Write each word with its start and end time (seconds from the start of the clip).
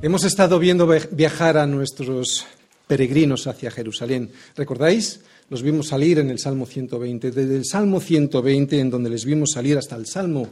Hemos 0.00 0.22
estado 0.22 0.60
viendo 0.60 0.86
viajar 1.10 1.58
a 1.58 1.66
nuestros 1.66 2.46
peregrinos 2.86 3.48
hacia 3.48 3.72
Jerusalén. 3.72 4.30
¿Recordáis? 4.54 5.22
Los 5.50 5.64
vimos 5.64 5.88
salir 5.88 6.20
en 6.20 6.30
el 6.30 6.38
Salmo 6.38 6.66
120. 6.66 7.32
Desde 7.32 7.56
el 7.56 7.64
Salmo 7.64 7.98
120, 7.98 8.78
en 8.78 8.90
donde 8.90 9.10
les 9.10 9.24
vimos 9.24 9.50
salir 9.50 9.76
hasta 9.76 9.96
el 9.96 10.06
Salmo 10.06 10.46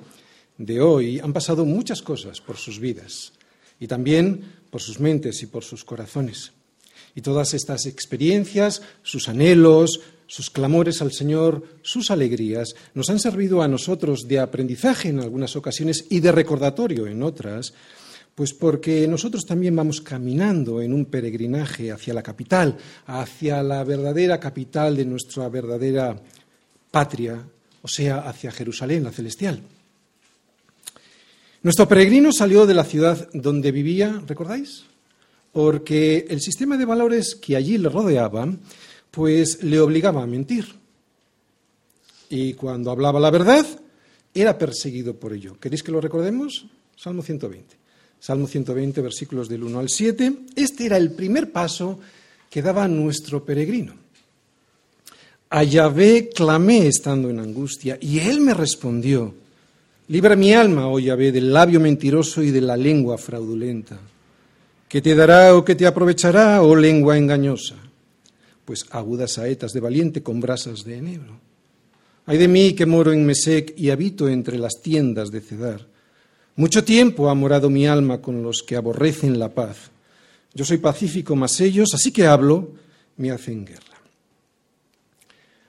de 0.59 0.80
hoy, 0.80 1.20
han 1.20 1.32
pasado 1.32 1.64
muchas 1.64 2.02
cosas 2.02 2.40
por 2.40 2.56
sus 2.56 2.80
vidas 2.80 3.34
y 3.78 3.87
también 3.87 4.40
por 4.68 4.82
sus 4.82 4.98
mentes 4.98 5.40
y 5.45 5.46
por 5.46 5.62
sus 5.62 5.84
corazones. 5.84 6.51
Y 7.15 7.20
todas 7.20 7.54
estas 7.54 7.87
experiencias, 7.87 8.82
sus 9.04 9.28
anhelos, 9.28 10.01
sus 10.26 10.51
clamores 10.51 11.02
al 11.02 11.12
Señor, 11.12 11.62
sus 11.82 12.10
alegrías, 12.10 12.74
nos 12.95 13.10
han 13.10 13.20
servido 13.20 13.62
a 13.62 13.68
nosotros 13.68 14.26
de 14.26 14.40
aprendizaje 14.40 15.10
en 15.10 15.20
algunas 15.20 15.54
ocasiones 15.54 16.06
y 16.10 16.18
de 16.18 16.32
recordatorio 16.32 17.06
en 17.06 17.23
otras, 17.23 17.74
pues 18.36 18.52
porque 18.52 19.08
nosotros 19.08 19.46
también 19.46 19.74
vamos 19.74 20.02
caminando 20.02 20.82
en 20.82 20.92
un 20.92 21.06
peregrinaje 21.06 21.90
hacia 21.90 22.12
la 22.12 22.22
capital, 22.22 22.76
hacia 23.06 23.62
la 23.62 23.82
verdadera 23.82 24.38
capital 24.38 24.95
de 24.95 25.06
nuestra 25.06 25.48
verdadera 25.48 26.20
patria, 26.90 27.42
o 27.80 27.88
sea, 27.88 28.28
hacia 28.28 28.52
Jerusalén, 28.52 29.04
la 29.04 29.10
celestial. 29.10 29.62
Nuestro 31.62 31.88
peregrino 31.88 32.30
salió 32.30 32.66
de 32.66 32.74
la 32.74 32.84
ciudad 32.84 33.26
donde 33.32 33.73
vivía, 33.73 34.23
¿recordáis? 34.26 34.84
Porque 35.50 36.26
el 36.28 36.43
sistema 36.43 36.76
de 36.76 36.84
valores 36.84 37.37
que 37.37 37.56
allí 37.56 37.78
le 37.78 37.88
rodeaba, 37.88 38.52
pues 39.10 39.62
le 39.62 39.80
obligaba 39.80 40.23
a 40.23 40.26
mentir. 40.26 40.66
Y 42.28 42.52
cuando 42.52 42.90
hablaba 42.90 43.18
la 43.18 43.30
verdad, 43.30 43.65
era 44.34 44.59
perseguido 44.59 45.15
por 45.15 45.32
ello. 45.32 45.59
¿Queréis 45.59 45.82
que 45.82 45.90
lo 45.90 46.02
recordemos? 46.02 46.66
Salmo 46.96 47.23
120. 47.23 47.85
Salmo 48.27 48.49
120, 48.49 49.02
versículos 49.02 49.49
del 49.49 49.63
1 49.63 49.79
al 49.79 49.88
7. 49.88 50.32
Este 50.57 50.87
era 50.87 50.96
el 50.96 51.13
primer 51.13 51.52
paso 51.52 52.01
que 52.51 52.60
daba 52.60 52.88
nuestro 52.88 53.45
peregrino. 53.45 53.95
A 55.51 55.63
Yahvé 55.63 56.30
clamé 56.35 56.88
estando 56.88 57.30
en 57.30 57.38
angustia, 57.38 57.96
y 58.01 58.18
él 58.18 58.41
me 58.41 58.52
respondió. 58.52 59.33
Libra 60.09 60.35
mi 60.35 60.52
alma, 60.52 60.88
oh 60.88 60.99
Yahvé, 60.99 61.30
del 61.30 61.52
labio 61.52 61.79
mentiroso 61.79 62.43
y 62.43 62.51
de 62.51 62.63
la 62.63 62.77
lengua 62.77 63.16
fraudulenta. 63.16 63.96
¿Qué 64.88 65.00
te 65.00 65.15
dará 65.15 65.55
o 65.55 65.65
qué 65.65 65.77
te 65.77 65.87
aprovechará, 65.87 66.62
oh 66.62 66.75
lengua 66.75 67.16
engañosa? 67.16 67.77
Pues 68.65 68.87
agudas 68.91 69.34
saetas 69.34 69.72
de 69.72 69.78
valiente 69.78 70.25
con 70.25 70.41
brasas 70.41 70.83
de 70.83 70.97
enebro. 70.97 71.38
Ay 72.25 72.38
de 72.38 72.49
mí 72.49 72.72
que 72.72 72.87
moro 72.87 73.12
en 73.12 73.25
Mesec 73.25 73.72
y 73.77 73.91
habito 73.91 74.28
entre 74.28 74.59
las 74.59 74.83
tiendas 74.83 75.31
de 75.31 75.41
Cedar 75.43 75.96
mucho 76.56 76.84
tiempo 76.84 77.28
ha 77.28 77.34
morado 77.34 77.71
mi 77.71 77.87
alma 77.87 78.21
con 78.21 78.43
los 78.43 78.62
que 78.66 78.76
aborrecen 78.76 79.38
la 79.38 79.54
paz. 79.54 79.91
Yo 80.54 80.65
soy 80.65 80.78
pacífico, 80.78 81.37
mas 81.37 81.60
ellos, 81.60 81.91
así 81.93 82.10
que 82.10 82.26
hablo, 82.26 82.72
me 83.19 83.31
hacen 83.31 83.65
guerra. 83.66 83.82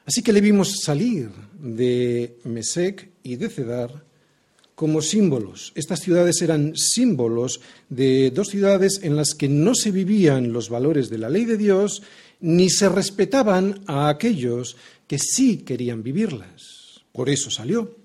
Así 0.05 0.23
que 0.23 0.31
le 0.31 0.39
vimos 0.39 0.79
salir 0.81 1.29
de 1.59 2.37
Mesec 2.45 3.09
y 3.23 3.35
de 3.35 3.49
Cedar 3.49 4.05
como 4.75 5.01
símbolos. 5.01 5.73
Estas 5.75 5.99
ciudades 5.99 6.41
eran 6.41 6.77
símbolos 6.77 7.59
de 7.89 8.31
dos 8.31 8.47
ciudades 8.47 9.01
en 9.03 9.17
las 9.17 9.33
que 9.33 9.49
no 9.49 9.75
se 9.75 9.91
vivían 9.91 10.53
los 10.53 10.69
valores 10.69 11.09
de 11.09 11.17
la 11.17 11.29
ley 11.29 11.43
de 11.43 11.57
Dios 11.57 12.03
ni 12.39 12.69
se 12.69 12.87
respetaban 12.87 13.81
a 13.87 14.07
aquellos 14.07 14.77
que 15.07 15.19
sí 15.19 15.57
querían 15.57 16.03
vivirlas. 16.03 17.01
Por 17.11 17.29
eso 17.29 17.49
salió. 17.51 17.96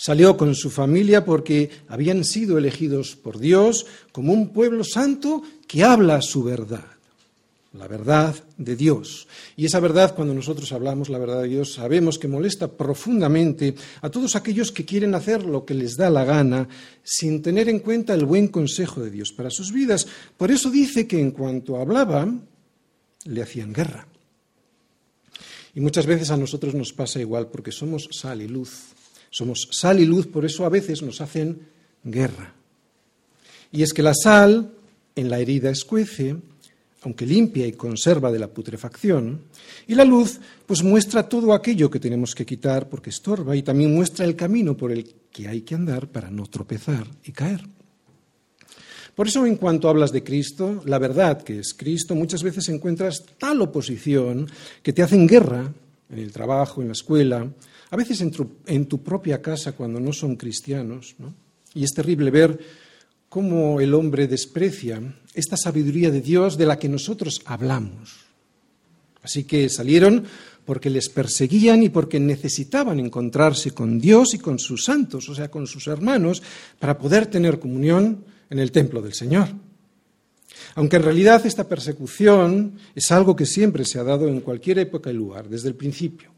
Salió 0.00 0.36
con 0.36 0.54
su 0.54 0.70
familia 0.70 1.24
porque 1.24 1.70
habían 1.88 2.24
sido 2.24 2.56
elegidos 2.56 3.16
por 3.16 3.40
Dios 3.40 3.84
como 4.12 4.32
un 4.32 4.50
pueblo 4.50 4.84
santo 4.84 5.42
que 5.66 5.82
habla 5.82 6.22
su 6.22 6.44
verdad, 6.44 6.86
la 7.72 7.88
verdad 7.88 8.36
de 8.56 8.76
Dios. 8.76 9.26
Y 9.56 9.66
esa 9.66 9.80
verdad, 9.80 10.14
cuando 10.14 10.34
nosotros 10.34 10.70
hablamos 10.70 11.08
la 11.08 11.18
verdad 11.18 11.42
de 11.42 11.48
Dios, 11.48 11.72
sabemos 11.72 12.16
que 12.16 12.28
molesta 12.28 12.68
profundamente 12.68 13.74
a 14.00 14.08
todos 14.08 14.36
aquellos 14.36 14.70
que 14.70 14.84
quieren 14.84 15.16
hacer 15.16 15.42
lo 15.42 15.64
que 15.64 15.74
les 15.74 15.96
da 15.96 16.10
la 16.10 16.24
gana 16.24 16.68
sin 17.02 17.42
tener 17.42 17.68
en 17.68 17.80
cuenta 17.80 18.14
el 18.14 18.24
buen 18.24 18.46
consejo 18.46 19.00
de 19.00 19.10
Dios 19.10 19.32
para 19.32 19.50
sus 19.50 19.72
vidas. 19.72 20.06
Por 20.36 20.52
eso 20.52 20.70
dice 20.70 21.08
que 21.08 21.20
en 21.20 21.32
cuanto 21.32 21.76
hablaba, 21.76 22.32
le 23.24 23.42
hacían 23.42 23.72
guerra. 23.72 24.06
Y 25.74 25.80
muchas 25.80 26.06
veces 26.06 26.30
a 26.30 26.36
nosotros 26.36 26.72
nos 26.74 26.92
pasa 26.92 27.18
igual 27.18 27.48
porque 27.48 27.72
somos 27.72 28.08
sal 28.12 28.42
y 28.42 28.46
luz. 28.46 28.94
Somos 29.30 29.68
sal 29.72 30.00
y 30.00 30.06
luz, 30.06 30.26
por 30.26 30.44
eso 30.44 30.64
a 30.64 30.68
veces 30.68 31.02
nos 31.02 31.20
hacen 31.20 31.60
guerra. 32.04 32.54
Y 33.72 33.82
es 33.82 33.92
que 33.92 34.02
la 34.02 34.14
sal 34.14 34.72
en 35.14 35.30
la 35.30 35.38
herida 35.38 35.70
escuece, 35.70 36.36
aunque 37.02 37.26
limpia 37.26 37.66
y 37.66 37.72
conserva 37.72 38.32
de 38.32 38.38
la 38.38 38.48
putrefacción, 38.48 39.42
y 39.86 39.94
la 39.94 40.04
luz 40.04 40.40
pues 40.66 40.82
muestra 40.82 41.28
todo 41.28 41.52
aquello 41.52 41.90
que 41.90 42.00
tenemos 42.00 42.34
que 42.34 42.46
quitar 42.46 42.88
porque 42.88 43.10
estorba 43.10 43.56
y 43.56 43.62
también 43.62 43.94
muestra 43.94 44.24
el 44.24 44.36
camino 44.36 44.76
por 44.76 44.92
el 44.92 45.14
que 45.30 45.48
hay 45.48 45.62
que 45.62 45.74
andar 45.74 46.08
para 46.08 46.30
no 46.30 46.46
tropezar 46.46 47.06
y 47.24 47.32
caer. 47.32 47.62
Por 49.14 49.26
eso 49.26 49.44
en 49.46 49.56
cuanto 49.56 49.88
hablas 49.88 50.12
de 50.12 50.22
Cristo, 50.22 50.80
la 50.84 50.98
verdad 50.98 51.42
que 51.42 51.58
es 51.58 51.74
Cristo, 51.74 52.14
muchas 52.14 52.42
veces 52.44 52.68
encuentras 52.68 53.24
tal 53.36 53.60
oposición 53.60 54.48
que 54.80 54.92
te 54.92 55.02
hacen 55.02 55.26
guerra 55.26 55.72
en 56.08 56.18
el 56.18 56.30
trabajo, 56.30 56.80
en 56.80 56.86
la 56.86 56.92
escuela, 56.92 57.48
a 57.90 57.96
veces 57.96 58.20
en 58.20 58.86
tu, 58.86 59.02
propia 59.02 59.40
casa 59.40 59.72
cuando 59.72 59.98
no 60.00 60.12
son 60.12 60.36
cristianos, 60.36 61.14
¿no? 61.18 61.34
y 61.74 61.84
es 61.84 61.90
terrible 61.92 62.30
ver 62.30 62.58
cómo 63.28 63.80
el 63.80 63.94
hombre 63.94 64.26
desprecia 64.26 65.00
esta 65.34 65.56
sabiduría 65.56 66.10
de 66.10 66.20
Dios 66.20 66.58
de 66.58 66.66
la 66.66 66.78
que 66.78 66.88
nosotros 66.88 67.40
hablamos. 67.46 68.26
Así 69.22 69.44
que 69.44 69.68
salieron 69.68 70.24
porque 70.64 70.90
les 70.90 71.08
perseguían 71.08 71.82
y 71.82 71.88
porque 71.88 72.20
necesitaban 72.20 73.00
encontrarse 73.00 73.70
con 73.70 73.98
Dios 73.98 74.34
y 74.34 74.38
con 74.38 74.58
sus 74.58 74.84
santos, 74.84 75.28
o 75.28 75.34
sea, 75.34 75.50
con 75.50 75.66
sus 75.66 75.86
hermanos, 75.86 76.42
para 76.78 76.98
poder 76.98 77.26
tener 77.26 77.58
comunión 77.58 78.24
en 78.50 78.58
el 78.58 78.70
templo 78.70 79.00
del 79.00 79.14
Señor. 79.14 79.48
Aunque 80.74 80.96
en 80.96 81.02
realidad 81.02 81.44
esta 81.46 81.68
persecución 81.68 82.74
es 82.94 83.10
algo 83.10 83.34
que 83.34 83.46
siempre 83.46 83.84
se 83.84 83.98
ha 83.98 84.04
dado 84.04 84.28
en 84.28 84.40
cualquier 84.40 84.78
época 84.78 85.10
y 85.10 85.14
lugar, 85.14 85.48
desde 85.48 85.68
el 85.68 85.74
principio 85.74 86.37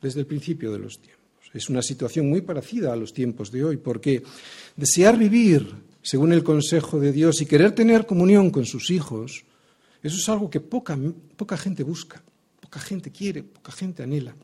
desde 0.00 0.20
el 0.20 0.26
principio 0.26 0.72
de 0.72 0.78
los 0.78 1.00
tiempos. 1.00 1.20
Es 1.52 1.68
una 1.68 1.82
situación 1.82 2.28
muy 2.28 2.42
parecida 2.42 2.92
a 2.92 2.96
los 2.96 3.12
tiempos 3.12 3.50
de 3.50 3.64
hoy, 3.64 3.76
porque 3.76 4.22
desear 4.76 5.18
vivir 5.18 5.66
según 6.02 6.32
el 6.32 6.42
consejo 6.42 6.98
de 7.00 7.12
Dios 7.12 7.40
y 7.40 7.46
querer 7.46 7.72
tener 7.72 8.06
comunión 8.06 8.50
con 8.50 8.64
sus 8.64 8.90
hijos, 8.90 9.44
eso 10.02 10.16
es 10.16 10.28
algo 10.28 10.48
que 10.48 10.60
poca, 10.60 10.98
poca 11.36 11.56
gente 11.56 11.82
busca, 11.82 12.22
poca 12.60 12.80
gente 12.80 13.10
quiere, 13.10 13.42
poca 13.42 13.72
gente 13.72 14.02
anhela. 14.02 14.34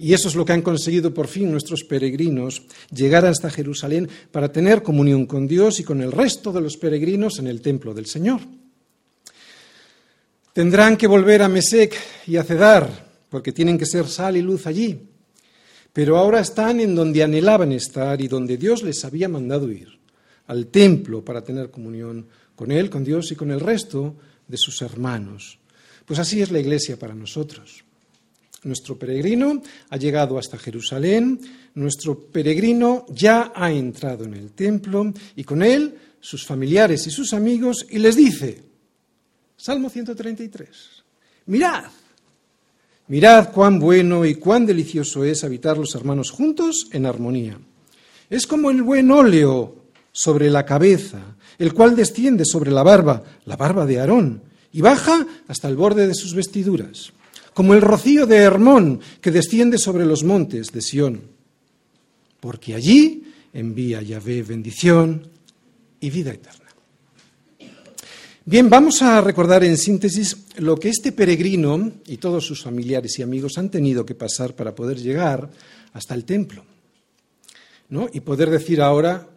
Y 0.00 0.12
eso 0.12 0.28
es 0.28 0.36
lo 0.36 0.44
que 0.44 0.52
han 0.52 0.62
conseguido 0.62 1.12
por 1.12 1.26
fin 1.26 1.50
nuestros 1.50 1.82
peregrinos, 1.82 2.62
llegar 2.94 3.26
hasta 3.26 3.50
Jerusalén 3.50 4.08
para 4.30 4.52
tener 4.52 4.84
comunión 4.84 5.26
con 5.26 5.48
Dios 5.48 5.80
y 5.80 5.84
con 5.84 6.00
el 6.00 6.12
resto 6.12 6.52
de 6.52 6.60
los 6.60 6.76
peregrinos 6.76 7.40
en 7.40 7.48
el 7.48 7.60
templo 7.60 7.92
del 7.94 8.06
Señor. 8.06 8.40
Tendrán 10.52 10.96
que 10.96 11.08
volver 11.08 11.42
a 11.42 11.48
Mesec 11.48 11.96
y 12.28 12.36
a 12.36 12.44
Cedar, 12.44 13.07
porque 13.28 13.52
tienen 13.52 13.78
que 13.78 13.86
ser 13.86 14.06
sal 14.06 14.36
y 14.36 14.42
luz 14.42 14.66
allí. 14.66 15.00
Pero 15.92 16.16
ahora 16.16 16.40
están 16.40 16.80
en 16.80 16.94
donde 16.94 17.22
anhelaban 17.22 17.72
estar 17.72 18.20
y 18.20 18.28
donde 18.28 18.56
Dios 18.56 18.82
les 18.82 19.04
había 19.04 19.28
mandado 19.28 19.70
ir, 19.70 19.98
al 20.46 20.66
templo 20.68 21.24
para 21.24 21.42
tener 21.42 21.70
comunión 21.70 22.26
con 22.54 22.70
Él, 22.70 22.90
con 22.90 23.04
Dios 23.04 23.32
y 23.32 23.36
con 23.36 23.50
el 23.50 23.60
resto 23.60 24.16
de 24.46 24.56
sus 24.56 24.80
hermanos. 24.82 25.58
Pues 26.04 26.18
así 26.18 26.40
es 26.40 26.50
la 26.50 26.60
iglesia 26.60 26.98
para 26.98 27.14
nosotros. 27.14 27.84
Nuestro 28.64 28.98
peregrino 28.98 29.62
ha 29.90 29.96
llegado 29.96 30.38
hasta 30.38 30.58
Jerusalén, 30.58 31.38
nuestro 31.74 32.18
peregrino 32.18 33.06
ya 33.08 33.52
ha 33.54 33.70
entrado 33.70 34.24
en 34.24 34.34
el 34.34 34.50
templo 34.52 35.12
y 35.36 35.44
con 35.44 35.62
él 35.62 35.96
sus 36.20 36.44
familiares 36.44 37.06
y 37.06 37.10
sus 37.10 37.32
amigos 37.34 37.86
y 37.88 37.98
les 37.98 38.16
dice, 38.16 38.62
Salmo 39.56 39.88
133, 39.88 41.04
mirad, 41.46 41.84
Mirad 43.08 43.52
cuán 43.52 43.78
bueno 43.78 44.26
y 44.26 44.34
cuán 44.34 44.66
delicioso 44.66 45.24
es 45.24 45.42
habitar 45.42 45.78
los 45.78 45.94
hermanos 45.94 46.30
juntos 46.30 46.88
en 46.92 47.06
armonía. 47.06 47.58
Es 48.28 48.46
como 48.46 48.70
el 48.70 48.82
buen 48.82 49.10
óleo 49.10 49.76
sobre 50.12 50.50
la 50.50 50.66
cabeza, 50.66 51.36
el 51.58 51.72
cual 51.72 51.96
desciende 51.96 52.44
sobre 52.44 52.70
la 52.70 52.82
barba, 52.82 53.22
la 53.46 53.56
barba 53.56 53.86
de 53.86 53.98
Aarón, 53.98 54.42
y 54.72 54.82
baja 54.82 55.26
hasta 55.48 55.68
el 55.68 55.76
borde 55.76 56.06
de 56.06 56.14
sus 56.14 56.34
vestiduras, 56.34 57.12
como 57.54 57.72
el 57.72 57.80
rocío 57.80 58.26
de 58.26 58.36
Hermón 58.36 59.00
que 59.22 59.30
desciende 59.30 59.78
sobre 59.78 60.04
los 60.04 60.22
montes 60.22 60.70
de 60.70 60.82
Sión. 60.82 61.22
Porque 62.40 62.74
allí 62.74 63.24
envía 63.54 64.02
Yahvé 64.02 64.42
bendición 64.42 65.28
y 65.98 66.10
vida 66.10 66.32
eterna. 66.32 66.67
Bien, 68.50 68.70
vamos 68.70 69.02
a 69.02 69.20
recordar 69.20 69.62
en 69.62 69.76
síntesis 69.76 70.46
lo 70.56 70.78
que 70.78 70.88
este 70.88 71.12
peregrino 71.12 71.92
y 72.06 72.16
todos 72.16 72.46
sus 72.46 72.62
familiares 72.62 73.18
y 73.18 73.22
amigos 73.22 73.58
han 73.58 73.68
tenido 73.68 74.06
que 74.06 74.14
pasar 74.14 74.54
para 74.54 74.74
poder 74.74 74.96
llegar 74.96 75.50
hasta 75.92 76.14
el 76.14 76.24
templo. 76.24 76.64
¿no? 77.90 78.08
Y 78.10 78.20
poder 78.20 78.48
decir 78.48 78.80
ahora, 78.80 79.28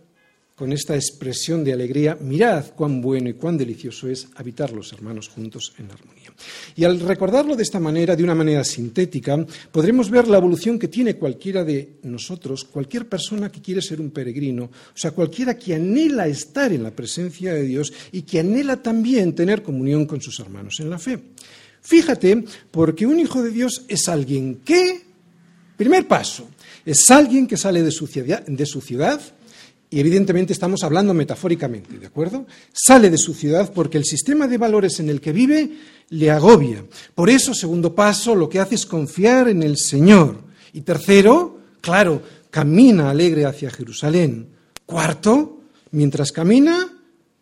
con 0.61 0.73
esta 0.73 0.93
expresión 0.93 1.63
de 1.63 1.73
alegría, 1.73 2.19
mirad 2.21 2.63
cuán 2.75 3.01
bueno 3.01 3.27
y 3.27 3.33
cuán 3.33 3.57
delicioso 3.57 4.07
es 4.07 4.27
habitar 4.35 4.71
los 4.71 4.93
hermanos 4.93 5.27
juntos 5.27 5.73
en 5.79 5.89
armonía. 5.89 6.31
Y 6.75 6.83
al 6.83 6.99
recordarlo 6.99 7.55
de 7.55 7.63
esta 7.63 7.79
manera, 7.79 8.15
de 8.15 8.23
una 8.23 8.35
manera 8.35 8.63
sintética, 8.63 9.43
podremos 9.71 10.11
ver 10.11 10.27
la 10.27 10.37
evolución 10.37 10.77
que 10.77 10.87
tiene 10.87 11.15
cualquiera 11.15 11.63
de 11.63 11.93
nosotros, 12.03 12.63
cualquier 12.65 13.09
persona 13.09 13.51
que 13.51 13.59
quiere 13.59 13.81
ser 13.81 13.99
un 13.99 14.11
peregrino, 14.11 14.65
o 14.65 14.69
sea, 14.93 15.09
cualquiera 15.09 15.57
que 15.57 15.73
anhela 15.73 16.27
estar 16.27 16.71
en 16.71 16.83
la 16.83 16.91
presencia 16.91 17.55
de 17.55 17.63
Dios 17.63 17.91
y 18.11 18.21
que 18.21 18.41
anhela 18.41 18.83
también 18.83 19.33
tener 19.33 19.63
comunión 19.63 20.05
con 20.05 20.21
sus 20.21 20.39
hermanos 20.41 20.79
en 20.79 20.91
la 20.91 20.99
fe. 20.99 21.17
Fíjate, 21.81 22.45
porque 22.69 23.07
un 23.07 23.19
hijo 23.19 23.41
de 23.41 23.49
Dios 23.49 23.83
es 23.87 24.07
alguien 24.07 24.61
que, 24.63 25.01
primer 25.75 26.07
paso, 26.07 26.47
es 26.85 27.09
alguien 27.09 27.47
que 27.47 27.57
sale 27.57 27.81
de 27.81 27.89
su 27.89 28.05
ciudad, 28.05 28.45
de 28.45 28.65
su 28.67 28.79
ciudad 28.79 29.19
y 29.93 29.99
evidentemente 29.99 30.53
estamos 30.53 30.83
hablando 30.83 31.13
metafóricamente, 31.13 31.99
¿de 31.99 32.07
acuerdo? 32.07 32.47
Sale 32.71 33.09
de 33.09 33.17
su 33.17 33.33
ciudad 33.33 33.73
porque 33.73 33.97
el 33.97 34.05
sistema 34.05 34.47
de 34.47 34.57
valores 34.57 35.01
en 35.01 35.09
el 35.09 35.19
que 35.19 35.33
vive 35.33 35.69
le 36.11 36.31
agobia. 36.31 36.85
Por 37.13 37.29
eso, 37.29 37.53
segundo 37.53 37.93
paso, 37.93 38.33
lo 38.33 38.47
que 38.47 38.61
hace 38.61 38.75
es 38.75 38.85
confiar 38.85 39.49
en 39.49 39.61
el 39.63 39.77
Señor. 39.77 40.43
Y 40.71 40.81
tercero, 40.81 41.59
claro, 41.81 42.21
camina 42.49 43.09
alegre 43.09 43.43
hacia 43.43 43.69
Jerusalén. 43.69 44.47
Cuarto, 44.85 45.59
mientras 45.91 46.31
camina, 46.31 46.87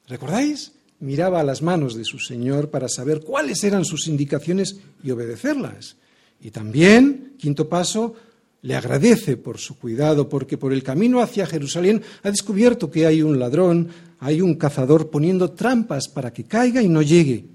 ¿recordáis? 0.07 0.71
Miraba 1.01 1.41
a 1.41 1.43
las 1.43 1.61
manos 1.61 1.95
de 1.95 2.03
su 2.03 2.17
Señor 2.17 2.71
para 2.71 2.89
saber 2.89 3.21
cuáles 3.21 3.63
eran 3.63 3.85
sus 3.85 4.07
indicaciones 4.07 4.77
y 5.03 5.11
obedecerlas. 5.11 5.97
Y 6.41 6.49
también, 6.49 7.35
quinto 7.37 7.69
paso, 7.69 8.15
le 8.61 8.75
agradece 8.75 9.37
por 9.37 9.57
su 9.57 9.77
cuidado, 9.77 10.27
porque 10.27 10.57
por 10.57 10.73
el 10.73 10.83
camino 10.83 11.21
hacia 11.21 11.45
Jerusalén 11.45 12.01
ha 12.23 12.29
descubierto 12.31 12.91
que 12.91 13.05
hay 13.05 13.21
un 13.21 13.39
ladrón, 13.39 13.89
hay 14.19 14.41
un 14.41 14.55
cazador 14.55 15.09
poniendo 15.09 15.51
trampas 15.51 16.07
para 16.09 16.33
que 16.33 16.43
caiga 16.43 16.81
y 16.81 16.89
no 16.89 17.01
llegue. 17.01 17.45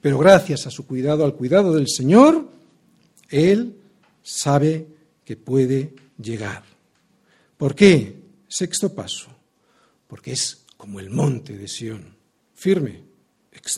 Pero 0.00 0.18
gracias 0.18 0.66
a 0.66 0.70
su 0.70 0.86
cuidado, 0.86 1.24
al 1.24 1.34
cuidado 1.34 1.74
del 1.74 1.88
Señor, 1.88 2.48
él 3.28 3.76
sabe 4.22 4.86
que 5.24 5.36
puede 5.36 5.94
llegar. 6.20 6.64
¿Por 7.56 7.74
qué? 7.74 8.16
Sexto 8.48 8.94
paso, 8.94 9.28
porque 10.06 10.32
es 10.32 10.64
como 10.76 11.00
el 11.00 11.10
monte 11.10 11.56
de 11.56 11.68
Sión, 11.68 12.14
firme, 12.54 13.02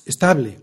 estable, 0.07 0.59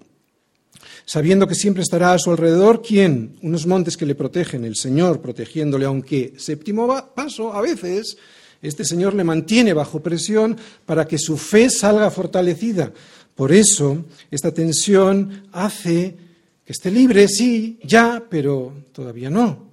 sabiendo 1.05 1.47
que 1.47 1.55
siempre 1.55 1.83
estará 1.83 2.13
a 2.13 2.19
su 2.19 2.31
alrededor, 2.31 2.81
¿quién? 2.81 3.37
Unos 3.41 3.67
montes 3.67 3.95
que 3.95 4.05
le 4.05 4.15
protegen, 4.15 4.65
el 4.65 4.75
Señor 4.75 5.21
protegiéndole, 5.21 5.85
aunque 5.85 6.33
séptimo 6.37 6.87
paso, 7.13 7.53
a 7.53 7.61
veces 7.61 8.17
este 8.61 8.83
Señor 8.83 9.13
le 9.13 9.23
mantiene 9.23 9.73
bajo 9.73 10.01
presión 10.01 10.57
para 10.85 11.07
que 11.07 11.19
su 11.19 11.37
fe 11.37 11.69
salga 11.69 12.09
fortalecida. 12.09 12.91
Por 13.35 13.51
eso, 13.51 14.05
esta 14.31 14.53
tensión 14.53 15.47
hace 15.51 16.15
que 16.65 16.73
esté 16.73 16.89
libre, 16.89 17.27
sí, 17.27 17.79
ya, 17.83 18.23
pero 18.27 18.73
todavía 18.91 19.29
no. 19.29 19.65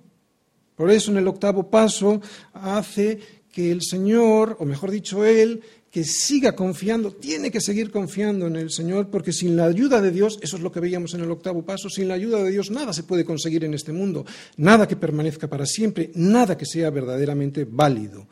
Por 0.77 0.91
eso, 0.91 1.11
en 1.11 1.19
el 1.19 1.29
octavo 1.29 1.71
paso, 1.71 2.21
hace 2.53 3.19
que 3.51 3.71
el 3.71 3.83
Señor, 3.83 4.57
o 4.59 4.65
mejor 4.65 4.91
dicho, 4.91 5.25
Él, 5.25 5.63
que 5.93 6.05
siga 6.05 6.57
confiando, 6.57 7.13
tiene 7.13 7.51
que 7.51 7.61
seguir 7.61 7.91
confiando 7.91 8.47
en 8.47 8.57
el 8.57 8.71
Señor, 8.71 9.11
porque 9.11 9.31
sin 9.31 9.57
la 9.57 9.67
ayuda 9.67 10.01
de 10.01 10.11
Dios, 10.11 10.39
eso 10.41 10.57
es 10.57 10.63
lo 10.63 10.73
que 10.73 10.81
veíamos 10.81 11.13
en 11.13 11.21
el 11.21 11.31
octavo 11.31 11.67
paso, 11.67 11.91
sin 11.91 12.09
la 12.09 12.15
ayuda 12.15 12.43
de 12.43 12.51
Dios 12.51 12.71
nada 12.71 12.95
se 12.95 13.03
puede 13.03 13.27
conseguir 13.27 13.63
en 13.65 13.75
este 13.75 13.93
mundo, 13.93 14.25
nada 14.57 14.89
que 14.89 14.97
permanezca 14.97 15.49
para 15.49 15.67
siempre, 15.67 16.11
nada 16.15 16.57
que 16.57 16.65
sea 16.65 16.89
verdaderamente 16.89 17.67
válido. 17.71 18.27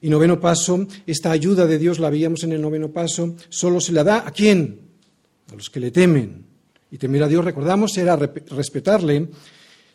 Y 0.00 0.10
noveno 0.10 0.40
paso, 0.40 0.84
esta 1.06 1.30
ayuda 1.30 1.64
de 1.64 1.78
Dios 1.78 2.00
la 2.00 2.10
veíamos 2.10 2.42
en 2.42 2.50
el 2.52 2.60
noveno 2.60 2.90
paso, 2.90 3.36
solo 3.50 3.80
se 3.80 3.92
la 3.92 4.02
da 4.02 4.26
a 4.26 4.32
quién? 4.32 4.80
A 5.52 5.54
los 5.54 5.70
que 5.70 5.78
le 5.78 5.92
temen. 5.92 6.44
Y 6.90 6.98
temer 6.98 7.22
a 7.22 7.28
Dios, 7.28 7.44
recordamos, 7.44 7.96
era 7.98 8.16
respetarle 8.16 9.28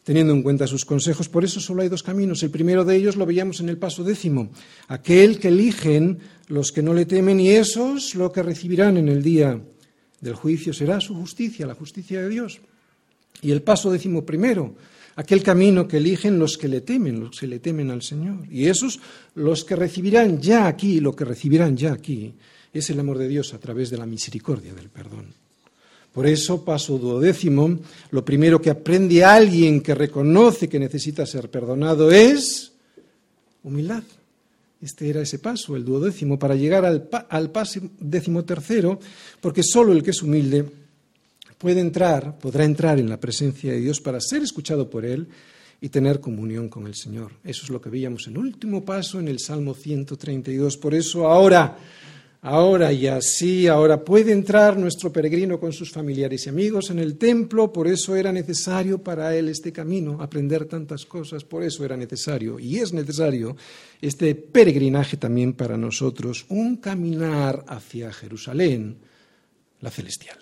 teniendo 0.06 0.34
en 0.34 0.44
cuenta 0.44 0.68
sus 0.68 0.86
consejos. 0.86 1.28
Por 1.28 1.44
eso 1.44 1.60
solo 1.60 1.82
hay 1.82 1.90
dos 1.90 2.04
caminos. 2.04 2.42
El 2.44 2.52
primero 2.52 2.86
de 2.86 2.96
ellos 2.96 3.18
lo 3.18 3.26
veíamos 3.26 3.60
en 3.60 3.68
el 3.68 3.78
paso 3.78 4.04
décimo, 4.04 4.52
aquel 4.88 5.40
que 5.40 5.50
eligen 5.50 6.20
los 6.48 6.72
que 6.72 6.84
no 6.84 6.94
le 6.94 7.06
temen 7.06 7.40
y 7.40 7.50
esos 7.50 8.16
lo 8.16 8.32
que 8.32 8.44
recibirán 8.44 8.98
en 8.98 9.10
el 9.10 9.22
día 9.22 9.60
del 10.22 10.36
juicio 10.36 10.74
será 10.74 11.02
su 11.02 11.16
justicia, 11.16 11.66
la 11.66 11.74
justicia 11.74 12.22
de 12.22 12.30
Dios. 12.30 12.62
Y 13.42 13.52
el 13.52 13.64
paso 13.64 13.92
décimo 13.92 14.24
primero, 14.24 14.76
aquel 15.16 15.42
camino 15.42 15.88
que 15.88 15.98
eligen 15.98 16.38
los 16.38 16.56
que 16.58 16.68
le 16.68 16.82
temen, 16.82 17.20
los 17.20 17.40
que 17.40 17.48
le 17.48 17.60
temen 17.60 17.90
al 17.90 18.04
Señor. 18.04 18.46
Y 18.50 18.68
esos 18.68 19.00
los 19.34 19.66
que 19.66 19.76
recibirán 19.76 20.40
ya 20.40 20.68
aquí, 20.68 21.00
lo 21.00 21.16
que 21.16 21.26
recibirán 21.26 21.76
ya 21.76 21.94
aquí, 21.94 22.32
es 22.72 22.90
el 22.92 23.00
amor 23.00 23.18
de 23.18 23.28
Dios 23.28 23.56
a 23.56 23.60
través 23.60 23.90
de 23.90 23.98
la 23.98 24.06
misericordia 24.06 24.74
del 24.74 24.90
perdón. 24.90 25.45
Por 26.16 26.28
eso, 26.28 26.64
paso 26.64 26.98
duodécimo, 26.98 27.78
lo 28.12 28.24
primero 28.24 28.62
que 28.62 28.70
aprende 28.70 29.26
alguien 29.26 29.82
que 29.82 29.94
reconoce 29.94 30.70
que 30.70 30.80
necesita 30.80 31.26
ser 31.26 31.52
perdonado 31.52 32.10
es 32.10 32.72
humildad. 33.64 34.02
Este 34.82 35.10
era 35.10 35.20
ese 35.20 35.40
paso, 35.40 35.76
el 35.76 35.84
duodécimo, 35.84 36.40
para 36.40 36.56
llegar 36.56 36.86
al, 36.86 37.10
al 37.28 37.52
paso 37.52 37.82
décimo 38.00 38.46
tercero, 38.46 38.98
porque 39.42 39.62
solo 39.62 39.92
el 39.92 40.04
que 40.04 40.12
es 40.12 40.24
humilde 40.24 40.64
puede 41.58 41.82
entrar, 41.82 42.40
podrá 42.40 42.64
entrar 42.64 42.98
en 42.98 43.10
la 43.10 43.20
presencia 43.20 43.74
de 43.74 43.82
Dios 43.82 44.00
para 44.00 44.22
ser 44.22 44.42
escuchado 44.42 44.90
por 44.90 45.06
Él 45.06 45.28
y 45.82 45.90
tener 45.90 46.22
comunión 46.22 46.70
con 46.70 46.88
el 46.88 46.96
Señor. 46.96 47.34
Eso 47.44 47.64
es 47.64 47.70
lo 47.70 47.82
que 47.82 47.90
veíamos 47.90 48.28
en 48.28 48.36
el 48.36 48.40
último 48.40 48.86
paso 48.86 49.20
en 49.20 49.28
el 49.28 49.40
Salmo 49.40 49.74
132. 49.74 50.78
Por 50.78 50.96
eso 50.96 51.28
ahora 51.28 51.78
ahora 52.46 52.94
y 52.94 53.08
así, 53.08 53.66
ahora 53.66 54.06
puede 54.06 54.32
entrar 54.32 54.78
nuestro 54.78 55.12
peregrino 55.12 55.60
con 55.60 55.74
sus 55.74 55.92
familiares 55.92 56.46
y 56.46 56.50
amigos 56.50 56.92
en 56.92 57.00
el 57.00 57.18
templo, 57.18 57.74
por 57.74 57.88
eso 57.88 58.16
era 58.16 58.32
necesario 58.32 59.00
para 59.00 59.36
él 59.36 59.50
este 59.50 59.74
camino, 59.74 60.22
aprender 60.22 60.66
tantas 60.66 61.08
cosas, 61.08 61.44
por 61.44 61.64
eso 61.64 61.84
era 61.84 61.98
necesario 61.98 62.60
y 62.60 62.78
es 62.78 62.94
necesario 62.94 63.58
este 64.00 64.36
peregrinaje 64.36 65.18
también 65.18 65.54
para 65.54 65.76
nosotros, 65.76 66.46
un 66.50 66.78
caminar 66.78 67.66
hacia 67.68 68.14
Jerusalén, 68.14 68.98
la 69.82 69.90
celestial. 69.90 70.38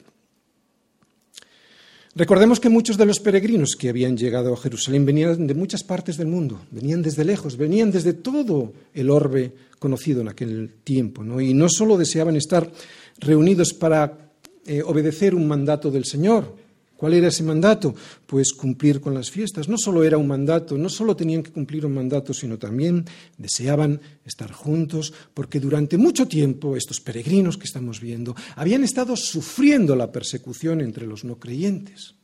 Recordemos 2.16 2.60
que 2.60 2.70
muchos 2.70 2.98
de 2.98 3.08
los 3.08 3.20
peregrinos 3.20 3.76
que 3.76 3.90
habían 3.90 4.18
llegado 4.18 4.54
a 4.54 4.58
Jerusalén 4.58 5.06
venían 5.06 5.48
de 5.48 5.54
muchas 5.56 5.84
partes 5.84 6.18
del 6.18 6.28
mundo, 6.28 6.62
venían 6.70 7.02
desde 7.02 7.24
lejos, 7.26 7.58
venían 7.58 7.92
desde 7.92 8.14
todo 8.14 8.74
el 8.94 9.10
orbe 9.10 9.54
conocido 9.84 10.22
en 10.22 10.30
aquel 10.30 10.76
tiempo, 10.82 11.26
¿no? 11.26 11.42
y 11.42 11.54
no 11.54 11.68
solo 11.68 11.98
deseaban 11.98 12.38
estar 12.38 12.72
reunidos 13.20 13.74
para 13.74 14.32
eh, 14.66 14.82
obedecer 14.82 15.36
un 15.36 15.46
mandato 15.46 15.92
del 15.92 16.06
Señor, 16.06 16.64
¿Cuál 16.96 17.16
era 17.16 17.28
ese 17.28 17.44
mandato? 17.44 17.94
Pues 18.26 18.54
cumplir 18.54 19.02
con 19.02 19.14
las 19.14 19.30
fiestas. 19.30 19.68
No 19.68 19.78
solo 19.78 20.06
era 20.06 20.18
un 20.18 20.26
mandato, 20.26 20.78
no 20.78 20.88
solo 20.88 21.18
tenían 21.18 21.44
que 21.44 21.52
cumplir 21.52 21.86
un 21.86 21.94
mandato, 21.94 22.34
sino 22.34 22.58
también 22.58 23.04
deseaban 23.38 24.00
estar 24.24 24.54
juntos, 24.54 25.12
porque 25.34 25.60
durante 25.60 25.98
mucho 25.98 26.30
tiempo 26.30 26.78
estos 26.78 27.02
peregrinos 27.02 27.58
que 27.58 27.66
estamos 27.66 28.00
viendo 28.00 28.38
habían 28.56 28.86
estado 28.86 29.18
sufriendo 29.18 29.98
la 29.98 30.14
persecución 30.14 30.80
entre 30.80 31.06
los 31.06 31.26
no 31.26 31.36
creyentes. 31.36 32.16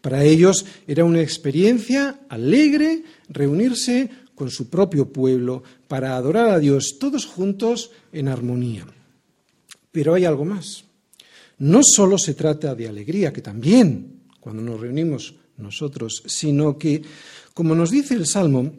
Para 0.00 0.24
ellos 0.24 0.64
era 0.86 1.04
una 1.04 1.20
experiencia 1.20 2.20
alegre 2.30 3.04
reunirse 3.28 4.08
con 4.42 4.50
su 4.50 4.68
propio 4.68 5.12
pueblo 5.12 5.62
para 5.86 6.16
adorar 6.16 6.50
a 6.50 6.58
Dios 6.58 6.96
todos 6.98 7.26
juntos 7.26 7.92
en 8.12 8.26
armonía. 8.26 8.84
Pero 9.92 10.14
hay 10.14 10.24
algo 10.24 10.44
más 10.44 10.84
no 11.62 11.80
solo 11.84 12.18
se 12.18 12.34
trata 12.34 12.74
de 12.74 12.88
alegría, 12.88 13.32
que 13.32 13.40
también 13.40 14.22
cuando 14.40 14.60
nos 14.60 14.80
reunimos 14.80 15.32
nosotros, 15.58 16.24
sino 16.26 16.76
que, 16.76 17.02
como 17.54 17.76
nos 17.76 17.92
dice 17.92 18.14
el 18.14 18.26
Salmo, 18.26 18.72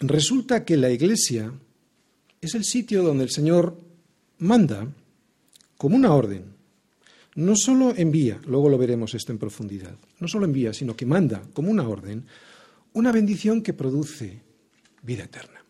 resulta 0.00 0.64
que 0.64 0.76
la 0.76 0.90
iglesia 0.90 1.52
es 2.40 2.56
el 2.56 2.64
sitio 2.64 3.04
donde 3.04 3.22
el 3.22 3.30
Señor 3.30 3.78
manda 4.38 4.88
como 5.76 5.94
una 5.94 6.12
orden. 6.12 6.56
No 7.36 7.54
solo 7.54 7.94
envía, 7.96 8.40
luego 8.46 8.68
lo 8.68 8.78
veremos 8.78 9.14
esto 9.14 9.30
en 9.30 9.38
profundidad, 9.38 9.94
no 10.18 10.26
solo 10.26 10.44
envía, 10.44 10.72
sino 10.72 10.96
que 10.96 11.06
manda 11.06 11.40
como 11.52 11.70
una 11.70 11.88
orden 11.88 12.26
una 12.94 13.12
bendición 13.12 13.62
que 13.62 13.74
produce 13.74 14.40
vida 15.06 15.24
eterna. 15.24 15.65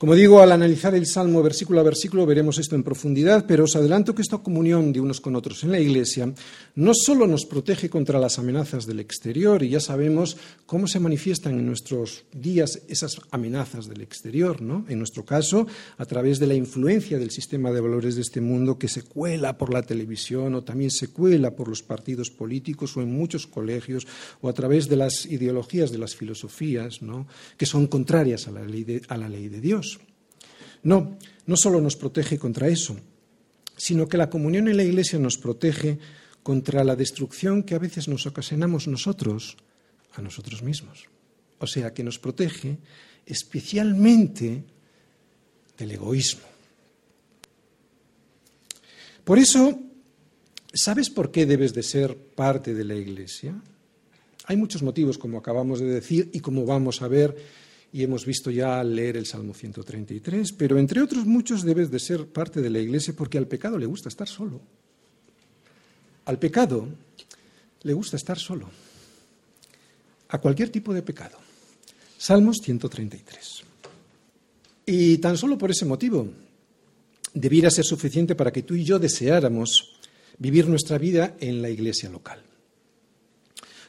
Como 0.00 0.14
digo, 0.14 0.40
al 0.40 0.50
analizar 0.50 0.94
el 0.94 1.04
Salmo 1.04 1.42
versículo 1.42 1.78
a 1.78 1.82
versículo 1.82 2.24
veremos 2.24 2.58
esto 2.58 2.74
en 2.74 2.82
profundidad, 2.82 3.44
pero 3.46 3.64
os 3.64 3.76
adelanto 3.76 4.14
que 4.14 4.22
esta 4.22 4.38
comunión 4.38 4.94
de 4.94 5.00
unos 5.00 5.20
con 5.20 5.36
otros 5.36 5.62
en 5.62 5.72
la 5.72 5.78
Iglesia 5.78 6.32
no 6.74 6.92
solo 6.94 7.26
nos 7.26 7.44
protege 7.44 7.90
contra 7.90 8.18
las 8.18 8.38
amenazas 8.38 8.86
del 8.86 8.98
exterior, 8.98 9.62
y 9.62 9.68
ya 9.68 9.78
sabemos 9.78 10.38
cómo 10.64 10.88
se 10.88 11.00
manifiestan 11.00 11.58
en 11.58 11.66
nuestros 11.66 12.24
días 12.32 12.80
esas 12.88 13.20
amenazas 13.30 13.88
del 13.88 14.00
exterior, 14.00 14.62
¿no? 14.62 14.86
En 14.88 14.96
nuestro 14.96 15.26
caso, 15.26 15.66
a 15.98 16.06
través 16.06 16.38
de 16.38 16.46
la 16.46 16.54
influencia 16.54 17.18
del 17.18 17.30
sistema 17.30 17.70
de 17.70 17.82
valores 17.82 18.14
de 18.14 18.22
este 18.22 18.40
mundo 18.40 18.78
que 18.78 18.88
se 18.88 19.02
cuela 19.02 19.58
por 19.58 19.70
la 19.70 19.82
televisión 19.82 20.54
o 20.54 20.64
también 20.64 20.90
se 20.90 21.08
cuela 21.08 21.54
por 21.54 21.68
los 21.68 21.82
partidos 21.82 22.30
políticos 22.30 22.96
o 22.96 23.02
en 23.02 23.12
muchos 23.12 23.46
colegios 23.46 24.06
o 24.40 24.48
a 24.48 24.54
través 24.54 24.88
de 24.88 24.96
las 24.96 25.26
ideologías 25.26 25.92
de 25.92 25.98
las 25.98 26.16
filosofías, 26.16 27.02
¿no? 27.02 27.26
Que 27.58 27.66
son 27.66 27.86
contrarias 27.86 28.48
a 28.48 28.50
la 28.50 28.64
ley 28.64 28.84
de, 28.84 29.02
a 29.06 29.18
la 29.18 29.28
ley 29.28 29.50
de 29.50 29.60
Dios. 29.60 29.89
No, 30.82 31.18
no 31.46 31.56
solo 31.56 31.80
nos 31.80 31.96
protege 31.96 32.38
contra 32.38 32.68
eso, 32.68 32.96
sino 33.76 34.08
que 34.08 34.16
la 34.16 34.30
comunión 34.30 34.68
en 34.68 34.76
la 34.76 34.84
Iglesia 34.84 35.18
nos 35.18 35.36
protege 35.36 35.98
contra 36.42 36.84
la 36.84 36.96
destrucción 36.96 37.62
que 37.62 37.74
a 37.74 37.78
veces 37.78 38.08
nos 38.08 38.26
ocasionamos 38.26 38.88
nosotros 38.88 39.56
a 40.14 40.22
nosotros 40.22 40.62
mismos. 40.62 41.08
O 41.58 41.66
sea, 41.66 41.92
que 41.92 42.04
nos 42.04 42.18
protege 42.18 42.78
especialmente 43.26 44.64
del 45.76 45.92
egoísmo. 45.92 46.42
Por 49.24 49.38
eso, 49.38 49.78
¿sabes 50.72 51.10
por 51.10 51.30
qué 51.30 51.46
debes 51.46 51.74
de 51.74 51.82
ser 51.82 52.16
parte 52.16 52.74
de 52.74 52.84
la 52.84 52.94
Iglesia? 52.94 53.54
Hay 54.46 54.56
muchos 54.56 54.82
motivos, 54.82 55.18
como 55.18 55.38
acabamos 55.38 55.80
de 55.80 55.86
decir 55.86 56.30
y 56.32 56.40
como 56.40 56.64
vamos 56.64 57.02
a 57.02 57.08
ver 57.08 57.36
y 57.92 58.02
hemos 58.02 58.24
visto 58.24 58.50
ya 58.50 58.80
al 58.80 58.94
leer 58.94 59.16
el 59.16 59.26
Salmo 59.26 59.52
133, 59.52 60.52
pero 60.52 60.78
entre 60.78 61.02
otros 61.02 61.26
muchos 61.26 61.64
debes 61.64 61.90
de 61.90 61.98
ser 61.98 62.26
parte 62.26 62.60
de 62.60 62.70
la 62.70 62.78
Iglesia 62.78 63.14
porque 63.16 63.38
al 63.38 63.48
pecado 63.48 63.78
le 63.78 63.86
gusta 63.86 64.08
estar 64.08 64.28
solo. 64.28 64.60
Al 66.26 66.38
pecado 66.38 66.88
le 67.82 67.92
gusta 67.92 68.16
estar 68.16 68.38
solo. 68.38 68.70
A 70.28 70.38
cualquier 70.38 70.70
tipo 70.70 70.94
de 70.94 71.02
pecado. 71.02 71.38
Salmos 72.16 72.58
133. 72.62 73.62
Y 74.86 75.18
tan 75.18 75.36
solo 75.36 75.58
por 75.58 75.70
ese 75.70 75.84
motivo 75.84 76.28
debiera 77.34 77.70
ser 77.70 77.84
suficiente 77.84 78.34
para 78.34 78.52
que 78.52 78.62
tú 78.62 78.74
y 78.74 78.84
yo 78.84 78.98
deseáramos 78.98 79.98
vivir 80.38 80.68
nuestra 80.68 80.98
vida 80.98 81.36
en 81.40 81.62
la 81.62 81.70
iglesia 81.70 82.08
local. 82.08 82.42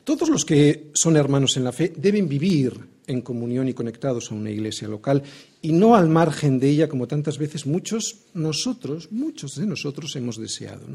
Todos 0.04 0.30
los 0.30 0.46
que 0.46 0.92
son 0.94 1.16
hermanos 1.16 1.58
en 1.58 1.64
la 1.64 1.72
fe 1.72 1.94
deben 1.96 2.28
vivir 2.28 2.74
en 3.08 3.22
comunión 3.22 3.68
y 3.68 3.74
conectados 3.74 4.32
a 4.32 4.36
una 4.36 4.52
iglesia 4.52 4.88
local 4.88 5.24
y 5.62 5.72
no 5.72 5.96
al 5.96 6.10
margen 6.10 6.60
de 6.60 6.70
ella 6.70 6.88
como 6.88 7.08
tantas 7.08 7.38
veces 7.38 7.66
muchos 7.66 8.18
nosotros, 8.34 9.12
muchos 9.12 9.56
de 9.56 9.66
nosotros 9.66 10.16
hemos 10.16 10.38
deseado. 10.38 10.86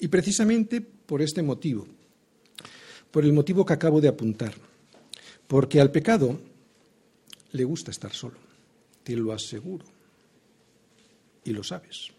Y 0.00 0.08
precisamente 0.08 0.80
por 0.80 1.22
este 1.22 1.42
motivo, 1.42 1.86
por 3.10 3.24
el 3.24 3.32
motivo 3.32 3.64
que 3.64 3.72
acabo 3.72 4.00
de 4.00 4.08
apuntar, 4.08 4.54
porque 5.46 5.80
al 5.80 5.90
pecado 5.90 6.38
le 7.52 7.64
gusta 7.64 7.90
estar 7.90 8.12
solo, 8.12 8.36
te 9.02 9.16
lo 9.16 9.32
aseguro, 9.32 9.84
y 11.44 11.50
lo 11.50 11.64
sabes. 11.64 12.10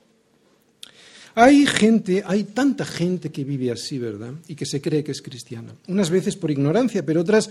Hay 1.35 1.65
gente, 1.65 2.23
hay 2.25 2.43
tanta 2.43 2.83
gente 2.85 3.31
que 3.31 3.43
vive 3.43 3.71
así, 3.71 3.97
¿verdad? 3.99 4.33
Y 4.47 4.55
que 4.55 4.65
se 4.65 4.81
cree 4.81 5.03
que 5.03 5.11
es 5.11 5.21
cristiana. 5.21 5.73
Unas 5.87 6.09
veces 6.09 6.35
por 6.35 6.51
ignorancia, 6.51 7.05
pero 7.05 7.21
otras, 7.21 7.49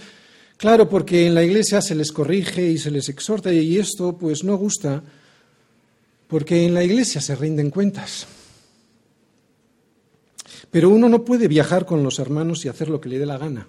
claro, 0.58 0.86
porque 0.88 1.26
en 1.26 1.34
la 1.34 1.42
iglesia 1.42 1.80
se 1.80 1.94
les 1.94 2.12
corrige 2.12 2.68
y 2.68 2.76
se 2.76 2.90
les 2.90 3.08
exhorta 3.08 3.50
y 3.50 3.78
esto 3.78 4.18
pues 4.18 4.44
no 4.44 4.56
gusta, 4.58 5.02
porque 6.26 6.66
en 6.66 6.74
la 6.74 6.84
iglesia 6.84 7.22
se 7.22 7.34
rinden 7.34 7.70
cuentas. 7.70 8.26
Pero 10.70 10.90
uno 10.90 11.08
no 11.08 11.24
puede 11.24 11.48
viajar 11.48 11.86
con 11.86 12.02
los 12.02 12.18
hermanos 12.18 12.64
y 12.64 12.68
hacer 12.68 12.90
lo 12.90 13.00
que 13.00 13.08
le 13.08 13.18
dé 13.18 13.24
la 13.24 13.38
gana. 13.38 13.66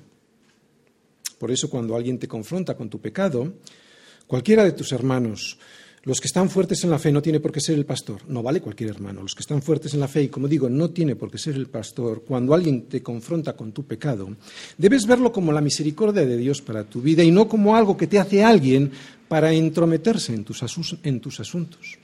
Por 1.37 1.51
eso 1.51 1.69
cuando 1.69 1.95
alguien 1.95 2.19
te 2.19 2.27
confronta 2.27 2.75
con 2.75 2.89
tu 2.89 2.99
pecado, 2.99 3.53
cualquiera 4.27 4.65
de 4.65 4.73
tus 4.73 4.91
hermanos, 4.91 5.57
los 6.09 6.19
que 6.19 6.25
están 6.25 6.49
fuertes 6.49 6.83
en 6.83 6.89
la 6.89 6.97
fe 6.97 7.11
no 7.11 7.21
tiene 7.21 7.39
por 7.39 7.51
qué 7.51 7.61
ser 7.61 7.77
el 7.77 7.85
pastor, 7.85 8.21
no 8.29 8.41
vale 8.41 8.61
cualquier 8.61 8.89
hermano, 8.89 9.21
los 9.21 9.35
que 9.35 9.41
están 9.41 9.61
fuertes 9.61 9.93
en 9.93 9.99
la 9.99 10.07
fe 10.07 10.23
y 10.23 10.27
como 10.27 10.47
digo, 10.47 10.67
no 10.67 10.89
tiene 10.89 11.15
por 11.15 11.29
qué 11.29 11.37
ser 11.37 11.53
el 11.53 11.67
pastor, 11.67 12.23
cuando 12.27 12.55
alguien 12.55 12.87
te 12.87 13.03
confronta 13.03 13.55
con 13.55 13.71
tu 13.73 13.83
pecado, 13.83 14.27
debes 14.75 15.05
verlo 15.05 15.31
como 15.31 15.51
la 15.51 15.61
misericordia 15.61 16.25
de 16.25 16.35
Dios 16.35 16.63
para 16.63 16.83
tu 16.83 16.99
vida 16.99 17.23
y 17.23 17.29
no 17.29 17.47
como 17.47 17.75
algo 17.75 17.95
que 17.95 18.07
te 18.07 18.17
hace 18.17 18.43
alguien 18.43 18.91
para 19.27 19.53
entrometerse 19.53 20.33
en 20.33 20.43
tus, 20.43 20.63
en 21.03 21.19
tus 21.19 21.39
asuntos. 21.41 21.99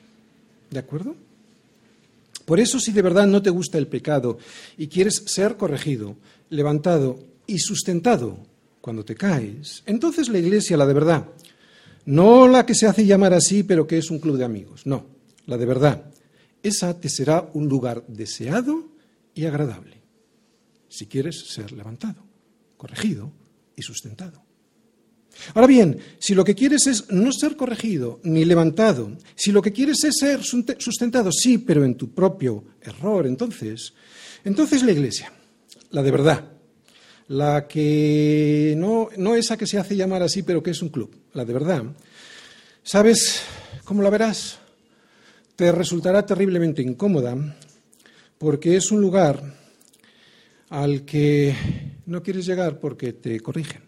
¿De 0.70 0.78
acuerdo? 0.78 1.16
Por 2.46 2.60
eso, 2.60 2.80
si 2.80 2.92
de 2.92 3.02
verdad 3.02 3.26
no 3.26 3.42
te 3.42 3.50
gusta 3.50 3.80
el 3.80 3.88
pecado 3.88 4.38
y 4.78 4.86
quieres 4.86 5.24
ser 5.26 5.58
corregido, 5.58 6.16
levantado 6.52 7.18
y 7.48 7.58
sustentado 7.58 8.38
cuando 8.82 9.04
te 9.04 9.16
caes, 9.16 9.82
entonces 9.88 10.30
la 10.30 10.38
iglesia, 10.38 10.78
la 10.78 10.86
de 10.86 10.94
verdad, 10.94 11.26
no 12.06 12.48
la 12.48 12.66
que 12.66 12.76
se 12.76 12.88
hace 12.88 13.06
llamar 13.06 13.34
así, 13.34 13.64
pero 13.64 13.88
que 13.88 13.98
es 13.98 14.12
un 14.12 14.20
club 14.20 14.38
de 14.38 14.46
amigos, 14.46 14.86
no, 14.86 15.06
la 15.46 15.58
de 15.58 15.66
verdad, 15.66 16.12
esa 16.64 17.00
te 17.00 17.10
será 17.10 17.50
un 17.54 17.68
lugar 17.68 18.04
deseado 18.08 18.92
y 19.34 19.46
agradable, 19.46 20.02
si 20.88 21.06
quieres 21.08 21.46
ser 21.48 21.72
levantado, 21.72 22.24
corregido 22.78 23.32
y 23.76 23.82
sustentado. 23.82 24.44
Ahora 25.54 25.68
bien, 25.68 26.00
si 26.18 26.34
lo 26.34 26.46
que 26.46 26.56
quieres 26.56 26.88
es 26.88 27.12
no 27.12 27.32
ser 27.32 27.58
corregido 27.58 28.20
ni 28.24 28.46
levantado, 28.46 29.18
si 29.36 29.52
lo 29.52 29.62
que 29.62 29.74
quieres 29.74 30.04
es 30.04 30.16
ser 30.18 30.42
sustentado, 30.44 31.32
sí, 31.32 31.58
pero 31.58 31.84
en 31.84 31.96
tu 31.96 32.14
propio 32.14 32.64
error, 32.82 33.28
entonces, 33.28 33.94
entonces 34.44 34.84
la 34.84 34.94
iglesia, 34.94 35.32
la 35.92 36.02
de 36.02 36.12
verdad, 36.12 36.55
la 37.28 37.68
que 37.68 38.76
no, 38.78 39.10
no 39.18 39.36
esa 39.36 39.58
que 39.58 39.68
se 39.68 39.78
hace 39.78 39.96
llamar 39.96 40.22
así, 40.22 40.44
pero 40.44 40.62
que 40.62 40.72
es 40.72 40.82
un 40.82 40.90
club, 40.90 41.16
la 41.34 41.46
de 41.46 41.54
verdad, 41.54 41.84
¿sabes 42.84 43.42
cómo 43.84 44.02
la 44.02 44.10
verás? 44.10 44.60
Te 45.56 45.72
resultará 45.72 46.26
terriblemente 46.26 46.82
incómoda 46.82 47.36
porque 48.38 48.76
es 48.76 48.92
un 48.92 49.02
lugar 49.02 49.42
al 50.70 51.06
que 51.06 51.56
no 52.06 52.22
quieres 52.22 52.46
llegar 52.46 52.80
porque 52.80 53.14
te 53.14 53.40
corrigen 53.40 53.86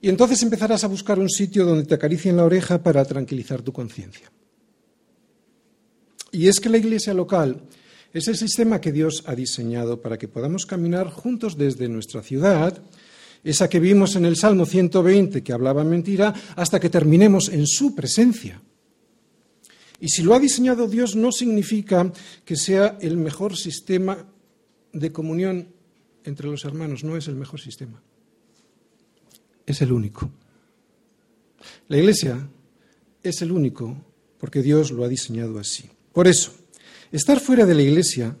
y 0.00 0.08
entonces 0.08 0.42
empezarás 0.42 0.84
a 0.84 0.88
buscar 0.88 1.18
un 1.18 1.28
sitio 1.28 1.64
donde 1.64 1.84
te 1.84 1.94
acaricien 1.94 2.36
la 2.36 2.44
oreja 2.44 2.82
para 2.82 3.04
tranquilizar 3.04 3.62
tu 3.62 3.72
conciencia. 3.72 4.30
Y 6.30 6.48
es 6.48 6.60
que 6.60 6.68
la 6.68 6.78
iglesia 6.78 7.14
local 7.14 7.62
es 8.18 8.28
el 8.28 8.36
sistema 8.36 8.80
que 8.80 8.92
Dios 8.92 9.24
ha 9.26 9.34
diseñado 9.34 10.00
para 10.00 10.18
que 10.18 10.28
podamos 10.28 10.66
caminar 10.66 11.10
juntos 11.10 11.56
desde 11.56 11.88
nuestra 11.88 12.22
ciudad, 12.22 12.82
esa 13.44 13.68
que 13.68 13.80
vimos 13.80 14.16
en 14.16 14.24
el 14.24 14.36
Salmo 14.36 14.66
120 14.66 15.42
que 15.42 15.52
hablaba 15.52 15.84
mentira, 15.84 16.34
hasta 16.56 16.80
que 16.80 16.90
terminemos 16.90 17.48
en 17.48 17.66
su 17.66 17.94
presencia. 17.94 18.60
Y 20.00 20.08
si 20.08 20.22
lo 20.22 20.34
ha 20.34 20.40
diseñado 20.40 20.88
Dios 20.88 21.16
no 21.16 21.32
significa 21.32 22.12
que 22.44 22.56
sea 22.56 22.98
el 23.00 23.16
mejor 23.16 23.56
sistema 23.56 24.26
de 24.92 25.12
comunión 25.12 25.68
entre 26.24 26.48
los 26.48 26.64
hermanos, 26.64 27.04
no 27.04 27.16
es 27.16 27.28
el 27.28 27.36
mejor 27.36 27.60
sistema 27.60 28.02
es 29.66 29.82
el 29.82 29.92
único. 29.92 30.30
La 31.88 31.98
Iglesia 31.98 32.48
es 33.22 33.42
el 33.42 33.52
único 33.52 33.96
porque 34.38 34.62
Dios 34.62 34.92
lo 34.92 35.04
ha 35.04 35.08
diseñado 35.08 35.58
así. 35.58 35.90
Por 36.12 36.28
eso, 36.28 36.52
estar 37.16 37.40
fuera 37.40 37.64
de 37.64 37.74
la 37.74 37.82
Iglesia 37.82 38.36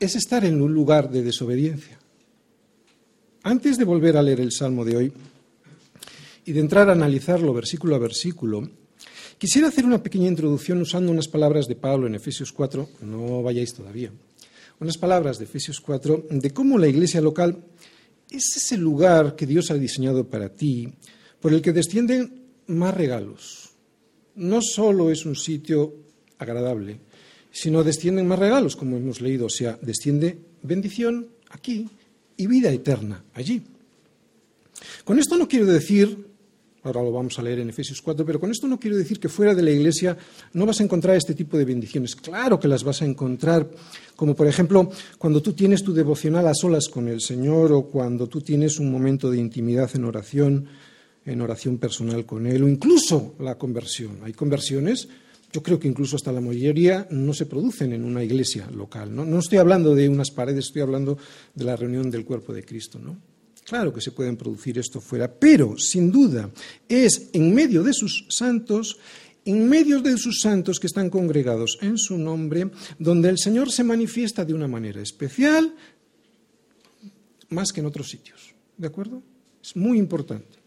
es 0.00 0.16
estar 0.16 0.44
en 0.44 0.60
un 0.60 0.74
lugar 0.74 1.10
de 1.10 1.22
desobediencia. 1.22 1.98
Antes 3.44 3.78
de 3.78 3.84
volver 3.84 4.16
a 4.16 4.22
leer 4.22 4.40
el 4.40 4.50
Salmo 4.50 4.84
de 4.84 4.96
hoy 4.96 5.12
y 6.44 6.52
de 6.52 6.60
entrar 6.60 6.88
a 6.88 6.92
analizarlo 6.92 7.54
versículo 7.54 7.94
a 7.94 8.00
versículo, 8.00 8.68
quisiera 9.38 9.68
hacer 9.68 9.84
una 9.84 10.02
pequeña 10.02 10.26
introducción 10.26 10.80
usando 10.80 11.12
unas 11.12 11.28
palabras 11.28 11.68
de 11.68 11.76
Pablo 11.76 12.08
en 12.08 12.16
Efesios 12.16 12.52
4, 12.52 12.88
no 13.02 13.42
vayáis 13.42 13.74
todavía, 13.74 14.10
unas 14.80 14.98
palabras 14.98 15.38
de 15.38 15.44
Efesios 15.44 15.80
4 15.80 16.26
de 16.30 16.50
cómo 16.50 16.78
la 16.78 16.88
iglesia 16.88 17.20
local 17.20 17.64
es 18.28 18.56
ese 18.56 18.76
lugar 18.76 19.36
que 19.36 19.46
Dios 19.46 19.70
ha 19.70 19.74
diseñado 19.74 20.28
para 20.28 20.48
ti, 20.48 20.92
por 21.40 21.52
el 21.52 21.62
que 21.62 21.72
descienden 21.72 22.42
más 22.66 22.92
regalos. 22.92 23.70
No 24.34 24.60
solo 24.62 25.12
es 25.12 25.24
un 25.24 25.36
sitio 25.36 26.03
agradable, 26.38 26.98
sino 27.50 27.84
descienden 27.84 28.26
más 28.26 28.38
regalos, 28.38 28.76
como 28.76 28.96
hemos 28.96 29.20
leído, 29.20 29.46
o 29.46 29.50
sea, 29.50 29.78
desciende 29.80 30.38
bendición 30.62 31.28
aquí 31.50 31.88
y 32.36 32.46
vida 32.46 32.70
eterna 32.70 33.24
allí. 33.34 33.62
Con 35.04 35.18
esto 35.18 35.36
no 35.36 35.48
quiero 35.48 35.66
decir 35.66 36.34
Ahora 36.84 37.02
lo 37.02 37.12
vamos 37.12 37.38
a 37.38 37.42
leer 37.42 37.60
en 37.60 37.70
Efesios 37.70 38.02
4, 38.02 38.26
pero 38.26 38.38
con 38.38 38.50
esto 38.50 38.68
no 38.68 38.78
quiero 38.78 38.98
decir 38.98 39.18
que 39.18 39.30
fuera 39.30 39.54
de 39.54 39.62
la 39.62 39.70
iglesia 39.70 40.18
no 40.52 40.66
vas 40.66 40.80
a 40.80 40.84
encontrar 40.84 41.16
este 41.16 41.34
tipo 41.34 41.56
de 41.56 41.64
bendiciones. 41.64 42.14
Claro 42.14 42.60
que 42.60 42.68
las 42.68 42.84
vas 42.84 43.00
a 43.00 43.06
encontrar, 43.06 43.66
como 44.14 44.36
por 44.36 44.46
ejemplo 44.46 44.90
cuando 45.16 45.40
tú 45.40 45.54
tienes 45.54 45.82
tu 45.82 45.94
devocional 45.94 46.46
a 46.46 46.52
solas 46.54 46.88
con 46.88 47.08
el 47.08 47.22
Señor 47.22 47.72
o 47.72 47.84
cuando 47.84 48.28
tú 48.28 48.42
tienes 48.42 48.78
un 48.78 48.92
momento 48.92 49.30
de 49.30 49.38
intimidad 49.38 49.90
en 49.94 50.04
oración, 50.04 50.66
en 51.24 51.40
oración 51.40 51.78
personal 51.78 52.26
con 52.26 52.46
Él, 52.46 52.62
o 52.62 52.68
incluso 52.68 53.34
la 53.38 53.56
conversión. 53.56 54.18
Hay 54.22 54.34
conversiones, 54.34 55.08
yo 55.54 55.62
creo 55.62 55.78
que 55.78 55.86
incluso 55.86 56.16
hasta 56.16 56.32
la 56.32 56.40
mayoría 56.40 57.06
no 57.12 57.32
se 57.32 57.46
producen 57.46 57.92
en 57.92 58.04
una 58.04 58.24
iglesia 58.24 58.68
local. 58.72 59.14
No, 59.14 59.38
estoy 59.38 59.58
hablando 59.58 59.94
de 59.94 60.08
unas 60.08 60.32
paredes, 60.32 60.64
estoy 60.64 60.82
hablando 60.82 61.16
de 61.54 61.64
la 61.64 61.76
reunión 61.76 62.10
del 62.10 62.24
cuerpo 62.24 62.52
de 62.52 62.64
Cristo, 62.64 62.98
¿no? 62.98 63.16
Claro 63.62 63.94
que 63.94 64.00
se 64.00 64.10
pueden 64.10 64.36
producir 64.36 64.80
esto 64.80 65.00
fuera, 65.00 65.32
pero 65.32 65.78
sin 65.78 66.10
duda 66.10 66.50
es 66.88 67.30
en 67.32 67.54
medio 67.54 67.84
de 67.84 67.92
sus 67.92 68.26
santos, 68.30 68.98
en 69.44 69.68
medio 69.68 70.00
de 70.00 70.18
sus 70.18 70.40
santos 70.40 70.80
que 70.80 70.88
están 70.88 71.08
congregados 71.08 71.78
en 71.80 71.98
su 71.98 72.18
nombre, 72.18 72.72
donde 72.98 73.28
el 73.28 73.38
Señor 73.38 73.70
se 73.70 73.84
manifiesta 73.84 74.44
de 74.44 74.54
una 74.54 74.66
manera 74.66 75.00
especial 75.00 75.72
más 77.50 77.72
que 77.72 77.78
en 77.78 77.86
otros 77.86 78.10
sitios. 78.10 78.56
¿De 78.76 78.88
acuerdo? 78.88 79.22
Es 79.62 79.76
muy 79.76 79.98
importante. 79.98 80.58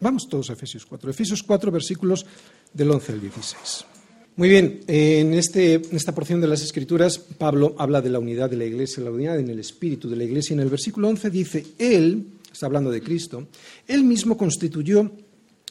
Vamos 0.00 0.28
todos 0.28 0.50
a 0.50 0.54
Efesios 0.54 0.84
4. 0.84 1.12
Efesios 1.12 1.44
4, 1.44 1.70
versículos 1.70 2.26
del 2.74 2.90
11 2.90 3.12
al 3.12 3.20
16. 3.20 3.91
Muy 4.34 4.48
bien, 4.48 4.80
en, 4.86 5.34
este, 5.34 5.74
en, 5.74 5.94
esta 5.94 6.14
porción 6.14 6.40
de 6.40 6.46
las 6.46 6.62
Escrituras, 6.62 7.18
Pablo 7.18 7.74
habla 7.76 8.00
de 8.00 8.08
la 8.08 8.18
unidad 8.18 8.48
de 8.48 8.56
la 8.56 8.64
Iglesia, 8.64 9.02
la 9.02 9.10
unidad 9.10 9.38
en 9.38 9.50
el 9.50 9.58
espíritu 9.58 10.08
de 10.08 10.16
la 10.16 10.24
Iglesia. 10.24 10.54
En 10.54 10.60
el 10.60 10.70
versículo 10.70 11.08
11 11.08 11.28
dice, 11.28 11.66
Él, 11.78 12.28
está 12.50 12.64
hablando 12.64 12.90
de 12.90 13.02
Cristo, 13.02 13.46
Él 13.86 14.04
mismo 14.04 14.38
constituyó 14.38 15.10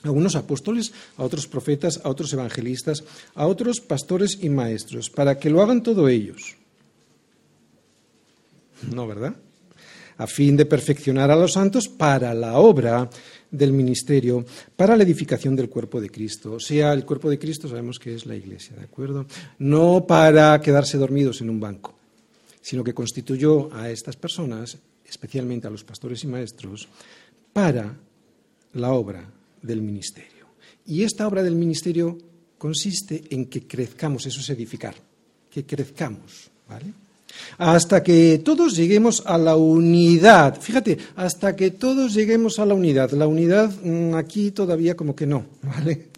a 0.03 0.11
unos 0.11 0.35
apóstoles, 0.35 0.93
a 1.17 1.23
otros 1.23 1.47
profetas, 1.47 2.01
a 2.03 2.09
otros 2.09 2.31
evangelistas, 2.33 3.03
a 3.33 3.47
otros 3.47 3.81
pastores 3.81 4.37
y 4.41 4.49
maestros, 4.49 5.09
para 5.09 5.39
que 5.39 5.49
lo 5.49 5.63
hagan 5.63 5.81
todo 5.81 6.07
ellos. 6.07 6.55
No, 8.93 9.07
¿verdad? 9.07 9.35
A 10.17 10.27
fin 10.27 10.55
de 10.55 10.67
perfeccionar 10.67 11.31
a 11.31 11.35
los 11.35 11.53
santos 11.53 11.87
para 11.87 12.35
la 12.35 12.59
obra 12.59 13.09
del 13.51 13.73
ministerio 13.73 14.45
para 14.75 14.95
la 14.95 15.03
edificación 15.03 15.55
del 15.55 15.69
cuerpo 15.69 15.99
de 15.99 16.09
Cristo. 16.09 16.53
O 16.53 16.59
sea, 16.59 16.93
el 16.93 17.05
cuerpo 17.05 17.29
de 17.29 17.37
Cristo 17.37 17.67
sabemos 17.67 17.99
que 17.99 18.15
es 18.15 18.25
la 18.25 18.35
Iglesia, 18.35 18.75
¿de 18.75 18.83
acuerdo? 18.83 19.27
No 19.59 20.07
para 20.07 20.59
quedarse 20.61 20.97
dormidos 20.97 21.41
en 21.41 21.49
un 21.49 21.59
banco, 21.59 21.93
sino 22.61 22.83
que 22.83 22.93
constituyó 22.93 23.73
a 23.73 23.89
estas 23.89 24.15
personas, 24.15 24.77
especialmente 25.05 25.67
a 25.67 25.71
los 25.71 25.83
pastores 25.83 26.23
y 26.23 26.27
maestros, 26.27 26.87
para 27.51 27.97
la 28.73 28.91
obra 28.93 29.29
del 29.61 29.81
ministerio. 29.81 30.47
Y 30.85 31.03
esta 31.03 31.27
obra 31.27 31.43
del 31.43 31.55
ministerio 31.55 32.17
consiste 32.57 33.23
en 33.29 33.45
que 33.45 33.67
crezcamos, 33.67 34.25
eso 34.25 34.39
es 34.39 34.49
edificar, 34.49 34.95
que 35.49 35.65
crezcamos, 35.65 36.49
¿vale? 36.67 36.93
Hasta 37.57 38.03
que 38.03 38.41
todos 38.43 38.75
lleguemos 38.75 39.23
a 39.25 39.37
la 39.37 39.55
unidad. 39.55 40.59
Fíjate, 40.59 40.97
hasta 41.15 41.55
que 41.55 41.71
todos 41.71 42.13
lleguemos 42.13 42.59
a 42.59 42.65
la 42.65 42.73
unidad. 42.73 43.11
La 43.11 43.27
unidad 43.27 43.71
mm, 43.83 44.15
aquí 44.15 44.51
todavía 44.51 44.95
como 44.95 45.15
que 45.15 45.25
no, 45.25 45.45
¿vale? 45.61 46.09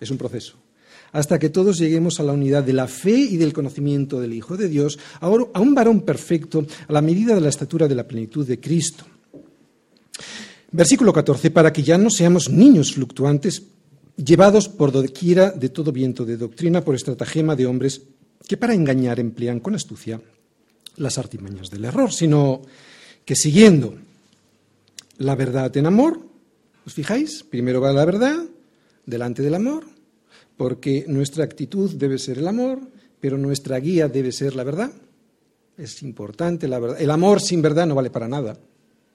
Es 0.00 0.10
un 0.10 0.18
proceso. 0.18 0.54
Hasta 1.12 1.38
que 1.38 1.50
todos 1.50 1.78
lleguemos 1.78 2.20
a 2.20 2.22
la 2.22 2.32
unidad 2.32 2.62
de 2.62 2.72
la 2.72 2.86
fe 2.86 3.16
y 3.16 3.36
del 3.36 3.52
conocimiento 3.52 4.20
del 4.20 4.32
Hijo 4.32 4.56
de 4.56 4.68
Dios, 4.68 4.98
a 5.20 5.28
un 5.28 5.74
varón 5.74 6.02
perfecto, 6.02 6.64
a 6.86 6.92
la 6.92 7.02
medida 7.02 7.34
de 7.34 7.40
la 7.40 7.48
estatura 7.48 7.88
de 7.88 7.96
la 7.96 8.06
plenitud 8.06 8.46
de 8.46 8.60
Cristo. 8.60 9.04
Versículo 10.70 11.12
14, 11.12 11.50
para 11.50 11.72
que 11.72 11.82
ya 11.82 11.98
no 11.98 12.10
seamos 12.10 12.48
niños 12.48 12.92
fluctuantes, 12.92 13.64
llevados 14.16 14.68
por 14.68 14.92
doquiera 14.92 15.50
de 15.50 15.70
todo 15.70 15.90
viento 15.90 16.24
de 16.24 16.36
doctrina, 16.36 16.84
por 16.84 16.94
estratagema 16.94 17.56
de 17.56 17.66
hombres 17.66 18.02
que 18.46 18.56
para 18.56 18.74
engañar 18.74 19.18
emplean 19.18 19.60
con 19.60 19.74
astucia 19.74 20.20
las 20.96 21.18
artimañas 21.18 21.70
del 21.70 21.84
error, 21.84 22.12
sino 22.12 22.62
que 23.24 23.36
siguiendo 23.36 23.94
la 25.18 25.34
verdad 25.34 25.76
en 25.76 25.86
amor, 25.86 26.20
¿os 26.86 26.94
fijáis? 26.94 27.42
Primero 27.42 27.80
va 27.80 27.92
la 27.92 28.04
verdad, 28.04 28.44
delante 29.06 29.42
del 29.42 29.54
amor, 29.54 29.84
porque 30.56 31.04
nuestra 31.08 31.44
actitud 31.44 31.90
debe 31.94 32.18
ser 32.18 32.38
el 32.38 32.48
amor, 32.48 32.80
pero 33.20 33.36
nuestra 33.36 33.78
guía 33.78 34.08
debe 34.08 34.32
ser 34.32 34.54
la 34.54 34.64
verdad. 34.64 34.92
Es 35.76 36.02
importante 36.02 36.68
la 36.68 36.78
verdad. 36.78 37.00
El 37.00 37.10
amor 37.10 37.40
sin 37.40 37.62
verdad 37.62 37.86
no 37.86 37.94
vale 37.94 38.10
para 38.10 38.28
nada, 38.28 38.56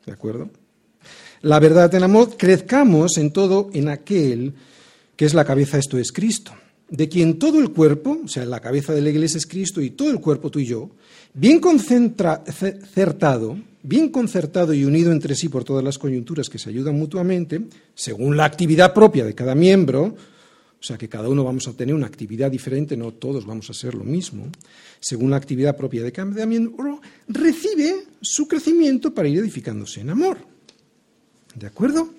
¿de 0.05 0.11
acuerdo? 0.11 0.49
La 1.41 1.59
verdad 1.59 1.93
en 1.93 2.03
amor, 2.03 2.37
crezcamos 2.37 3.17
en 3.17 3.31
todo 3.31 3.69
en 3.73 3.89
aquel 3.89 4.53
que 5.15 5.25
es 5.25 5.33
la 5.33 5.45
cabeza, 5.45 5.77
esto 5.77 5.97
es 5.97 6.11
Cristo, 6.11 6.51
de 6.89 7.09
quien 7.09 7.39
todo 7.39 7.59
el 7.59 7.71
cuerpo, 7.71 8.21
o 8.23 8.27
sea, 8.27 8.45
la 8.45 8.59
cabeza 8.59 8.93
de 8.93 9.01
la 9.01 9.09
iglesia 9.09 9.37
es 9.37 9.47
Cristo 9.47 9.81
y 9.81 9.91
todo 9.91 10.11
el 10.11 10.19
cuerpo 10.19 10.51
tú 10.51 10.59
y 10.59 10.65
yo, 10.65 10.91
bien 11.33 11.59
concertado, 11.59 13.57
bien 13.81 14.09
concertado 14.09 14.73
y 14.73 14.85
unido 14.85 15.11
entre 15.11 15.35
sí 15.35 15.49
por 15.49 15.63
todas 15.63 15.83
las 15.83 15.97
coyunturas 15.97 16.49
que 16.49 16.59
se 16.59 16.69
ayudan 16.69 16.97
mutuamente, 16.97 17.61
según 17.93 18.37
la 18.37 18.45
actividad 18.45 18.93
propia 18.93 19.25
de 19.25 19.33
cada 19.33 19.55
miembro, 19.55 20.15
o 20.79 20.83
sea 20.83 20.97
que 20.97 21.09
cada 21.09 21.29
uno 21.29 21.43
vamos 21.43 21.67
a 21.67 21.73
tener 21.73 21.95
una 21.95 22.05
actividad 22.05 22.51
diferente, 22.51 22.95
no 22.95 23.11
todos 23.13 23.45
vamos 23.45 23.69
a 23.69 23.73
ser 23.73 23.95
lo 23.95 24.03
mismo, 24.03 24.47
según 24.99 25.31
la 25.31 25.37
actividad 25.37 25.75
propia 25.75 26.03
de 26.03 26.11
cada 26.11 26.45
miembro, 26.45 27.01
recibe 27.27 28.03
su 28.21 28.47
crecimiento 28.47 29.11
para 29.13 29.27
ir 29.27 29.39
edificándose 29.39 30.01
en 30.01 30.11
amor. 30.11 30.37
¿De 31.55 31.65
acuerdo? 31.65 32.09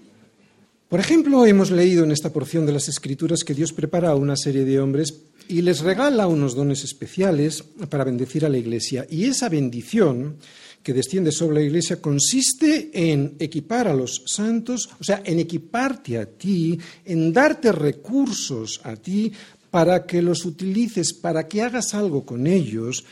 Por 0.89 1.01
ejemplo, 1.01 1.45
hemos 1.45 1.73
leído 1.73 2.05
en 2.05 2.13
esta 2.13 2.33
porción 2.33 2.65
de 2.65 2.71
las 2.73 2.89
Escrituras 2.89 3.43
que 3.43 3.55
Dios 3.55 3.73
prepara 3.73 4.11
a 4.11 4.15
una 4.15 4.37
serie 4.37 4.65
de 4.65 4.79
hombres 4.79 5.15
y 5.49 5.63
les 5.63 5.81
regala 5.81 6.29
unos 6.29 6.55
dones 6.55 6.85
especiales 6.85 7.65
para 7.91 8.05
bendecir 8.05 8.45
a 8.45 8.49
la 8.49 8.59
Iglesia. 8.59 9.05
Y 9.11 9.25
esa 9.25 9.49
bendición 9.49 10.37
que 10.85 10.93
desciende 10.93 11.33
sobre 11.33 11.57
la 11.57 11.63
Iglesia 11.63 12.01
consiste 12.01 12.91
en 12.93 13.35
equipar 13.41 13.89
a 13.89 13.95
los 13.95 14.23
santos, 14.27 14.89
o 15.01 15.03
sea, 15.03 15.23
en 15.25 15.41
equiparte 15.41 16.19
a 16.19 16.27
ti, 16.27 16.79
en 17.05 17.33
darte 17.33 17.73
recursos 17.73 18.81
a 18.85 18.95
ti 18.95 19.33
para 19.73 20.07
que 20.07 20.23
los 20.23 20.45
utilices, 20.45 21.13
para 21.15 21.49
que 21.49 21.63
hagas 21.63 21.95
algo 21.95 22.25
con 22.25 22.47
ellos. 22.47 23.05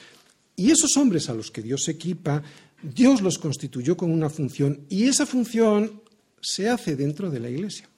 Y 0.54 0.70
esos 0.70 0.96
hombres 0.96 1.28
a 1.28 1.34
los 1.34 1.50
que 1.50 1.62
Dios 1.62 1.88
equipa, 1.88 2.40
Dios 2.80 3.20
los 3.20 3.36
constituyó 3.36 3.96
con 3.96 4.12
una 4.12 4.30
función 4.30 4.82
y 4.88 5.08
esa 5.08 5.26
función 5.26 6.03
se 6.44 6.68
hace 6.68 6.94
dentro 6.94 7.30
de 7.30 7.40
la 7.40 7.48
iglesia. 7.48 7.88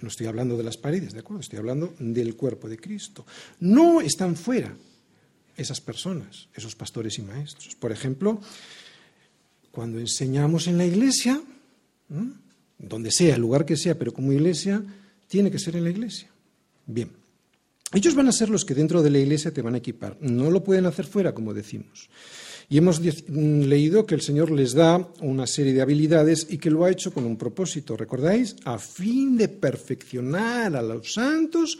No 0.00 0.08
estoy 0.08 0.26
hablando 0.26 0.56
de 0.56 0.64
las 0.64 0.76
paredes, 0.76 1.12
¿de 1.12 1.20
acuerdo? 1.20 1.40
Estoy 1.40 1.60
hablando 1.60 1.94
del 1.98 2.36
cuerpo 2.36 2.68
de 2.68 2.76
Cristo. 2.76 3.24
No 3.60 4.00
están 4.00 4.36
fuera 4.36 4.76
esas 5.56 5.80
personas, 5.80 6.48
esos 6.54 6.74
pastores 6.74 7.18
y 7.18 7.22
maestros. 7.22 7.76
Por 7.76 7.92
ejemplo, 7.92 8.40
cuando 9.70 10.00
enseñamos 10.00 10.66
en 10.66 10.76
la 10.76 10.84
iglesia, 10.84 11.40
donde 12.78 13.10
sea, 13.12 13.36
el 13.36 13.40
lugar 13.40 13.64
que 13.64 13.76
sea, 13.76 13.96
pero 13.96 14.12
como 14.12 14.32
iglesia, 14.32 14.82
tiene 15.28 15.50
que 15.50 15.58
ser 15.58 15.76
en 15.76 15.84
la 15.84 15.90
iglesia. 15.90 16.28
Bien. 16.86 17.10
Ellos 17.92 18.16
van 18.16 18.26
a 18.26 18.32
ser 18.32 18.50
los 18.50 18.64
que 18.64 18.74
dentro 18.74 19.02
de 19.02 19.10
la 19.10 19.18
iglesia 19.18 19.54
te 19.54 19.62
van 19.62 19.76
a 19.76 19.78
equipar. 19.78 20.18
No 20.20 20.50
lo 20.50 20.64
pueden 20.64 20.86
hacer 20.86 21.06
fuera, 21.06 21.32
como 21.32 21.54
decimos. 21.54 22.10
Y 22.68 22.78
hemos 22.78 23.00
mm, 23.00 23.62
leído 23.62 24.06
que 24.06 24.14
el 24.14 24.20
Señor 24.20 24.50
les 24.50 24.74
da 24.74 25.08
una 25.20 25.46
serie 25.46 25.72
de 25.72 25.82
habilidades 25.82 26.46
y 26.50 26.58
que 26.58 26.70
lo 26.70 26.84
ha 26.84 26.90
hecho 26.90 27.12
con 27.12 27.24
un 27.24 27.36
propósito, 27.36 27.96
¿recordáis? 27.96 28.56
A 28.64 28.78
fin 28.78 29.36
de 29.36 29.48
perfeccionar 29.48 30.74
a 30.76 30.82
los 30.82 31.12
santos 31.12 31.78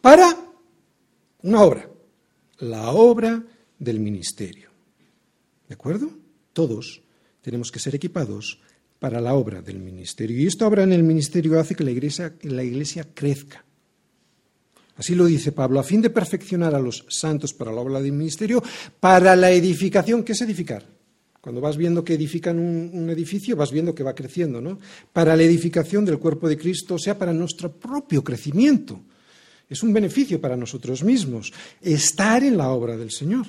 para 0.00 0.36
una 1.42 1.62
obra, 1.62 1.90
la 2.58 2.90
obra 2.90 3.44
del 3.78 4.00
ministerio. 4.00 4.70
¿De 5.68 5.74
acuerdo? 5.74 6.10
Todos 6.52 7.02
tenemos 7.42 7.70
que 7.70 7.78
ser 7.78 7.94
equipados 7.94 8.60
para 8.98 9.20
la 9.20 9.34
obra 9.34 9.62
del 9.62 9.78
ministerio. 9.78 10.38
Y 10.40 10.46
esta 10.46 10.66
obra 10.66 10.82
en 10.82 10.92
el 10.92 11.02
ministerio 11.02 11.60
hace 11.60 11.74
que 11.74 11.84
la 11.84 11.90
iglesia, 11.90 12.34
la 12.42 12.64
iglesia 12.64 13.06
crezca. 13.14 13.65
Así 14.96 15.14
lo 15.14 15.26
dice 15.26 15.52
Pablo, 15.52 15.78
a 15.78 15.84
fin 15.84 16.00
de 16.00 16.10
perfeccionar 16.10 16.74
a 16.74 16.80
los 16.80 17.04
santos 17.08 17.52
para 17.52 17.72
la 17.72 17.80
obra 17.80 18.00
del 18.00 18.12
ministerio, 18.12 18.62
para 18.98 19.36
la 19.36 19.50
edificación. 19.50 20.24
¿Qué 20.24 20.32
es 20.32 20.40
edificar? 20.40 20.84
Cuando 21.40 21.60
vas 21.60 21.76
viendo 21.76 22.02
que 22.02 22.14
edifican 22.14 22.58
un, 22.58 23.08
edificio, 23.08 23.54
vas 23.54 23.70
viendo 23.70 23.94
que 23.94 24.02
va 24.02 24.14
creciendo, 24.14 24.60
¿no? 24.60 24.80
Para 25.12 25.36
la 25.36 25.44
edificación 25.44 26.04
del 26.04 26.18
cuerpo 26.18 26.48
de 26.48 26.58
Cristo, 26.58 26.94
o 26.94 26.98
sea, 26.98 27.16
para 27.16 27.32
nuestro 27.32 27.70
propio 27.70 28.24
crecimiento. 28.24 29.00
Es 29.68 29.82
un 29.82 29.92
beneficio 29.92 30.40
para 30.40 30.56
nosotros 30.56 31.04
mismos, 31.04 31.52
estar 31.80 32.42
en 32.42 32.56
la 32.56 32.70
obra 32.70 32.96
del 32.96 33.12
Señor. 33.12 33.46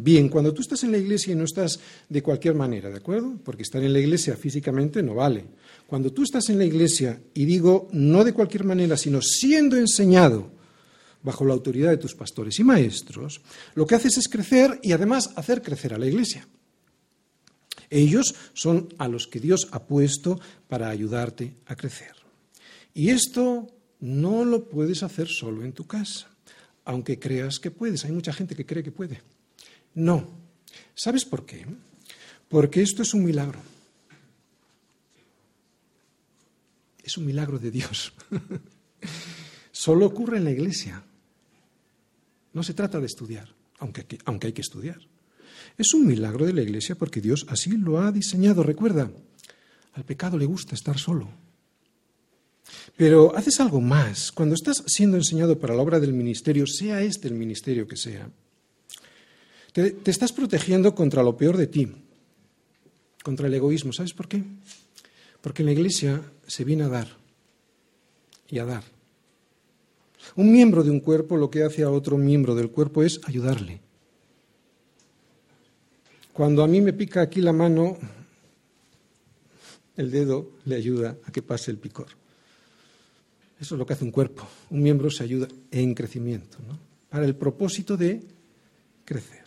Bien, 0.00 0.28
cuando 0.28 0.54
tú 0.54 0.62
estás 0.62 0.84
en 0.84 0.92
la 0.92 0.98
iglesia 0.98 1.32
y 1.32 1.36
no 1.36 1.42
estás 1.42 1.80
de 2.08 2.22
cualquier 2.22 2.54
manera, 2.54 2.88
¿de 2.88 2.98
acuerdo? 2.98 3.36
Porque 3.42 3.64
estar 3.64 3.82
en 3.82 3.92
la 3.92 3.98
iglesia 3.98 4.36
físicamente 4.36 5.02
no 5.02 5.16
vale. 5.16 5.44
Cuando 5.88 6.12
tú 6.12 6.22
estás 6.22 6.48
en 6.50 6.58
la 6.58 6.64
iglesia, 6.64 7.20
y 7.34 7.44
digo 7.44 7.88
no 7.90 8.22
de 8.22 8.32
cualquier 8.32 8.62
manera, 8.62 8.96
sino 8.96 9.20
siendo 9.20 9.76
enseñado 9.76 10.52
bajo 11.24 11.44
la 11.44 11.54
autoridad 11.54 11.90
de 11.90 11.96
tus 11.96 12.14
pastores 12.14 12.60
y 12.60 12.64
maestros, 12.64 13.40
lo 13.74 13.88
que 13.88 13.96
haces 13.96 14.18
es 14.18 14.28
crecer 14.28 14.78
y 14.84 14.92
además 14.92 15.30
hacer 15.34 15.62
crecer 15.62 15.92
a 15.94 15.98
la 15.98 16.06
iglesia. 16.06 16.46
Ellos 17.90 18.36
son 18.52 18.94
a 18.98 19.08
los 19.08 19.26
que 19.26 19.40
Dios 19.40 19.66
ha 19.72 19.82
puesto 19.82 20.38
para 20.68 20.90
ayudarte 20.90 21.56
a 21.66 21.74
crecer. 21.74 22.14
Y 22.94 23.08
esto 23.08 23.66
no 23.98 24.44
lo 24.44 24.68
puedes 24.68 25.02
hacer 25.02 25.26
solo 25.26 25.64
en 25.64 25.72
tu 25.72 25.88
casa, 25.88 26.28
aunque 26.84 27.18
creas 27.18 27.58
que 27.58 27.72
puedes. 27.72 28.04
Hay 28.04 28.12
mucha 28.12 28.32
gente 28.32 28.54
que 28.54 28.64
cree 28.64 28.84
que 28.84 28.92
puede. 28.92 29.22
No. 29.98 30.30
¿Sabes 30.94 31.24
por 31.24 31.44
qué? 31.44 31.66
Porque 32.48 32.82
esto 32.82 33.02
es 33.02 33.14
un 33.14 33.24
milagro. 33.24 33.60
Es 37.02 37.18
un 37.18 37.26
milagro 37.26 37.58
de 37.58 37.72
Dios. 37.72 38.12
Solo 39.72 40.06
ocurre 40.06 40.36
en 40.36 40.44
la 40.44 40.52
iglesia. 40.52 41.02
No 42.52 42.62
se 42.62 42.74
trata 42.74 43.00
de 43.00 43.06
estudiar, 43.06 43.48
aunque, 43.80 44.06
aunque 44.24 44.46
hay 44.46 44.52
que 44.52 44.62
estudiar. 44.62 45.00
Es 45.76 45.92
un 45.94 46.06
milagro 46.06 46.46
de 46.46 46.52
la 46.52 46.62
iglesia 46.62 46.94
porque 46.94 47.20
Dios 47.20 47.44
así 47.48 47.76
lo 47.76 48.00
ha 48.00 48.12
diseñado. 48.12 48.62
Recuerda, 48.62 49.10
al 49.94 50.04
pecado 50.04 50.38
le 50.38 50.46
gusta 50.46 50.76
estar 50.76 50.96
solo. 50.96 51.28
Pero 52.96 53.34
haces 53.34 53.58
algo 53.58 53.80
más. 53.80 54.30
Cuando 54.30 54.54
estás 54.54 54.84
siendo 54.86 55.16
enseñado 55.16 55.58
para 55.58 55.74
la 55.74 55.82
obra 55.82 55.98
del 55.98 56.12
ministerio, 56.12 56.68
sea 56.68 57.02
este 57.02 57.26
el 57.26 57.34
ministerio 57.34 57.88
que 57.88 57.96
sea, 57.96 58.30
te, 59.86 60.10
estás 60.10 60.32
protegiendo 60.32 60.94
contra 60.94 61.22
lo 61.22 61.36
peor 61.36 61.56
de 61.56 61.66
ti, 61.66 61.88
contra 63.22 63.46
el 63.46 63.54
egoísmo. 63.54 63.92
¿Sabes 63.92 64.12
por 64.12 64.28
qué? 64.28 64.42
Porque 65.40 65.62
en 65.62 65.66
la 65.66 65.72
iglesia 65.72 66.22
se 66.46 66.64
viene 66.64 66.84
a 66.84 66.88
dar 66.88 67.08
y 68.48 68.58
a 68.58 68.64
dar. 68.64 68.82
Un 70.34 70.50
miembro 70.50 70.82
de 70.82 70.90
un 70.90 71.00
cuerpo 71.00 71.36
lo 71.36 71.50
que 71.50 71.62
hace 71.62 71.82
a 71.82 71.90
otro 71.90 72.18
miembro 72.18 72.54
del 72.54 72.70
cuerpo 72.70 73.02
es 73.02 73.20
ayudarle. 73.24 73.80
Cuando 76.32 76.62
a 76.62 76.68
mí 76.68 76.80
me 76.80 76.92
pica 76.92 77.20
aquí 77.20 77.40
la 77.40 77.52
mano, 77.52 77.98
el 79.96 80.10
dedo 80.10 80.50
le 80.64 80.76
ayuda 80.76 81.16
a 81.24 81.32
que 81.32 81.42
pase 81.42 81.70
el 81.70 81.78
picor. 81.78 82.08
Eso 83.60 83.74
es 83.74 83.78
lo 83.78 83.86
que 83.86 83.92
hace 83.92 84.04
un 84.04 84.12
cuerpo. 84.12 84.46
Un 84.70 84.82
miembro 84.82 85.10
se 85.10 85.24
ayuda 85.24 85.48
en 85.70 85.94
crecimiento, 85.94 86.58
para 87.08 87.24
el 87.24 87.34
propósito 87.34 87.96
de 87.96 88.22
crecer. 89.04 89.37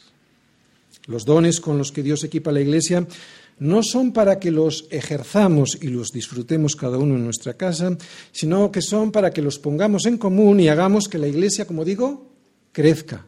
Los 1.08 1.26
dones 1.26 1.60
con 1.60 1.78
los 1.78 1.92
que 1.92 2.04
Dios 2.04 2.24
equipa 2.24 2.52
a 2.52 2.54
la 2.54 2.62
Iglesia 2.62 3.08
no 3.60 3.84
son 3.84 4.12
para 4.12 4.40
que 4.40 4.52
los 4.52 4.88
ejerzamos 4.90 5.78
y 5.82 5.88
los 5.88 6.12
disfrutemos 6.12 6.76
cada 6.76 6.98
uno 6.98 7.16
en 7.16 7.24
nuestra 7.24 7.54
casa, 7.54 7.98
sino 8.32 8.72
que 8.72 8.82
son 8.82 9.12
para 9.12 9.32
que 9.32 9.42
los 9.42 9.60
pongamos 9.60 10.06
en 10.06 10.18
común 10.18 10.60
y 10.60 10.68
hagamos 10.68 11.08
que 11.08 11.18
la 11.18 11.28
Iglesia, 11.28 11.66
como 11.66 11.86
digo, 11.86 12.32
crezca, 12.72 13.26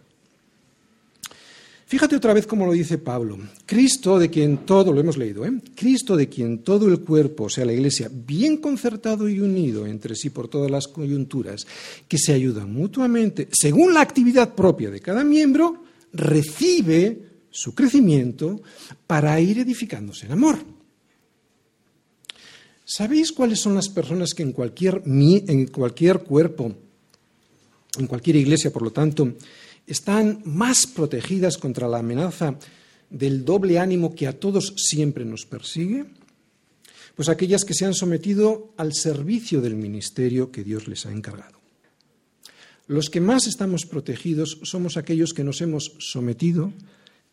Fíjate 1.94 2.16
otra 2.16 2.34
vez 2.34 2.48
cómo 2.48 2.66
lo 2.66 2.72
dice 2.72 2.98
Pablo. 2.98 3.38
Cristo, 3.68 4.18
de 4.18 4.32
quien 4.32 4.66
todo, 4.66 4.92
lo 4.92 5.00
hemos 5.00 5.16
leído, 5.16 5.46
¿eh? 5.46 5.52
Cristo, 5.76 6.18
de 6.18 6.28
quien 6.28 6.64
todo 6.64 6.88
el 6.88 7.02
cuerpo, 7.02 7.44
o 7.44 7.50
sea, 7.50 7.66
la 7.66 7.74
Iglesia, 7.74 8.10
bien 8.12 8.58
concertado 8.58 9.30
y 9.30 9.40
unido 9.40 9.86
entre 9.86 10.16
sí 10.16 10.32
por 10.32 10.48
todas 10.48 10.72
las 10.72 10.88
coyunturas, 10.88 11.68
que 12.08 12.18
se 12.18 12.34
ayudan 12.34 12.74
mutuamente, 12.74 13.48
según 13.52 13.94
la 13.94 14.02
actividad 14.02 14.56
propia 14.56 14.90
de 14.90 15.02
cada 15.02 15.24
miembro, 15.24 15.84
recibe 16.12 17.33
su 17.54 17.76
crecimiento 17.76 18.62
para 19.06 19.40
ir 19.40 19.60
edificándose 19.60 20.26
en 20.26 20.32
amor. 20.32 20.58
¿Sabéis 22.84 23.32
cuáles 23.32 23.62
son 23.62 23.76
las 23.76 23.90
personas 23.90 24.34
que 24.34 24.44
en 24.44 24.52
cualquier, 24.52 25.04
en 25.06 25.68
cualquier 25.68 26.20
cuerpo, 26.24 26.76
en 27.98 28.08
cualquier 28.08 28.38
iglesia, 28.38 28.74
por 28.74 28.82
lo 28.82 28.92
tanto, 28.92 29.36
están 29.86 30.42
más 30.46 30.88
protegidas 30.88 31.58
contra 31.58 31.88
la 31.88 32.00
amenaza 32.00 32.58
del 33.10 33.46
doble 33.46 33.78
ánimo 33.78 34.16
que 34.16 34.28
a 34.28 34.38
todos 34.38 34.74
siempre 34.76 35.24
nos 35.24 35.46
persigue? 35.46 36.06
Pues 37.16 37.30
aquellas 37.30 37.64
que 37.64 37.76
se 37.76 37.86
han 37.86 37.94
sometido 37.94 38.74
al 38.78 38.94
servicio 38.94 39.62
del 39.62 39.76
ministerio 39.76 40.52
que 40.52 40.64
Dios 40.64 40.88
les 40.88 41.06
ha 41.06 41.12
encargado. 41.12 41.60
Los 42.88 43.10
que 43.10 43.22
más 43.22 43.46
estamos 43.46 43.86
protegidos 43.86 44.60
somos 44.64 44.98
aquellos 44.98 45.34
que 45.34 45.44
nos 45.44 45.62
hemos 45.62 45.94
sometido, 46.00 46.74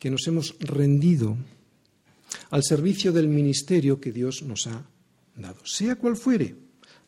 que 0.01 0.11
nos 0.11 0.27
hemos 0.27 0.57
rendido 0.59 1.37
al 2.51 2.65
servicio 2.65 3.13
del 3.13 3.29
ministerio 3.29 4.01
que 4.01 4.11
Dios 4.11 4.43
nos 4.43 4.67
ha 4.67 4.87
dado, 5.37 5.65
sea 5.65 5.95
cual 5.97 6.17
fuere 6.17 6.57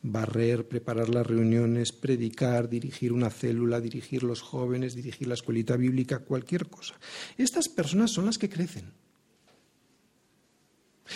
barrer, 0.03 0.67
preparar 0.67 1.09
las 1.09 1.27
reuniones, 1.27 1.93
predicar, 1.93 2.69
dirigir 2.69 3.13
una 3.13 3.31
célula, 3.31 3.81
dirigir 3.81 4.25
los 4.25 4.41
jóvenes, 4.41 4.95
dirigir 4.95 5.29
la 5.29 5.35
escuelita 5.35 5.77
bíblica, 5.77 6.19
cualquier 6.19 6.69
cosa. 6.69 6.95
Estas 7.39 7.69
personas 7.69 8.11
son 8.11 8.27
las 8.27 8.37
que 8.37 8.49
crecen. 8.49 8.93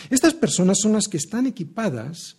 Estas 0.08 0.34
personas 0.34 0.78
son 0.80 0.92
las 0.92 1.08
que 1.08 1.16
están 1.16 1.46
equipadas 1.46 2.36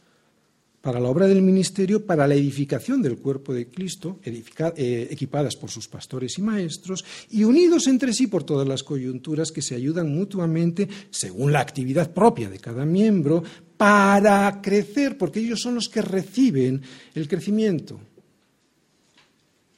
para 0.88 1.02
la 1.02 1.10
obra 1.10 1.28
del 1.28 1.42
ministerio, 1.42 2.06
para 2.06 2.26
la 2.26 2.36
edificación 2.36 3.02
del 3.02 3.18
cuerpo 3.18 3.54
de 3.54 3.68
Cristo, 3.68 4.22
eh, 4.24 5.08
equipadas 5.12 5.58
por 5.58 5.70
sus 5.70 5.90
pastores 5.90 6.38
y 6.38 6.42
maestros, 6.42 7.04
y 7.30 7.44
unidos 7.44 7.88
entre 7.88 8.14
sí 8.14 8.28
por 8.28 8.46
todas 8.46 8.66
las 8.66 8.84
coyunturas 8.84 9.52
que 9.52 9.62
se 9.62 9.76
ayudan 9.76 10.16
mutuamente, 10.16 10.88
según 11.10 11.52
la 11.52 11.60
actividad 11.60 12.14
propia 12.14 12.50
de 12.50 12.60
cada 12.60 12.86
miembro, 12.86 13.44
para 13.76 14.62
crecer, 14.62 15.18
porque 15.18 15.42
ellos 15.42 15.60
son 15.60 15.76
los 15.76 15.90
que 15.90 16.02
reciben 16.02 16.82
el 17.16 17.28
crecimiento. 17.28 18.00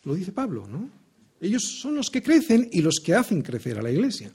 Lo 0.03 0.13
dice 0.13 0.31
Pablo, 0.31 0.67
¿no? 0.67 0.91
Ellos 1.41 1.63
son 1.81 1.95
los 1.95 2.11
que 2.11 2.21
crecen 2.21 2.69
y 2.71 2.83
los 2.83 2.99
que 2.99 3.15
hacen 3.15 3.41
crecer 3.41 3.79
a 3.79 3.81
la 3.81 3.89
iglesia. 3.89 4.31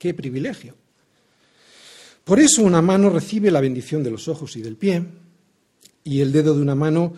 ¡Qué 0.00 0.14
privilegio! 0.14 0.74
Por 2.24 2.40
eso 2.40 2.64
una 2.64 2.82
mano 2.82 3.08
recibe 3.08 3.52
la 3.52 3.60
bendición 3.60 4.02
de 4.02 4.10
los 4.10 4.26
ojos 4.26 4.56
y 4.56 4.62
del 4.62 4.76
pie, 4.76 5.27
y 6.04 6.20
el 6.20 6.32
dedo 6.32 6.54
de 6.54 6.62
una 6.62 6.74
mano 6.74 7.14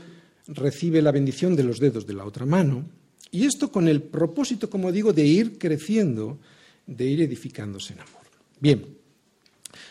recibe 0.46 1.02
la 1.02 1.12
bendición 1.12 1.54
de 1.56 1.64
los 1.64 1.78
dedos 1.78 2.06
de 2.06 2.14
la 2.14 2.24
otra 2.24 2.46
mano, 2.46 2.84
y 3.30 3.44
esto 3.44 3.70
con 3.70 3.86
el 3.86 4.02
propósito, 4.02 4.68
como 4.68 4.90
digo, 4.90 5.12
de 5.12 5.24
ir 5.24 5.58
creciendo, 5.58 6.38
de 6.86 7.06
ir 7.06 7.20
edificándose 7.22 7.92
en 7.92 8.00
amor. 8.00 8.22
Bien, 8.58 8.84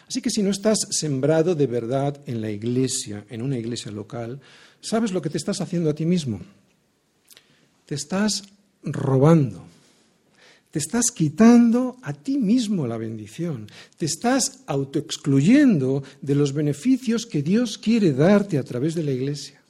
así 0.07 0.21
que 0.21 0.29
si 0.29 0.43
no 0.43 0.51
estás 0.51 0.79
sembrado 0.91 1.55
de 1.55 1.67
verdad 1.67 2.19
en 2.25 2.41
la 2.41 2.51
iglesia, 2.51 3.25
en 3.29 3.41
una 3.41 3.57
iglesia 3.57 3.91
local, 3.91 4.41
¿sabes 4.81 5.11
lo 5.11 5.21
que 5.21 5.29
te 5.29 5.37
estás 5.37 5.61
haciendo 5.61 5.89
a 5.89 5.95
ti 5.95 6.05
mismo? 6.05 6.41
Te 7.85 7.95
estás 7.95 8.43
robando 8.83 9.65
te 10.71 10.79
estás 10.79 11.11
quitando 11.11 11.97
a 12.03 12.13
ti 12.13 12.37
mismo 12.37 12.85
la 12.85 12.97
bendición, 12.97 13.67
te 13.97 14.05
estás 14.05 14.63
autoexcluyendo 14.67 16.03
de 16.21 16.35
los 16.35 16.53
beneficios 16.53 17.25
que 17.25 17.41
Dios 17.41 17.77
quiere 17.77 18.13
darte 18.13 18.57
a 18.57 18.63
través 18.63 18.93
de 18.93 19.03
la 19.03 19.11
iglesia. 19.11 19.61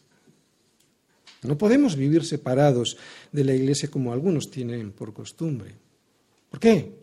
No 1.44 1.58
podemos 1.58 1.96
vivir 1.96 2.26
separados 2.26 2.98
de 3.32 3.46
la 3.46 3.54
iglesia 3.54 3.90
como 3.90 4.12
algunos 4.12 4.52
tienen 4.52 4.92
por 4.92 5.14
costumbre. 5.14 5.74
¿Por 6.50 6.60
qué? 6.60 7.00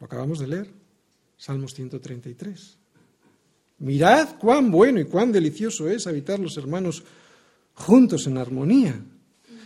Lo 0.00 0.06
acabamos 0.06 0.40
de 0.40 0.48
leer, 0.48 0.70
Salmos 1.36 1.74
133. 1.74 2.76
Mirad 3.78 4.36
cuán 4.38 4.70
bueno 4.70 4.98
y 4.98 5.04
cuán 5.04 5.30
delicioso 5.30 5.88
es 5.88 6.08
habitar 6.08 6.40
los 6.40 6.56
hermanos 6.56 7.04
juntos 7.74 8.26
en 8.26 8.36
armonía 8.36 9.00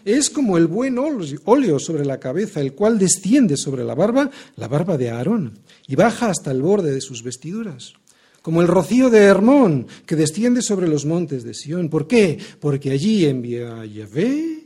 es 0.04 0.30
como 0.30 0.58
el 0.58 0.66
buen 0.66 0.98
óleo 0.98 1.78
sobre 1.78 2.04
la 2.04 2.20
cabeza, 2.20 2.60
el 2.60 2.74
cual 2.74 2.98
desciende 2.98 3.56
sobre 3.56 3.84
la 3.84 3.94
barba, 3.94 4.30
la 4.56 4.68
barba 4.68 4.96
de 4.96 5.10
Aarón, 5.10 5.58
y 5.86 5.94
baja 5.94 6.30
hasta 6.30 6.50
el 6.50 6.62
borde 6.62 6.92
de 6.92 7.00
sus 7.00 7.22
vestiduras. 7.22 7.94
Como 8.42 8.60
el 8.60 8.68
rocío 8.68 9.08
de 9.08 9.20
Hermón, 9.20 9.86
que 10.04 10.16
desciende 10.16 10.60
sobre 10.60 10.86
los 10.86 11.06
montes 11.06 11.44
de 11.44 11.54
Sión. 11.54 11.88
¿Por 11.88 12.06
qué? 12.06 12.38
Porque 12.60 12.90
allí 12.90 13.24
envía 13.24 13.86
Yahvé 13.86 14.64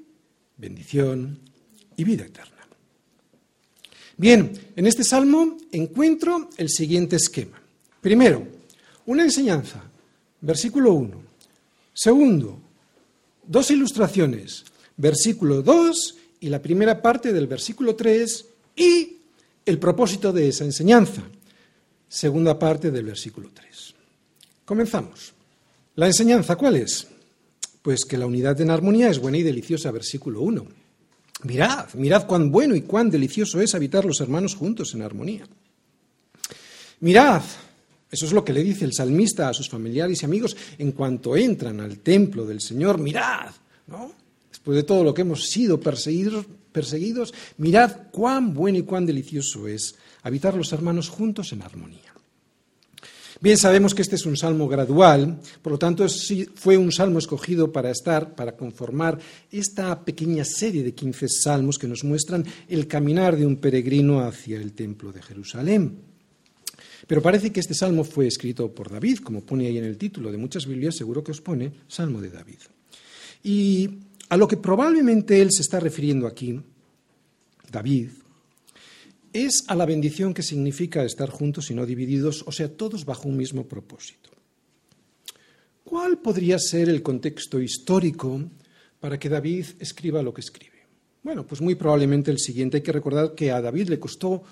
bendición 0.58 1.38
y 1.96 2.04
vida 2.04 2.26
eterna. 2.26 2.56
Bien, 4.16 4.52
en 4.74 4.86
este 4.86 5.04
salmo 5.04 5.56
encuentro 5.70 6.50
el 6.56 6.68
siguiente 6.68 7.16
esquema. 7.16 7.62
Primero, 8.00 8.46
una 9.06 9.22
enseñanza, 9.22 9.82
versículo 10.40 10.92
1. 10.92 11.22
Segundo, 11.94 12.58
dos 13.46 13.70
ilustraciones, 13.70 14.64
versículo 14.98 15.62
2 15.62 16.16
y 16.40 16.48
la 16.48 16.60
primera 16.60 17.00
parte 17.00 17.32
del 17.32 17.46
versículo 17.46 17.96
3 17.96 18.46
y 18.76 19.16
el 19.64 19.78
propósito 19.78 20.32
de 20.32 20.48
esa 20.48 20.64
enseñanza, 20.64 21.22
segunda 22.08 22.58
parte 22.58 22.90
del 22.90 23.06
versículo 23.06 23.50
3. 23.54 23.94
Comenzamos. 24.64 25.32
La 25.96 26.06
enseñanza, 26.06 26.56
¿cuál 26.56 26.76
es? 26.76 27.06
Pues 27.82 28.04
que 28.04 28.18
la 28.18 28.26
unidad 28.26 28.60
en 28.60 28.70
armonía 28.70 29.08
es 29.08 29.18
buena 29.18 29.38
y 29.38 29.42
deliciosa, 29.42 29.90
versículo 29.90 30.42
1. 30.42 30.66
Mirad, 31.44 31.94
mirad 31.94 32.26
cuán 32.26 32.50
bueno 32.50 32.74
y 32.74 32.82
cuán 32.82 33.10
delicioso 33.10 33.60
es 33.60 33.74
habitar 33.74 34.04
los 34.04 34.20
hermanos 34.20 34.54
juntos 34.54 34.94
en 34.94 35.02
armonía. 35.02 35.46
Mirad, 37.00 37.42
eso 38.10 38.26
es 38.26 38.32
lo 38.32 38.44
que 38.44 38.52
le 38.52 38.64
dice 38.64 38.84
el 38.84 38.92
salmista 38.92 39.48
a 39.48 39.54
sus 39.54 39.68
familiares 39.68 40.22
y 40.22 40.24
amigos 40.24 40.56
en 40.78 40.92
cuanto 40.92 41.36
entran 41.36 41.80
al 41.80 41.98
templo 41.98 42.44
del 42.44 42.60
Señor. 42.60 42.98
Mirad, 42.98 43.50
¿no? 43.86 44.12
De 44.72 44.82
todo 44.82 45.04
lo 45.04 45.14
que 45.14 45.22
hemos 45.22 45.48
sido 45.48 45.80
perseguidos, 45.80 46.46
perseguidos, 46.72 47.34
mirad 47.56 48.10
cuán 48.10 48.54
bueno 48.54 48.78
y 48.78 48.82
cuán 48.82 49.06
delicioso 49.06 49.66
es 49.68 49.94
habitar 50.22 50.54
los 50.54 50.72
hermanos 50.72 51.08
juntos 51.08 51.52
en 51.52 51.62
armonía. 51.62 52.14
Bien 53.40 53.56
sabemos 53.56 53.94
que 53.94 54.02
este 54.02 54.16
es 54.16 54.26
un 54.26 54.36
salmo 54.36 54.66
gradual, 54.66 55.38
por 55.62 55.72
lo 55.72 55.78
tanto 55.78 56.04
fue 56.56 56.76
un 56.76 56.90
salmo 56.90 57.20
escogido 57.20 57.70
para 57.70 57.92
estar, 57.92 58.34
para 58.34 58.56
conformar 58.56 59.16
esta 59.52 60.04
pequeña 60.04 60.44
serie 60.44 60.82
de 60.82 60.92
15 60.92 61.28
salmos 61.28 61.78
que 61.78 61.86
nos 61.86 62.02
muestran 62.02 62.44
el 62.68 62.88
caminar 62.88 63.36
de 63.36 63.46
un 63.46 63.56
peregrino 63.56 64.20
hacia 64.20 64.56
el 64.56 64.72
templo 64.72 65.12
de 65.12 65.22
Jerusalén. 65.22 65.98
Pero 67.06 67.22
parece 67.22 67.52
que 67.52 67.60
este 67.60 67.74
salmo 67.74 68.02
fue 68.02 68.26
escrito 68.26 68.74
por 68.74 68.90
David, 68.90 69.18
como 69.18 69.42
pone 69.42 69.68
ahí 69.68 69.78
en 69.78 69.84
el 69.84 69.98
título 69.98 70.32
de 70.32 70.36
muchas 70.36 70.66
Biblias, 70.66 70.96
seguro 70.96 71.22
que 71.22 71.30
os 71.30 71.40
pone 71.40 71.70
Salmo 71.86 72.20
de 72.20 72.30
David. 72.30 72.58
Y 73.44 73.88
a 74.28 74.36
lo 74.36 74.46
que 74.46 74.56
probablemente 74.56 75.40
él 75.40 75.50
se 75.50 75.62
está 75.62 75.80
refiriendo 75.80 76.26
aquí, 76.26 76.60
David, 77.70 78.10
es 79.32 79.64
a 79.68 79.74
la 79.74 79.86
bendición 79.86 80.34
que 80.34 80.42
significa 80.42 81.04
estar 81.04 81.30
juntos 81.30 81.70
y 81.70 81.74
no 81.74 81.86
divididos, 81.86 82.44
o 82.46 82.52
sea, 82.52 82.68
todos 82.68 83.04
bajo 83.04 83.28
un 83.28 83.36
mismo 83.36 83.66
propósito. 83.66 84.30
¿Cuál 85.84 86.18
podría 86.18 86.58
ser 86.58 86.88
el 86.88 87.02
contexto 87.02 87.60
histórico 87.60 88.42
para 89.00 89.18
que 89.18 89.28
David 89.28 89.66
escriba 89.78 90.22
lo 90.22 90.34
que 90.34 90.42
escribe? 90.42 90.86
Bueno, 91.22 91.46
pues 91.46 91.60
muy 91.60 91.74
probablemente 91.74 92.30
el 92.30 92.38
siguiente. 92.38 92.78
Hay 92.78 92.82
que 92.82 92.92
recordar 92.92 93.34
que 93.34 93.50
a 93.50 93.60
David 93.60 93.88
le 93.88 93.98
costó 93.98 94.42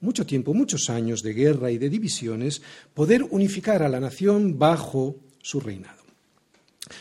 mucho 0.00 0.24
tiempo, 0.24 0.54
muchos 0.54 0.90
años 0.90 1.22
de 1.22 1.32
guerra 1.32 1.70
y 1.70 1.78
de 1.78 1.90
divisiones, 1.90 2.62
poder 2.92 3.24
unificar 3.30 3.82
a 3.82 3.88
la 3.88 4.00
nación 4.00 4.58
bajo 4.58 5.16
su 5.42 5.60
reinado. 5.60 6.03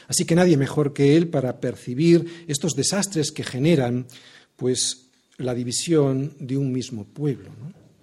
Así 0.08 0.26
que 0.26 0.36
nadie 0.36 0.58
mejor 0.58 0.94
que 0.94 1.16
él 1.18 1.28
para 1.28 1.60
percibir 1.60 2.46
estos 2.48 2.74
desastres 2.74 3.32
que 3.32 3.44
generan 3.44 4.08
pues 4.56 5.08
la 5.38 5.54
división 5.54 6.34
de 6.40 6.58
un 6.58 6.72
mismo 6.72 7.06
pueblo, 7.06 7.50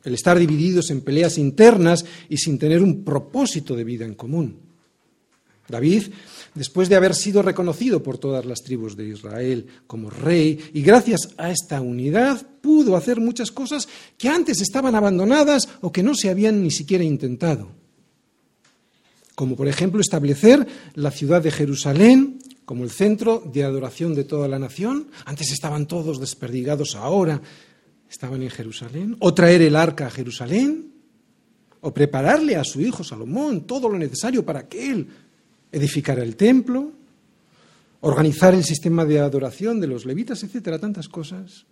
el 0.05 0.15
estar 0.15 0.39
divididos 0.39 0.91
en 0.91 1.03
peleas 1.03 1.39
internas 1.39 2.05
y 2.29 2.39
sin 2.39 2.59
tener 2.59 2.83
un 2.83 3.05
propósito 3.05 3.77
de 3.77 3.85
vida 3.85 4.05
en 4.05 4.15
común. 4.15 4.57
David, 5.69 6.09
después 6.55 6.89
de 6.89 6.97
haber 6.97 7.15
sido 7.15 7.43
reconocido 7.43 8.03
por 8.03 8.19
todas 8.19 8.45
las 8.45 8.63
tribus 8.63 8.97
de 8.97 9.09
Israel 9.09 9.67
como 9.87 10.11
rey, 10.11 10.59
y 10.75 10.83
gracias 10.83 11.29
a 11.37 11.51
esta 11.51 11.81
unidad 11.81 12.45
pudo 12.61 12.97
hacer 12.97 13.21
muchas 13.21 13.53
cosas 13.53 13.89
que 14.19 14.29
antes 14.29 14.61
estaban 14.61 14.97
abandonadas 14.97 15.69
o 15.81 15.93
que 15.93 16.03
no 16.03 16.15
se 16.15 16.29
habían 16.29 16.63
ni 16.63 16.73
siquiera 16.73 17.05
intentado 17.05 17.80
como 19.41 19.57
por 19.57 19.69
ejemplo 19.69 20.03
establecer 20.03 20.67
la 20.97 21.11
ciudad 21.11 21.41
de 21.41 21.51
Jerusalén 21.51 22.41
como 22.67 22.85
el 22.85 22.91
centro 22.91 23.43
de 23.51 23.65
adoración 23.65 24.15
de 24.15 24.25
toda 24.25 24.49
la 24.49 24.59
nación. 24.59 25.09
Antes 25.25 25.51
estaban 25.51 25.87
todos 25.87 26.21
desperdigados, 26.21 26.95
ahora 26.95 27.41
estaban 28.11 28.43
en 28.43 28.51
Jerusalén. 28.51 29.17
O 29.19 29.33
traer 29.33 29.63
el 29.63 29.77
arca 29.77 30.09
a 30.09 30.11
Jerusalén. 30.11 30.93
O 31.81 31.91
prepararle 31.91 32.57
a 32.57 32.65
su 32.65 32.83
hijo 32.83 33.03
Salomón 33.03 33.63
todo 33.63 33.89
lo 33.89 33.97
necesario 33.97 34.45
para 34.45 34.69
que 34.69 34.91
él 34.91 35.09
edificara 35.73 36.23
el 36.23 36.37
templo. 36.37 36.93
Organizar 38.03 38.53
el 38.53 38.63
sistema 38.63 39.07
de 39.07 39.21
adoración 39.21 39.81
de 39.81 39.87
los 39.87 40.05
levitas, 40.05 40.43
etcétera, 40.43 40.79
tantas 40.79 41.09
cosas. 41.09 41.65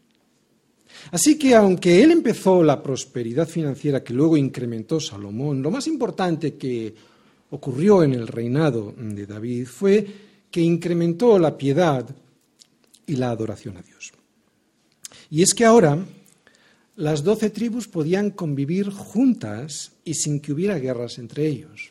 Así 1.11 1.39
que 1.39 1.55
aunque 1.55 2.03
él 2.03 2.13
empezó 2.13 2.63
la 2.63 2.83
prosperidad 2.83 3.47
financiera 3.47 4.03
que 4.03 4.15
luego 4.15 4.39
incrementó 4.39 5.01
Salomón, 5.01 5.61
lo 5.61 5.71
más 5.71 5.87
importante 5.87 6.55
que 6.55 7.18
ocurrió 7.51 8.03
en 8.03 8.15
el 8.15 8.27
reinado 8.27 8.95
de 8.97 9.27
David 9.27 9.67
fue 9.67 10.07
que 10.51 10.61
incrementó 10.61 11.39
la 11.39 11.57
piedad 11.57 12.09
y 13.07 13.17
la 13.17 13.31
adoración 13.31 13.77
a 13.77 13.83
Dios. 13.83 14.13
Y 15.31 15.43
es 15.43 15.55
que 15.55 15.65
ahora 15.65 15.99
las 16.97 17.23
doce 17.23 17.51
tribus 17.51 17.87
podían 17.87 18.31
convivir 18.31 18.91
juntas 18.91 19.93
y 20.05 20.15
sin 20.15 20.41
que 20.41 20.53
hubiera 20.53 20.79
guerras 20.79 21.19
entre 21.19 21.47
ellos. 21.47 21.91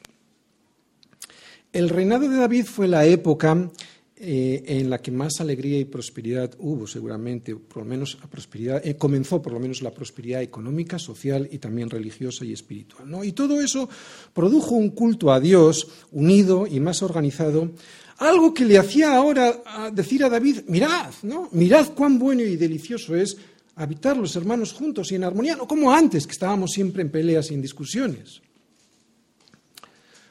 El 1.71 1.89
reinado 1.89 2.27
de 2.27 2.37
David 2.37 2.65
fue 2.65 2.87
la 2.87 3.05
época 3.05 3.69
eh, 4.19 4.63
en 4.65 4.89
la 4.89 4.99
que 4.99 5.11
más 5.11 5.39
alegría 5.41 5.77
y 5.79 5.85
prosperidad 5.85 6.51
hubo, 6.57 6.87
seguramente, 6.87 7.55
por 7.55 7.83
lo 7.83 7.85
menos 7.85 8.17
prosperidad, 8.31 8.81
eh, 8.83 8.97
comenzó 8.97 9.41
por 9.43 9.53
lo 9.53 9.59
menos 9.59 9.83
la 9.83 9.91
prosperidad 9.91 10.41
económica, 10.41 10.97
social 10.97 11.47
y 11.51 11.59
también 11.59 11.87
religiosa 11.87 12.43
y 12.43 12.51
espiritual. 12.51 13.07
Y 13.23 13.33
todo 13.33 13.61
eso 13.61 13.87
produjo 14.33 14.73
un 14.73 14.89
culto 14.89 15.31
a 15.31 15.39
Dios 15.39 15.87
unido 16.11 16.65
y 16.65 16.79
más 16.79 17.03
organizado, 17.03 17.69
algo 18.17 18.55
que 18.55 18.65
le 18.65 18.79
hacía 18.79 19.15
ahora 19.15 19.61
decir 19.93 20.23
a 20.23 20.29
David, 20.29 20.61
mirad, 20.67 21.13
¿no? 21.21 21.49
mirad 21.51 21.93
cuán 21.93 22.17
bueno 22.17 22.41
y 22.41 22.55
delicioso 22.55 23.15
es 23.15 23.37
habitar 23.75 24.17
los 24.17 24.35
hermanos 24.35 24.73
juntos 24.73 25.11
y 25.11 25.15
en 25.15 25.25
armonía, 25.25 25.55
no 25.55 25.67
como 25.67 25.93
antes, 25.93 26.25
que 26.25 26.33
estábamos 26.33 26.71
siempre 26.71 27.03
en 27.03 27.11
peleas 27.11 27.51
y 27.51 27.53
en 27.53 27.61
discusiones. 27.61 28.41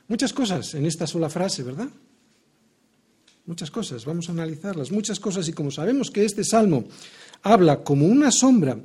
Muchas 0.09 0.33
cosas 0.33 0.75
en 0.75 0.87
esta 0.87 1.07
sola 1.07 1.29
frase, 1.29 1.62
¿verdad? 1.62 1.88
Muchas 3.46 3.70
cosas, 3.70 4.04
vamos 4.04 4.28
a 4.28 4.32
analizarlas, 4.32 4.90
muchas 4.90 5.20
cosas, 5.20 5.48
y 5.48 5.52
como 5.52 5.70
sabemos 5.70 6.11
que 6.11 6.24
este 6.24 6.44
salmo 6.44 6.85
habla 7.42 7.82
como 7.82 8.06
una 8.06 8.30
sombra 8.30 8.78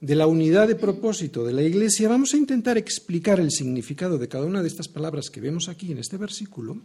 de 0.00 0.14
la 0.14 0.26
unidad 0.26 0.68
de 0.68 0.76
propósito 0.76 1.44
de 1.44 1.52
la 1.52 1.62
Iglesia, 1.62 2.08
vamos 2.08 2.34
a 2.34 2.36
intentar 2.36 2.78
explicar 2.78 3.40
el 3.40 3.50
significado 3.50 4.18
de 4.18 4.28
cada 4.28 4.44
una 4.44 4.62
de 4.62 4.68
estas 4.68 4.88
palabras 4.88 5.30
que 5.30 5.40
vemos 5.40 5.68
aquí 5.68 5.92
en 5.92 5.98
este 5.98 6.16
versículo, 6.16 6.78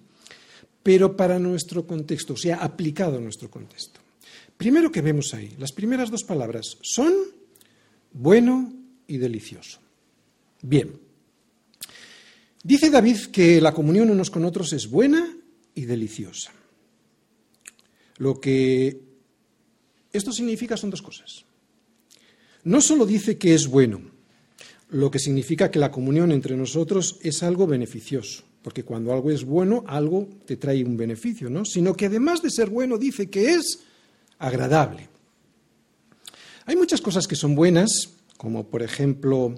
pero 0.82 1.16
para 1.16 1.40
nuestro 1.40 1.86
contexto, 1.86 2.34
o 2.34 2.38
sea, 2.38 2.58
aplicado 2.58 3.18
a 3.18 3.22
nuestro 3.22 3.50
contexto. 3.50 4.00
Primero 4.58 4.92
que 4.92 5.02
vemos 5.02 5.34
ahí, 5.34 5.54
las 5.60 5.72
primeras 5.72 6.10
dos 6.10 6.24
palabras 6.24 6.78
son 6.82 7.14
bueno 8.12 8.74
y 9.08 9.18
delicioso. 9.18 9.80
Bien. 10.62 10.92
Dice 12.64 12.90
David 12.90 13.26
que 13.32 13.60
la 13.60 13.74
comunión 13.74 14.10
unos 14.10 14.30
con 14.30 14.46
otros 14.46 14.72
es 14.74 14.90
buena 14.90 15.36
y 15.76 15.86
deliciosa. 15.86 16.52
Lo 18.24 18.40
que 18.40 19.02
esto 20.14 20.32
significa 20.32 20.78
son 20.78 20.92
dos 20.92 21.02
cosas. 21.02 21.44
No 22.64 22.80
solo 22.80 23.06
dice 23.06 23.38
que 23.38 23.54
es 23.54 23.68
bueno, 23.68 24.00
lo 24.92 25.12
que 25.12 25.20
significa 25.20 25.70
que 25.70 25.78
la 25.78 25.92
comunión 25.92 26.32
entre 26.32 26.56
nosotros 26.56 27.20
es 27.22 27.44
algo 27.44 27.68
beneficioso, 27.68 28.46
porque 28.62 28.86
cuando 28.86 29.12
algo 29.12 29.30
es 29.30 29.44
bueno, 29.44 29.84
algo 29.88 30.30
te 30.46 30.56
trae 30.56 30.86
un 30.86 30.96
beneficio, 30.96 31.50
¿no? 31.50 31.66
Sino 31.66 31.96
que 31.96 32.06
además 32.06 32.42
de 32.42 32.50
ser 32.50 32.70
bueno, 32.70 32.98
dice 32.98 33.30
que 33.30 33.56
es 33.56 33.82
agradable. 34.40 35.10
Hay 36.66 36.78
muchas 36.78 37.02
cosas 37.02 37.28
que 37.28 37.36
son 37.36 37.56
buenas, 37.56 38.14
como 38.38 38.70
por 38.70 38.84
ejemplo 38.84 39.50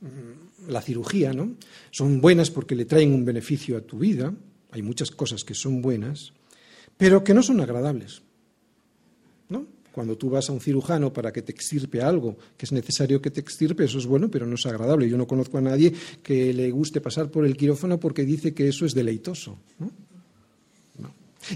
mm, 0.00 0.70
la 0.70 0.80
cirugía, 0.80 1.32
¿no? 1.32 1.56
Son 1.90 2.20
buenas 2.20 2.52
porque 2.52 2.76
le 2.76 2.84
traen 2.84 3.12
un 3.12 3.24
beneficio 3.24 3.76
a 3.76 3.80
tu 3.80 3.98
vida. 3.98 4.32
Hay 4.70 4.82
muchas 4.82 5.10
cosas 5.10 5.42
que 5.42 5.54
son 5.54 5.82
buenas, 5.82 6.32
pero 6.96 7.22
que 7.22 7.34
no 7.34 7.42
son 7.42 7.60
agradables. 7.60 8.22
¿no? 9.48 9.66
Cuando 9.92 10.16
tú 10.16 10.30
vas 10.30 10.48
a 10.48 10.52
un 10.52 10.60
cirujano 10.60 11.12
para 11.12 11.32
que 11.32 11.42
te 11.42 11.52
extirpe 11.52 12.02
algo, 12.02 12.36
que 12.56 12.66
es 12.66 12.72
necesario 12.72 13.20
que 13.20 13.30
te 13.30 13.40
extirpe, 13.40 13.84
eso 13.84 13.98
es 13.98 14.06
bueno, 14.06 14.30
pero 14.30 14.46
no 14.46 14.54
es 14.54 14.66
agradable. 14.66 15.08
Yo 15.08 15.16
no 15.16 15.26
conozco 15.26 15.58
a 15.58 15.62
nadie 15.62 15.92
que 16.22 16.52
le 16.52 16.70
guste 16.70 17.00
pasar 17.00 17.30
por 17.30 17.46
el 17.46 17.56
quirófano 17.56 17.98
porque 17.98 18.24
dice 18.24 18.54
que 18.54 18.68
eso 18.68 18.86
es 18.86 18.94
deleitoso. 18.94 19.58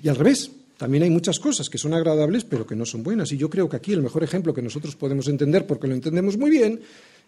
Y 0.03 0.09
al 0.09 0.17
revés, 0.17 0.53
también 0.77 1.03
hay 1.03 1.11
muchas 1.11 1.39
cosas 1.39 1.69
que 1.69 1.77
son 1.77 1.93
agradables, 1.93 2.45
pero 2.45 2.67
que 2.67 2.77
no 2.77 2.87
son 2.87 3.03
buenas. 3.03 3.33
Y 3.33 3.37
yo 3.37 3.51
creo 3.51 3.69
que 3.69 3.77
aquí 3.77 3.93
el 3.93 4.03
mejor 4.03 4.23
ejemplo 4.23 4.55
que 4.55 4.63
nosotros 4.63 4.97
podemos 4.97 5.29
entender, 5.29 5.67
porque 5.67 5.87
lo 5.87 5.95
entendemos 5.95 6.39
muy 6.39 6.51
bien, 6.51 6.81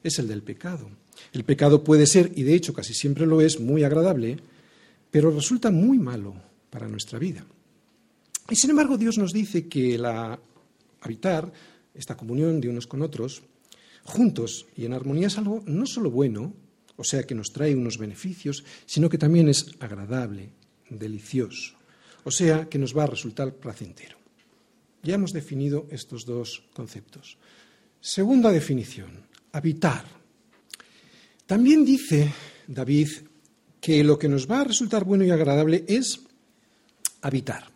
es 0.03 0.19
el 0.19 0.29
del 0.29 0.43
pecado. 0.43 0.89
El 1.33 1.45
pecado 1.45 1.85
puede 1.85 2.07
ser, 2.07 2.33
y 2.35 2.45
de 2.45 2.55
hecho 2.55 2.73
casi 2.73 2.95
siempre 2.95 3.27
lo 3.27 3.41
es, 3.41 3.61
muy 3.61 3.85
agradable, 3.85 4.39
pero 5.11 5.31
resulta 5.31 5.71
muy 5.71 5.99
malo 5.99 6.35
para 6.71 6.89
nuestra 6.89 7.19
vida. 7.19 7.45
Y 8.53 8.57
sin 8.57 8.69
embargo, 8.69 8.99
Dios 8.99 9.17
nos 9.17 9.33
dice 9.33 9.67
que 9.67 9.97
la 9.97 10.39
habitar, 11.01 11.51
esta 11.95 12.19
comunión 12.19 12.61
de 12.61 12.69
unos 12.69 12.87
con 12.87 13.01
otros, 13.01 13.43
juntos 14.05 14.67
y 14.77 14.85
en 14.85 14.93
armonía 14.93 15.29
es 15.29 15.39
algo 15.39 15.63
no 15.65 15.87
solo 15.87 16.11
bueno, 16.11 16.53
o 16.97 17.03
sea 17.03 17.23
que 17.23 17.35
nos 17.35 17.55
trae 17.55 17.75
unos 17.75 17.97
beneficios, 17.97 18.63
sino 18.85 19.09
que 19.09 19.17
también 19.17 19.49
es 19.49 19.69
agradable, 19.81 20.53
delicioso, 20.91 21.77
o 22.25 22.31
sea 22.31 22.69
que 22.69 22.79
nos 22.79 22.95
va 22.95 23.05
a 23.05 23.07
resultar 23.07 23.55
placentero. 23.55 24.19
Ya 25.03 25.15
hemos 25.15 25.33
definido 25.33 25.87
estos 25.91 26.27
dos 26.27 26.63
conceptos. 26.75 27.39
Segunda 28.03 28.53
definición, 28.53 29.13
habitar. 29.53 30.05
También 31.47 31.87
dice 31.87 32.31
David 32.67 33.09
que 33.81 34.05
lo 34.05 34.19
que 34.19 34.29
nos 34.29 34.47
va 34.47 34.61
a 34.61 34.65
resultar 34.65 35.05
bueno 35.05 35.25
y 35.25 35.31
agradable 35.31 35.87
es 35.89 36.21
habitar. 37.23 37.72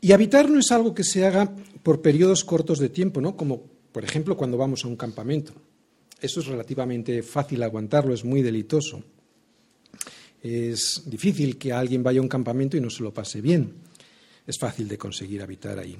Y 0.00 0.12
habitar 0.12 0.48
no 0.48 0.60
es 0.60 0.70
algo 0.70 0.94
que 0.94 1.04
se 1.04 1.26
haga 1.26 1.52
por 1.82 2.00
periodos 2.00 2.44
cortos 2.44 2.78
de 2.78 2.88
tiempo, 2.88 3.20
¿no? 3.20 3.36
Como, 3.36 3.62
por 3.92 4.04
ejemplo, 4.04 4.36
cuando 4.36 4.56
vamos 4.56 4.84
a 4.84 4.88
un 4.88 4.96
campamento. 4.96 5.52
Eso 6.20 6.40
es 6.40 6.46
relativamente 6.46 7.22
fácil 7.22 7.62
aguantarlo, 7.62 8.14
es 8.14 8.24
muy 8.24 8.42
delitoso. 8.42 9.02
Es 10.42 11.02
difícil 11.06 11.58
que 11.58 11.72
alguien 11.72 12.02
vaya 12.02 12.20
a 12.20 12.22
un 12.22 12.28
campamento 12.28 12.76
y 12.76 12.80
no 12.80 12.90
se 12.90 13.02
lo 13.02 13.12
pase 13.12 13.40
bien. 13.40 13.74
Es 14.46 14.58
fácil 14.58 14.88
de 14.88 14.98
conseguir 14.98 15.42
habitar 15.42 15.78
ahí, 15.78 15.96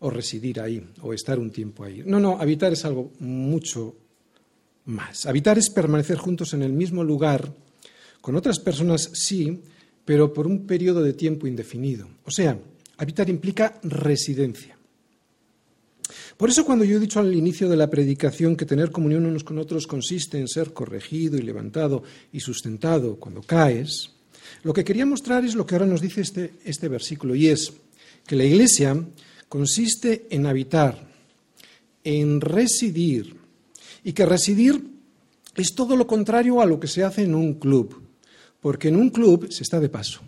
o 0.00 0.10
residir 0.10 0.60
ahí, 0.60 0.82
o 1.02 1.12
estar 1.12 1.38
un 1.38 1.50
tiempo 1.50 1.84
ahí. 1.84 2.02
No, 2.04 2.20
no, 2.20 2.38
habitar 2.38 2.72
es 2.72 2.84
algo 2.84 3.12
mucho 3.20 3.96
más. 4.86 5.26
Habitar 5.26 5.58
es 5.58 5.70
permanecer 5.70 6.16
juntos 6.16 6.52
en 6.54 6.62
el 6.62 6.72
mismo 6.72 7.04
lugar, 7.04 7.52
con 8.20 8.34
otras 8.34 8.58
personas 8.58 9.10
sí, 9.14 9.62
pero 10.04 10.32
por 10.32 10.46
un 10.46 10.66
periodo 10.66 11.02
de 11.02 11.12
tiempo 11.12 11.46
indefinido. 11.46 12.08
O 12.24 12.30
sea, 12.30 12.58
Habitar 13.00 13.30
implica 13.30 13.80
residencia. 13.82 14.76
Por 16.36 16.50
eso 16.50 16.66
cuando 16.66 16.84
yo 16.84 16.98
he 16.98 17.00
dicho 17.00 17.18
al 17.18 17.34
inicio 17.34 17.66
de 17.66 17.76
la 17.76 17.88
predicación 17.88 18.56
que 18.56 18.66
tener 18.66 18.90
comunión 18.90 19.24
unos 19.24 19.42
con 19.42 19.56
otros 19.56 19.86
consiste 19.86 20.38
en 20.38 20.46
ser 20.46 20.74
corregido 20.74 21.38
y 21.38 21.42
levantado 21.42 22.02
y 22.30 22.40
sustentado 22.40 23.16
cuando 23.16 23.40
caes, 23.40 24.10
lo 24.64 24.74
que 24.74 24.84
quería 24.84 25.06
mostrar 25.06 25.46
es 25.46 25.54
lo 25.54 25.64
que 25.64 25.76
ahora 25.76 25.86
nos 25.86 26.02
dice 26.02 26.20
este, 26.20 26.52
este 26.62 26.88
versículo, 26.88 27.34
y 27.34 27.46
es 27.46 27.72
que 28.26 28.36
la 28.36 28.44
iglesia 28.44 29.02
consiste 29.48 30.26
en 30.28 30.44
habitar, 30.44 31.08
en 32.04 32.42
residir, 32.42 33.34
y 34.04 34.12
que 34.12 34.26
residir 34.26 34.84
es 35.56 35.74
todo 35.74 35.96
lo 35.96 36.06
contrario 36.06 36.60
a 36.60 36.66
lo 36.66 36.78
que 36.78 36.86
se 36.86 37.02
hace 37.02 37.22
en 37.22 37.34
un 37.34 37.54
club, 37.54 37.98
porque 38.60 38.88
en 38.88 38.96
un 38.96 39.08
club 39.08 39.50
se 39.50 39.62
está 39.62 39.80
de 39.80 39.88
paso. 39.88 40.20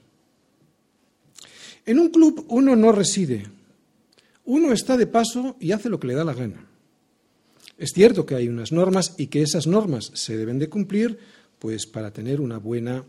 En 1.84 1.98
un 1.98 2.10
club 2.10 2.44
uno 2.48 2.76
no 2.76 2.92
reside, 2.92 3.46
uno 4.44 4.72
está 4.72 4.96
de 4.96 5.06
paso 5.06 5.56
y 5.60 5.72
hace 5.72 5.88
lo 5.88 5.98
que 5.98 6.08
le 6.08 6.14
da 6.14 6.24
la 6.24 6.34
gana. 6.34 6.66
Es 7.78 7.90
cierto 7.92 8.24
que 8.24 8.34
hay 8.34 8.48
unas 8.48 8.70
normas 8.70 9.14
y 9.18 9.26
que 9.26 9.42
esas 9.42 9.66
normas 9.66 10.12
se 10.14 10.36
deben 10.36 10.58
de 10.58 10.68
cumplir 10.68 11.18
pues 11.58 11.86
para 11.86 12.12
tener 12.12 12.40
una 12.40 12.58
buena 12.58 13.04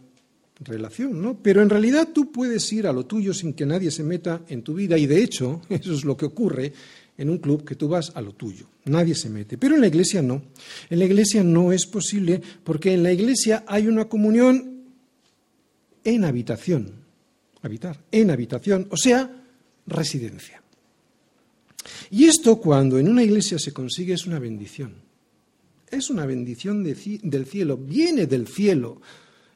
relación, 0.59 1.21
¿no? 1.21 1.37
Pero 1.41 1.61
en 1.61 1.69
realidad 1.69 2.09
tú 2.13 2.31
puedes 2.31 2.71
ir 2.71 2.87
a 2.87 2.93
lo 2.93 3.05
tuyo 3.05 3.33
sin 3.33 3.53
que 3.53 3.65
nadie 3.65 3.91
se 3.91 4.03
meta 4.03 4.41
en 4.47 4.63
tu 4.63 4.73
vida 4.73 4.97
y 4.97 5.05
de 5.05 5.23
hecho 5.23 5.61
eso 5.69 5.93
es 5.93 6.03
lo 6.03 6.17
que 6.17 6.25
ocurre 6.25 6.73
en 7.17 7.29
un 7.29 7.37
club 7.37 7.63
que 7.63 7.75
tú 7.75 7.87
vas 7.87 8.11
a 8.15 8.21
lo 8.21 8.33
tuyo, 8.33 8.65
nadie 8.85 9.13
se 9.13 9.29
mete. 9.29 9.57
Pero 9.57 9.75
en 9.75 9.81
la 9.81 9.87
iglesia 9.87 10.23
no. 10.23 10.41
En 10.89 10.97
la 10.97 11.05
iglesia 11.05 11.43
no 11.43 11.71
es 11.71 11.85
posible 11.85 12.41
porque 12.63 12.93
en 12.93 13.03
la 13.03 13.11
iglesia 13.11 13.63
hay 13.67 13.87
una 13.87 14.05
comunión 14.05 14.83
en 16.03 16.25
habitación, 16.25 17.02
habitar, 17.63 17.99
en 18.11 18.29
habitación, 18.29 18.87
o 18.91 18.97
sea, 18.97 19.29
residencia. 19.87 20.61
Y 22.11 22.25
esto 22.25 22.57
cuando 22.57 22.99
en 22.99 23.09
una 23.09 23.23
iglesia 23.23 23.57
se 23.57 23.73
consigue 23.73 24.13
es 24.13 24.27
una 24.27 24.39
bendición. 24.39 24.93
Es 25.89 26.09
una 26.09 26.25
bendición 26.25 26.83
del 26.83 27.45
cielo, 27.45 27.77
viene 27.77 28.25
del 28.27 28.47
cielo. 28.47 29.01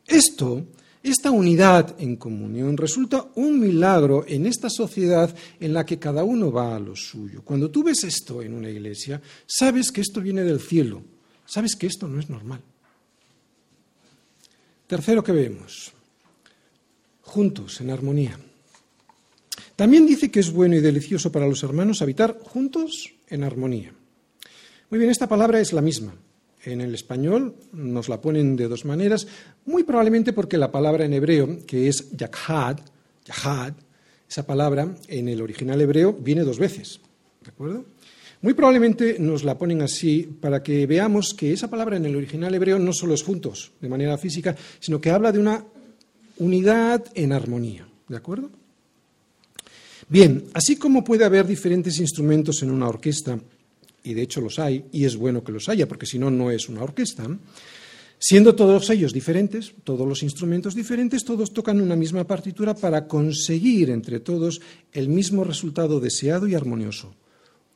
Esto 0.05 0.65
esta 1.03 1.31
unidad 1.31 1.95
en 1.99 2.17
comunión 2.17 2.75
resulta 2.75 3.29
un 3.35 3.59
milagro 3.59 4.25
en 4.27 4.45
esta 4.45 4.69
sociedad 4.69 5.33
en 5.59 5.73
la 5.73 5.85
que 5.85 5.99
cada 5.99 6.23
uno 6.23 6.51
va 6.51 6.75
a 6.75 6.79
lo 6.79 6.95
suyo. 6.95 7.43
Cuando 7.43 7.71
tú 7.71 7.83
ves 7.83 8.03
esto 8.03 8.41
en 8.41 8.53
una 8.53 8.69
iglesia, 8.69 9.21
sabes 9.45 9.91
que 9.91 10.01
esto 10.01 10.21
viene 10.21 10.43
del 10.43 10.59
cielo, 10.59 11.01
sabes 11.45 11.75
que 11.75 11.87
esto 11.87 12.07
no 12.07 12.19
es 12.19 12.29
normal. 12.29 12.61
Tercero 14.87 15.23
que 15.23 15.31
vemos, 15.31 15.93
juntos, 17.27 17.81
en 17.81 17.91
armonía. 17.91 18.39
También 19.75 20.07
dice 20.07 20.31
que 20.31 20.39
es 20.39 20.51
bueno 20.51 20.75
y 20.75 20.81
delicioso 20.81 21.31
para 21.31 21.47
los 21.47 21.61
hermanos 21.61 22.01
habitar 22.01 22.39
juntos 22.41 23.13
en 23.27 23.43
armonía. 23.43 23.93
Muy 24.89 24.97
bien, 24.97 25.11
esta 25.11 25.27
palabra 25.27 25.59
es 25.59 25.73
la 25.73 25.81
misma, 25.81 26.15
en 26.63 26.81
el 26.81 26.95
español 26.95 27.55
nos 27.73 28.09
la 28.09 28.21
ponen 28.21 28.55
de 28.55 28.67
dos 28.67 28.85
maneras, 28.85 29.27
muy 29.65 29.83
probablemente 29.83 30.33
porque 30.33 30.57
la 30.57 30.71
palabra 30.71 31.05
en 31.05 31.13
hebreo, 31.13 31.59
que 31.67 31.87
es 31.89 32.09
yakhad, 32.11 32.79
yahad, 33.25 33.73
esa 34.29 34.45
palabra 34.45 34.95
en 35.07 35.27
el 35.27 35.41
original 35.41 35.79
hebreo 35.81 36.13
viene 36.13 36.41
dos 36.41 36.59
veces, 36.59 36.99
¿de 37.43 37.51
acuerdo? 37.51 37.85
Muy 38.41 38.53
probablemente 38.53 39.17
nos 39.19 39.43
la 39.43 39.57
ponen 39.57 39.81
así 39.81 40.23
para 40.23 40.61
que 40.61 40.85
veamos 40.85 41.33
que 41.33 41.53
esa 41.53 41.69
palabra 41.69 41.97
en 41.97 42.05
el 42.05 42.15
original 42.15 42.53
hebreo 42.53 42.77
no 42.77 42.93
solo 42.93 43.13
es 43.13 43.23
juntos, 43.23 43.71
de 43.81 43.89
manera 43.89 44.17
física, 44.17 44.55
sino 44.79 45.01
que 45.01 45.09
habla 45.09 45.31
de 45.31 45.39
una 45.39 45.63
unidad 46.39 47.05
en 47.13 47.33
armonía, 47.33 47.87
¿de 48.07 48.17
acuerdo? 48.17 48.49
Bien, 50.09 50.45
así 50.53 50.77
como 50.77 51.03
puede 51.03 51.25
haber 51.25 51.45
diferentes 51.45 51.99
instrumentos 51.99 52.63
en 52.63 52.71
una 52.71 52.87
orquesta, 52.87 53.39
y 54.03 54.13
de 54.13 54.21
hecho 54.21 54.39
los 54.39 54.57
hay, 54.57 54.85
y 54.91 55.05
es 55.05 55.17
bueno 55.17 55.43
que 55.43 55.51
los 55.51 55.67
haya, 55.67 55.87
porque 55.87 56.05
si 56.05 56.17
no, 56.17 56.31
no 56.31 56.49
es 56.49 56.69
una 56.69 56.83
orquesta, 56.83 57.27
siendo 58.17 58.55
todos 58.55 58.89
ellos 58.89 59.11
diferentes, 59.11 59.73
todos 59.83 60.07
los 60.07 60.23
instrumentos 60.23 60.75
diferentes, 60.75 61.25
todos 61.25 61.51
tocan 61.53 61.81
una 61.81 61.95
misma 61.95 62.25
partitura 62.25 62.73
para 62.73 63.07
conseguir 63.07 63.89
entre 63.89 64.19
todos 64.19 64.61
el 64.93 65.09
mismo 65.09 65.43
resultado 65.43 65.99
deseado 65.99 66.47
y 66.47 66.55
armonioso, 66.55 67.13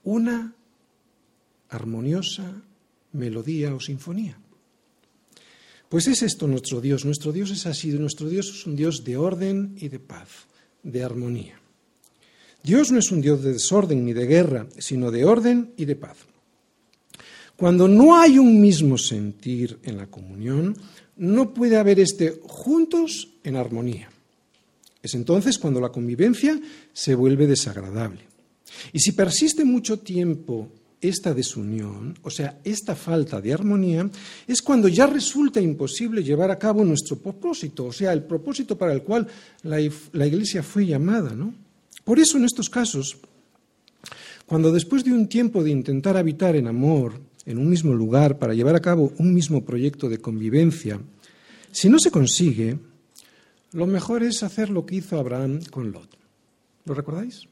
una 0.03 0.55
armoniosa 1.69 2.61
melodía 3.13 3.75
o 3.75 3.79
sinfonía. 3.79 4.37
Pues 5.91 6.07
es 6.07 6.21
esto 6.21 6.47
nuestro 6.47 6.79
Dios, 6.79 7.03
nuestro 7.03 7.33
Dios 7.33 7.51
es 7.51 7.65
así, 7.65 7.89
nuestro 7.89 8.29
Dios 8.29 8.47
es 8.47 8.65
un 8.65 8.77
Dios 8.77 9.03
de 9.03 9.17
orden 9.17 9.75
y 9.77 9.89
de 9.89 9.99
paz, 9.99 10.29
de 10.83 11.03
armonía. 11.03 11.59
Dios 12.63 12.93
no 12.93 12.99
es 12.99 13.11
un 13.11 13.19
Dios 13.19 13.43
de 13.43 13.51
desorden 13.51 14.05
ni 14.05 14.13
de 14.13 14.25
guerra, 14.25 14.67
sino 14.77 15.11
de 15.11 15.25
orden 15.25 15.73
y 15.75 15.83
de 15.83 15.97
paz. 15.97 16.15
Cuando 17.57 17.89
no 17.89 18.15
hay 18.15 18.39
un 18.39 18.61
mismo 18.61 18.97
sentir 18.97 19.79
en 19.83 19.97
la 19.97 20.07
comunión, 20.07 20.77
no 21.17 21.53
puede 21.53 21.75
haber 21.75 21.99
este 21.99 22.39
juntos 22.41 23.27
en 23.43 23.57
armonía. 23.57 24.09
Es 25.03 25.13
entonces 25.13 25.57
cuando 25.57 25.81
la 25.81 25.89
convivencia 25.89 26.57
se 26.93 27.15
vuelve 27.15 27.47
desagradable. 27.47 28.21
Y 28.93 28.99
si 28.99 29.11
persiste 29.11 29.65
mucho 29.65 29.99
tiempo 29.99 30.69
esta 31.01 31.33
desunión, 31.33 32.13
o 32.21 32.29
sea, 32.29 32.59
esta 32.63 32.95
falta 32.95 33.41
de 33.41 33.53
armonía, 33.53 34.09
es 34.47 34.61
cuando 34.61 34.87
ya 34.87 35.07
resulta 35.07 35.59
imposible 35.59 36.23
llevar 36.23 36.51
a 36.51 36.59
cabo 36.59 36.85
nuestro 36.85 37.17
propósito, 37.17 37.85
o 37.85 37.91
sea, 37.91 38.13
el 38.13 38.23
propósito 38.23 38.77
para 38.77 38.93
el 38.93 39.01
cual 39.01 39.27
la, 39.63 39.81
Iglesia 39.81 40.61
fue 40.61 40.85
llamada, 40.85 41.33
¿no? 41.33 41.53
Por 42.03 42.19
eso 42.19 42.37
en 42.37 42.45
estos 42.45 42.69
casos, 42.69 43.17
cuando 44.45 44.71
después 44.71 45.03
de 45.03 45.11
un 45.11 45.27
tiempo 45.27 45.63
de 45.63 45.71
intentar 45.71 46.17
habitar 46.17 46.55
en 46.55 46.67
amor, 46.67 47.19
en 47.45 47.57
un 47.57 47.69
mismo 47.69 47.93
lugar, 47.93 48.37
para 48.37 48.53
llevar 48.53 48.75
a 48.75 48.81
cabo 48.81 49.11
un 49.17 49.33
mismo 49.33 49.65
proyecto 49.65 50.07
de 50.07 50.19
convivencia, 50.19 50.99
si 51.71 51.89
no 51.89 51.99
se 51.99 52.11
consigue, 52.11 52.77
lo 53.71 53.87
mejor 53.87 54.23
es 54.23 54.43
hacer 54.43 54.69
lo 54.69 54.85
que 54.85 54.95
hizo 54.95 55.17
Abraham 55.17 55.61
con 55.71 55.91
Lot. 55.91 56.09
¿Lo 56.85 56.93
recordáis? 56.93 57.47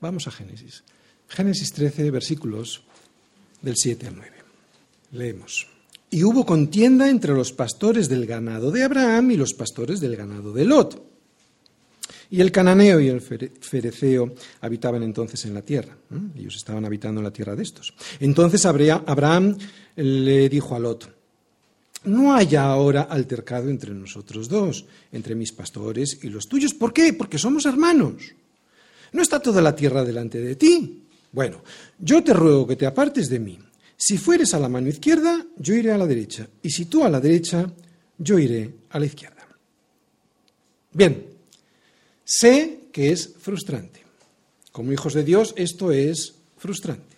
Vamos 0.00 0.26
a 0.26 0.30
Génesis. 0.30 0.84
Génesis 1.32 1.72
13, 1.72 2.10
versículos 2.10 2.82
del 3.62 3.76
7 3.76 4.06
al 4.06 4.16
9. 4.16 4.32
Leemos. 5.12 5.66
Y 6.10 6.24
hubo 6.24 6.44
contienda 6.44 7.08
entre 7.08 7.32
los 7.32 7.52
pastores 7.52 8.10
del 8.10 8.26
ganado 8.26 8.70
de 8.70 8.82
Abraham 8.82 9.30
y 9.30 9.36
los 9.36 9.54
pastores 9.54 10.00
del 10.00 10.14
ganado 10.14 10.52
de 10.52 10.66
Lot. 10.66 11.02
Y 12.30 12.42
el 12.42 12.52
cananeo 12.52 13.00
y 13.00 13.08
el 13.08 13.22
fereceo 13.22 14.34
habitaban 14.60 15.02
entonces 15.02 15.44
en 15.46 15.54
la 15.54 15.62
tierra. 15.62 15.96
Ellos 16.36 16.56
estaban 16.56 16.84
habitando 16.84 17.20
en 17.20 17.24
la 17.24 17.32
tierra 17.32 17.56
de 17.56 17.62
estos. 17.62 17.94
Entonces 18.20 18.66
Abraham 18.66 19.56
le 19.96 20.48
dijo 20.50 20.74
a 20.74 20.78
Lot, 20.78 21.14
no 22.04 22.34
haya 22.34 22.64
ahora 22.64 23.02
altercado 23.02 23.70
entre 23.70 23.94
nosotros 23.94 24.48
dos, 24.48 24.84
entre 25.12 25.34
mis 25.34 25.52
pastores 25.52 26.18
y 26.22 26.28
los 26.28 26.46
tuyos. 26.46 26.74
¿Por 26.74 26.92
qué? 26.92 27.14
Porque 27.14 27.38
somos 27.38 27.64
hermanos. 27.64 28.22
¿No 29.12 29.22
está 29.22 29.40
toda 29.40 29.62
la 29.62 29.74
tierra 29.74 30.04
delante 30.04 30.40
de 30.40 30.56
ti? 30.56 30.98
Bueno, 31.32 31.62
yo 31.98 32.22
te 32.22 32.32
ruego 32.32 32.66
que 32.66 32.76
te 32.76 32.86
apartes 32.86 33.28
de 33.28 33.40
mí. 33.40 33.58
Si 33.96 34.18
fueres 34.18 34.54
a 34.54 34.60
la 34.60 34.68
mano 34.68 34.88
izquierda, 34.88 35.44
yo 35.56 35.74
iré 35.74 35.92
a 35.92 35.98
la 35.98 36.06
derecha. 36.06 36.48
Y 36.62 36.70
si 36.70 36.86
tú 36.86 37.04
a 37.04 37.08
la 37.08 37.20
derecha, 37.20 37.72
yo 38.18 38.38
iré 38.38 38.74
a 38.90 38.98
la 38.98 39.06
izquierda. 39.06 39.46
Bien, 40.92 41.32
Sé 42.24 42.88
que 42.92 43.12
es 43.12 43.34
frustrante. 43.38 44.00
Como 44.70 44.92
hijos 44.92 45.12
de 45.12 45.22
Dios 45.22 45.52
esto 45.56 45.92
es 45.92 46.34
frustrante. 46.56 47.16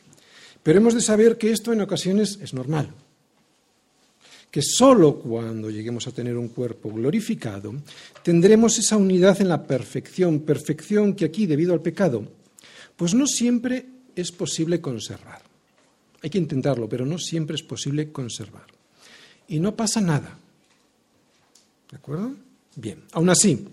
Pero 0.63 0.79
hemos 0.79 0.95
de 0.95 1.01
saber 1.01 1.39
que 1.39 1.53
esto 1.53 1.73
en 1.73 1.83
ocasiones 1.83 2.39
es 2.43 2.53
normal. 2.53 2.91
Que 4.51 4.61
sólo 4.61 5.21
cuando 5.21 5.71
lleguemos 5.71 6.09
a 6.09 6.13
tener 6.13 6.37
un 6.37 6.49
cuerpo 6.49 6.91
glorificado 6.91 7.75
tendremos 8.25 8.79
esa 8.79 8.97
unidad 8.97 9.41
en 9.41 9.49
la 9.49 9.67
perfección, 9.67 10.41
perfección 10.41 11.15
que 11.15 11.27
aquí, 11.27 11.47
debido 11.47 11.75
al 11.75 11.83
pecado, 11.83 12.27
pues 12.97 13.15
no 13.15 13.27
siempre 13.27 13.87
es 14.17 14.33
posible 14.33 14.81
conservar. 14.81 15.43
Hay 16.23 16.31
que 16.31 16.39
intentarlo, 16.39 16.89
pero 16.89 17.05
no 17.05 17.19
siempre 17.19 17.57
es 17.57 17.63
posible 17.63 18.11
conservar. 18.11 18.67
Y 19.49 19.61
no 19.61 19.77
pasa 19.77 20.01
nada. 20.01 20.39
¿De 21.91 21.97
acuerdo? 21.97 22.35
Bien, 22.77 23.05
aún 23.13 23.31
así, 23.31 23.67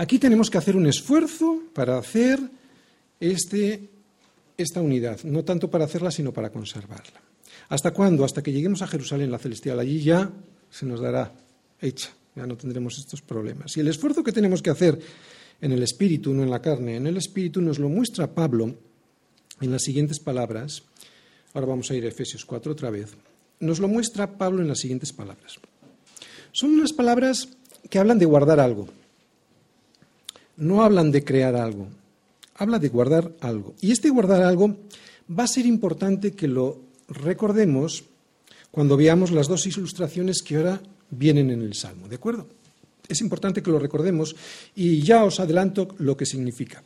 Aquí 0.00 0.18
tenemos 0.18 0.48
que 0.48 0.56
hacer 0.56 0.76
un 0.76 0.86
esfuerzo 0.86 1.64
para 1.74 1.98
hacer 1.98 2.40
este, 3.20 3.90
esta 4.56 4.80
unidad, 4.80 5.22
no 5.24 5.44
tanto 5.44 5.70
para 5.70 5.84
hacerla, 5.84 6.10
sino 6.10 6.32
para 6.32 6.50
conservarla. 6.50 7.20
¿Hasta 7.68 7.92
cuándo? 7.92 8.24
Hasta 8.24 8.42
que 8.42 8.50
lleguemos 8.50 8.80
a 8.80 8.86
Jerusalén, 8.86 9.30
la 9.30 9.38
celestial. 9.38 9.78
Allí 9.78 10.00
ya 10.00 10.30
se 10.70 10.86
nos 10.86 11.00
dará 11.00 11.34
hecha, 11.82 12.08
ya 12.34 12.46
no 12.46 12.56
tendremos 12.56 12.98
estos 12.98 13.20
problemas. 13.20 13.76
Y 13.76 13.80
el 13.80 13.88
esfuerzo 13.88 14.24
que 14.24 14.32
tenemos 14.32 14.62
que 14.62 14.70
hacer 14.70 14.98
en 15.60 15.72
el 15.72 15.82
espíritu, 15.82 16.32
no 16.32 16.42
en 16.42 16.50
la 16.50 16.62
carne, 16.62 16.96
en 16.96 17.06
el 17.06 17.18
espíritu 17.18 17.60
nos 17.60 17.78
lo 17.78 17.90
muestra 17.90 18.34
Pablo 18.34 18.74
en 19.60 19.72
las 19.72 19.82
siguientes 19.82 20.18
palabras. 20.18 20.82
Ahora 21.54 21.68
vamos 21.68 21.90
a 21.90 21.94
ir 21.94 22.04
a 22.04 22.08
Efesios 22.08 22.44
4 22.44 22.72
otra 22.72 22.90
vez. 22.90 23.14
Nos 23.60 23.78
lo 23.78 23.88
muestra 23.88 24.38
Pablo 24.38 24.62
en 24.62 24.68
las 24.68 24.78
siguientes 24.78 25.12
palabras. 25.12 25.58
Son 26.52 26.70
unas 26.70 26.92
palabras 26.92 27.48
que 27.88 27.98
hablan 27.98 28.18
de 28.18 28.26
guardar 28.26 28.60
algo 28.60 28.88
no 30.60 30.84
hablan 30.84 31.10
de 31.10 31.24
crear 31.24 31.56
algo, 31.56 31.88
habla 32.54 32.78
de 32.78 32.88
guardar 32.88 33.32
algo. 33.40 33.74
Y 33.80 33.90
este 33.90 34.10
guardar 34.10 34.42
algo 34.42 34.76
va 35.28 35.44
a 35.44 35.48
ser 35.48 35.66
importante 35.66 36.32
que 36.32 36.46
lo 36.46 36.78
recordemos 37.08 38.04
cuando 38.70 38.96
veamos 38.96 39.32
las 39.32 39.48
dos 39.48 39.66
ilustraciones 39.66 40.42
que 40.42 40.56
ahora 40.56 40.80
vienen 41.10 41.50
en 41.50 41.62
el 41.62 41.74
Salmo, 41.74 42.08
¿de 42.08 42.16
acuerdo? 42.16 42.46
Es 43.08 43.20
importante 43.20 43.62
que 43.62 43.70
lo 43.70 43.80
recordemos 43.80 44.36
y 44.76 45.00
ya 45.00 45.24
os 45.24 45.40
adelanto 45.40 45.88
lo 45.98 46.16
que 46.16 46.26
significa. 46.26 46.84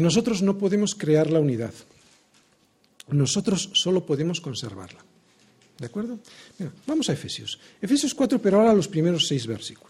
Nosotros 0.00 0.42
no 0.42 0.58
podemos 0.58 0.94
crear 0.94 1.30
la 1.30 1.40
unidad, 1.40 1.72
nosotros 3.10 3.70
solo 3.72 4.04
podemos 4.04 4.40
conservarla. 4.40 5.04
¿De 5.78 5.86
acuerdo? 5.86 6.18
vamos 6.86 7.08
a 7.08 7.12
Efesios. 7.12 7.58
Efesios 7.80 8.12
4, 8.12 8.40
pero 8.40 8.58
ahora 8.58 8.74
los 8.74 8.88
primeros 8.88 9.26
seis 9.28 9.46
versículos. 9.46 9.88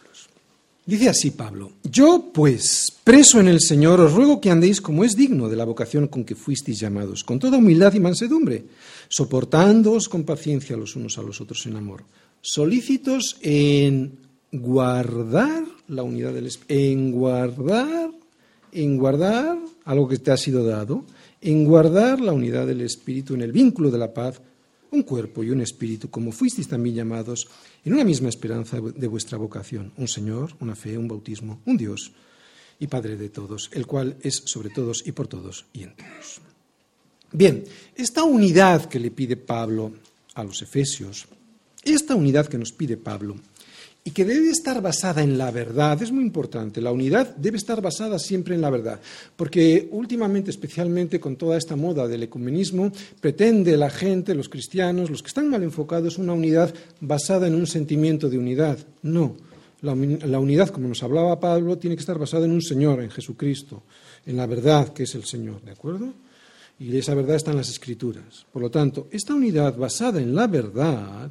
Dice 0.84 1.08
así 1.10 1.32
Pablo, 1.32 1.72
yo 1.82 2.30
pues, 2.32 2.92
preso 3.04 3.40
en 3.40 3.48
el 3.48 3.60
Señor, 3.60 4.00
os 4.00 4.14
ruego 4.14 4.40
que 4.40 4.50
andéis 4.50 4.80
como 4.80 5.04
es 5.04 5.16
digno 5.16 5.48
de 5.48 5.56
la 5.56 5.66
vocación 5.66 6.08
con 6.08 6.24
que 6.24 6.34
fuisteis 6.34 6.80
llamados, 6.80 7.24
con 7.24 7.38
toda 7.38 7.58
humildad 7.58 7.92
y 7.92 8.00
mansedumbre, 8.00 8.64
soportándoos 9.08 10.08
con 10.08 10.24
paciencia 10.24 10.78
los 10.78 10.96
unos 10.96 11.18
a 11.18 11.22
los 11.22 11.42
otros 11.42 11.66
en 11.66 11.76
amor, 11.76 12.04
solícitos 12.40 13.36
en 13.42 14.16
guardar 14.50 15.64
la 15.88 16.02
unidad 16.02 16.32
del 16.32 16.50
en 16.68 17.12
guardar, 17.12 18.10
en 18.72 18.96
guardar 18.96 19.58
algo 19.88 20.06
que 20.06 20.18
te 20.18 20.30
ha 20.30 20.36
sido 20.36 20.64
dado, 20.64 21.06
en 21.40 21.64
guardar 21.64 22.20
la 22.20 22.34
unidad 22.34 22.66
del 22.66 22.82
Espíritu 22.82 23.32
en 23.32 23.40
el 23.40 23.52
vínculo 23.52 23.90
de 23.90 23.96
la 23.96 24.12
paz, 24.12 24.38
un 24.90 25.02
cuerpo 25.02 25.42
y 25.42 25.50
un 25.50 25.62
espíritu, 25.62 26.10
como 26.10 26.30
fuisteis 26.30 26.68
también 26.68 26.96
llamados, 26.96 27.48
en 27.84 27.94
una 27.94 28.04
misma 28.04 28.28
esperanza 28.28 28.80
de 28.80 29.06
vuestra 29.06 29.38
vocación, 29.38 29.92
un 29.96 30.06
Señor, 30.06 30.52
una 30.60 30.76
fe, 30.76 30.98
un 30.98 31.08
bautismo, 31.08 31.60
un 31.64 31.78
Dios 31.78 32.12
y 32.78 32.86
Padre 32.86 33.16
de 33.16 33.30
todos, 33.30 33.70
el 33.72 33.86
cual 33.86 34.16
es 34.20 34.42
sobre 34.44 34.68
todos 34.68 35.06
y 35.06 35.12
por 35.12 35.26
todos 35.26 35.64
y 35.72 35.84
en 35.84 35.96
todos. 35.96 36.40
Bien, 37.32 37.64
esta 37.94 38.24
unidad 38.24 38.86
que 38.86 39.00
le 39.00 39.10
pide 39.10 39.36
Pablo 39.36 39.92
a 40.34 40.44
los 40.44 40.60
Efesios, 40.60 41.26
esta 41.82 42.14
unidad 42.14 42.46
que 42.46 42.58
nos 42.58 42.72
pide 42.72 42.98
Pablo, 42.98 43.36
y 44.08 44.10
que 44.10 44.24
debe 44.24 44.48
estar 44.48 44.80
basada 44.80 45.22
en 45.22 45.36
la 45.36 45.50
verdad, 45.50 46.02
es 46.02 46.10
muy 46.10 46.24
importante. 46.24 46.80
La 46.80 46.92
unidad 46.92 47.36
debe 47.36 47.58
estar 47.58 47.82
basada 47.82 48.18
siempre 48.18 48.54
en 48.54 48.62
la 48.62 48.70
verdad, 48.70 48.98
porque 49.36 49.86
últimamente, 49.92 50.50
especialmente 50.50 51.20
con 51.20 51.36
toda 51.36 51.58
esta 51.58 51.76
moda 51.76 52.08
del 52.08 52.22
ecumenismo, 52.22 52.90
pretende 53.20 53.76
la 53.76 53.90
gente, 53.90 54.34
los 54.34 54.48
cristianos, 54.48 55.10
los 55.10 55.20
que 55.20 55.28
están 55.28 55.50
mal 55.50 55.62
enfocados, 55.62 56.16
una 56.16 56.32
unidad 56.32 56.72
basada 57.02 57.48
en 57.48 57.54
un 57.54 57.66
sentimiento 57.66 58.30
de 58.30 58.38
unidad. 58.38 58.78
No, 59.02 59.36
la, 59.82 59.92
unidad, 59.92 60.70
como 60.70 60.88
nos 60.88 61.02
hablaba 61.02 61.38
Pablo, 61.38 61.76
tiene 61.76 61.94
que 61.94 62.00
estar 62.00 62.18
basada 62.18 62.46
en 62.46 62.52
un 62.52 62.62
Señor, 62.62 63.02
en 63.02 63.10
Jesucristo, 63.10 63.82
en 64.24 64.38
la 64.38 64.46
verdad 64.46 64.88
que 64.94 65.02
es 65.02 65.14
el 65.16 65.24
Señor, 65.24 65.60
¿de 65.60 65.72
acuerdo? 65.72 66.14
Y 66.78 66.96
esa 66.96 67.12
verdad 67.12 67.36
está 67.36 67.50
en 67.50 67.58
las 67.58 67.68
Escrituras. 67.68 68.46
Por 68.50 68.62
lo 68.62 68.70
tanto, 68.70 69.08
esta 69.10 69.34
unidad 69.34 69.76
basada 69.76 70.18
en 70.18 70.34
la 70.34 70.46
verdad 70.46 71.30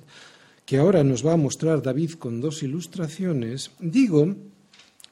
que 0.67 0.75
ahora 0.75 1.01
nos 1.01 1.25
va 1.25 1.31
a 1.31 1.39
mostrar 1.39 1.81
David 1.81 2.19
con 2.19 2.41
dos 2.41 2.61
ilustraciones, 2.61 3.71
digo 3.79 4.35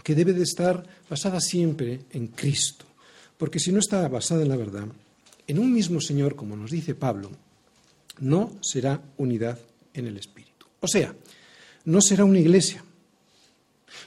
que 0.03 0.13
debe 0.13 0.33
de 0.33 0.43
estar 0.43 0.83
basada 1.09 1.39
siempre 1.39 2.01
en 2.11 2.27
Cristo, 2.27 2.83
porque 3.37 3.57
si 3.57 3.71
no 3.71 3.79
está 3.79 4.05
basada 4.09 4.43
en 4.43 4.49
la 4.49 4.57
verdad, 4.57 4.83
en 5.47 5.57
un 5.57 5.71
mismo 5.71 6.01
Señor, 6.01 6.35
como 6.35 6.57
nos 6.57 6.71
dice 6.71 6.93
Pablo, 6.93 7.31
no 8.19 8.51
será 8.61 9.01
unidad 9.15 9.57
en 9.93 10.07
el 10.07 10.17
Espíritu. 10.17 10.65
O 10.81 10.89
sea, 10.89 11.15
no 11.85 12.01
será 12.01 12.25
una 12.25 12.39
iglesia. 12.39 12.83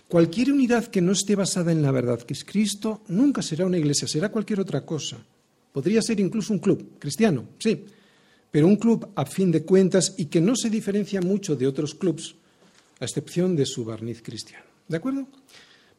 Cualquier 0.06 0.52
unidad 0.52 0.88
que 0.88 1.00
no 1.00 1.12
esté 1.12 1.34
basada 1.34 1.72
en 1.72 1.80
la 1.80 1.92
verdad, 1.92 2.20
que 2.20 2.34
es 2.34 2.44
Cristo, 2.44 3.00
nunca 3.08 3.40
será 3.40 3.64
una 3.64 3.78
iglesia, 3.78 4.06
será 4.06 4.30
cualquier 4.30 4.60
otra 4.60 4.84
cosa. 4.84 5.16
Podría 5.72 6.02
ser 6.02 6.20
incluso 6.20 6.52
un 6.52 6.58
club 6.58 6.98
cristiano, 6.98 7.44
sí, 7.58 7.86
pero 8.50 8.66
un 8.66 8.76
club 8.76 9.08
a 9.14 9.26
fin 9.26 9.50
de 9.50 9.64
cuentas 9.64 10.14
y 10.16 10.26
que 10.26 10.40
no 10.40 10.56
se 10.56 10.70
diferencia 10.70 11.20
mucho 11.20 11.56
de 11.56 11.66
otros 11.66 11.94
clubs, 11.94 12.34
a 13.00 13.04
excepción 13.04 13.54
de 13.54 13.66
su 13.66 13.84
barniz 13.84 14.22
cristiano. 14.22 14.64
¿De 14.88 14.96
acuerdo? 14.96 15.26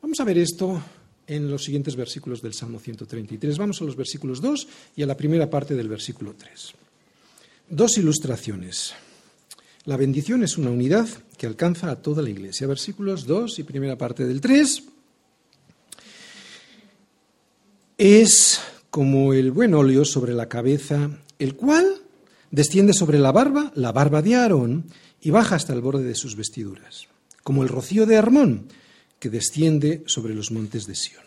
Vamos 0.02 0.20
a 0.20 0.24
ver 0.24 0.38
esto 0.38 0.82
en 1.28 1.50
los 1.50 1.64
siguientes 1.64 1.96
versículos 1.96 2.42
del 2.42 2.54
Salmo 2.54 2.80
133. 2.80 3.58
Vamos 3.58 3.82
a 3.82 3.86
los 3.86 3.96
versículos 3.96 4.42
2 4.42 4.68
y 4.96 5.04
a 5.04 5.06
la 5.06 5.16
primera 5.16 5.50
parte 5.50 5.76
del 5.76 5.88
versículo 5.88 6.34
3. 6.36 6.74
Dos 7.70 7.98
ilustraciones. 7.98 8.94
La 9.86 9.96
bendición 9.96 10.44
es 10.44 10.58
una 10.58 10.72
unidad 10.72 11.08
que 11.38 11.46
alcanza 11.46 11.92
a 11.92 12.02
toda 12.02 12.24
la 12.24 12.32
iglesia. 12.32 12.66
Versículos 12.66 13.28
2 13.28 13.60
y 13.60 13.64
primera 13.64 13.98
parte 13.98 14.26
del 14.26 14.42
3. 14.42 14.84
Es 17.98 18.60
como 18.90 19.34
el 19.34 19.52
buen 19.52 19.74
óleo 19.76 20.06
sobre 20.06 20.34
la 20.34 20.50
cabeza, 20.50 21.12
el 21.38 21.56
cual 21.56 21.99
desciende 22.52 22.94
sobre 22.94 23.20
la 23.20 23.32
barba, 23.32 23.72
la 23.76 23.92
barba 23.92 24.22
de 24.22 24.36
Aarón, 24.36 24.86
y 25.22 25.32
baja 25.32 25.56
hasta 25.56 25.74
el 25.74 25.82
borde 25.82 26.04
de 26.04 26.16
sus 26.16 26.36
vestiduras, 26.36 27.08
como 27.44 27.64
el 27.64 27.70
rocío 27.70 28.06
de 28.06 28.18
Armón, 28.18 28.68
que 29.20 29.30
desciende 29.30 30.04
sobre 30.06 30.34
los 30.34 30.52
montes 30.52 30.88
de 30.88 30.96
Sión. 30.96 31.24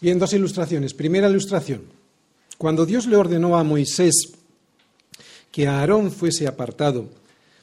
Bien, 0.00 0.18
dos 0.18 0.32
ilustraciones. 0.32 0.94
Primera 0.94 1.28
ilustración. 1.28 1.82
Cuando 2.56 2.86
Dios 2.86 3.06
le 3.06 3.16
ordenó 3.16 3.58
a 3.58 3.64
Moisés 3.64 4.32
que 5.52 5.66
Aarón 5.66 6.10
fuese 6.10 6.46
apartado 6.46 7.10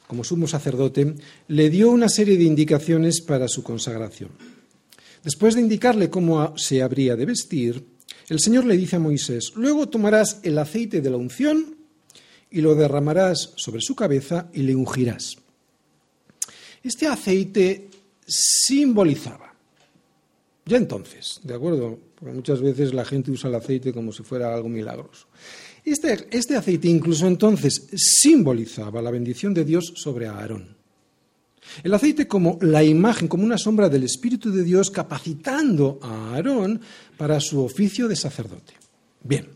como 0.06 0.24
sumo 0.24 0.48
sacerdote, 0.48 1.14
le 1.48 1.70
dio 1.70 1.90
una 1.90 2.08
serie 2.08 2.38
de 2.38 2.44
indicaciones 2.44 3.20
para 3.20 3.46
su 3.46 3.62
consagración. 3.62 4.30
Después 5.22 5.54
de 5.54 5.60
indicarle 5.60 6.08
cómo 6.08 6.56
se 6.56 6.82
habría 6.82 7.14
de 7.14 7.26
vestir, 7.26 7.84
el 8.28 8.40
Señor 8.40 8.64
le 8.64 8.76
dice 8.76 8.96
a 8.96 9.00
Moisés, 9.00 9.52
luego 9.54 9.88
tomarás 9.88 10.40
el 10.42 10.58
aceite 10.58 11.00
de 11.00 11.10
la 11.10 11.16
unción 11.16 11.76
y 12.50 12.60
lo 12.60 12.74
derramarás 12.74 13.52
sobre 13.56 13.80
su 13.80 13.94
cabeza 13.94 14.48
y 14.52 14.62
le 14.62 14.74
ungirás. 14.74 15.36
Este 16.82 17.06
aceite 17.06 17.88
simbolizaba, 18.26 19.54
ya 20.64 20.76
entonces, 20.76 21.40
¿de 21.42 21.54
acuerdo? 21.54 21.98
Porque 22.14 22.34
muchas 22.34 22.60
veces 22.60 22.94
la 22.94 23.04
gente 23.04 23.30
usa 23.30 23.48
el 23.48 23.56
aceite 23.56 23.92
como 23.92 24.12
si 24.12 24.22
fuera 24.22 24.54
algo 24.54 24.68
milagroso. 24.68 25.26
Este, 25.84 26.28
este 26.30 26.56
aceite 26.56 26.88
incluso 26.88 27.26
entonces 27.26 27.88
simbolizaba 27.96 29.00
la 29.00 29.10
bendición 29.10 29.54
de 29.54 29.64
Dios 29.64 29.92
sobre 29.96 30.26
Aarón. 30.26 30.77
El 31.82 31.94
aceite 31.94 32.26
como 32.26 32.58
la 32.60 32.82
imagen, 32.82 33.28
como 33.28 33.44
una 33.44 33.58
sombra 33.58 33.88
del 33.88 34.04
Espíritu 34.04 34.50
de 34.50 34.64
Dios 34.64 34.90
capacitando 34.90 35.98
a 36.02 36.34
Aarón 36.34 36.80
para 37.16 37.40
su 37.40 37.62
oficio 37.62 38.08
de 38.08 38.16
sacerdote. 38.16 38.74
Bien, 39.22 39.46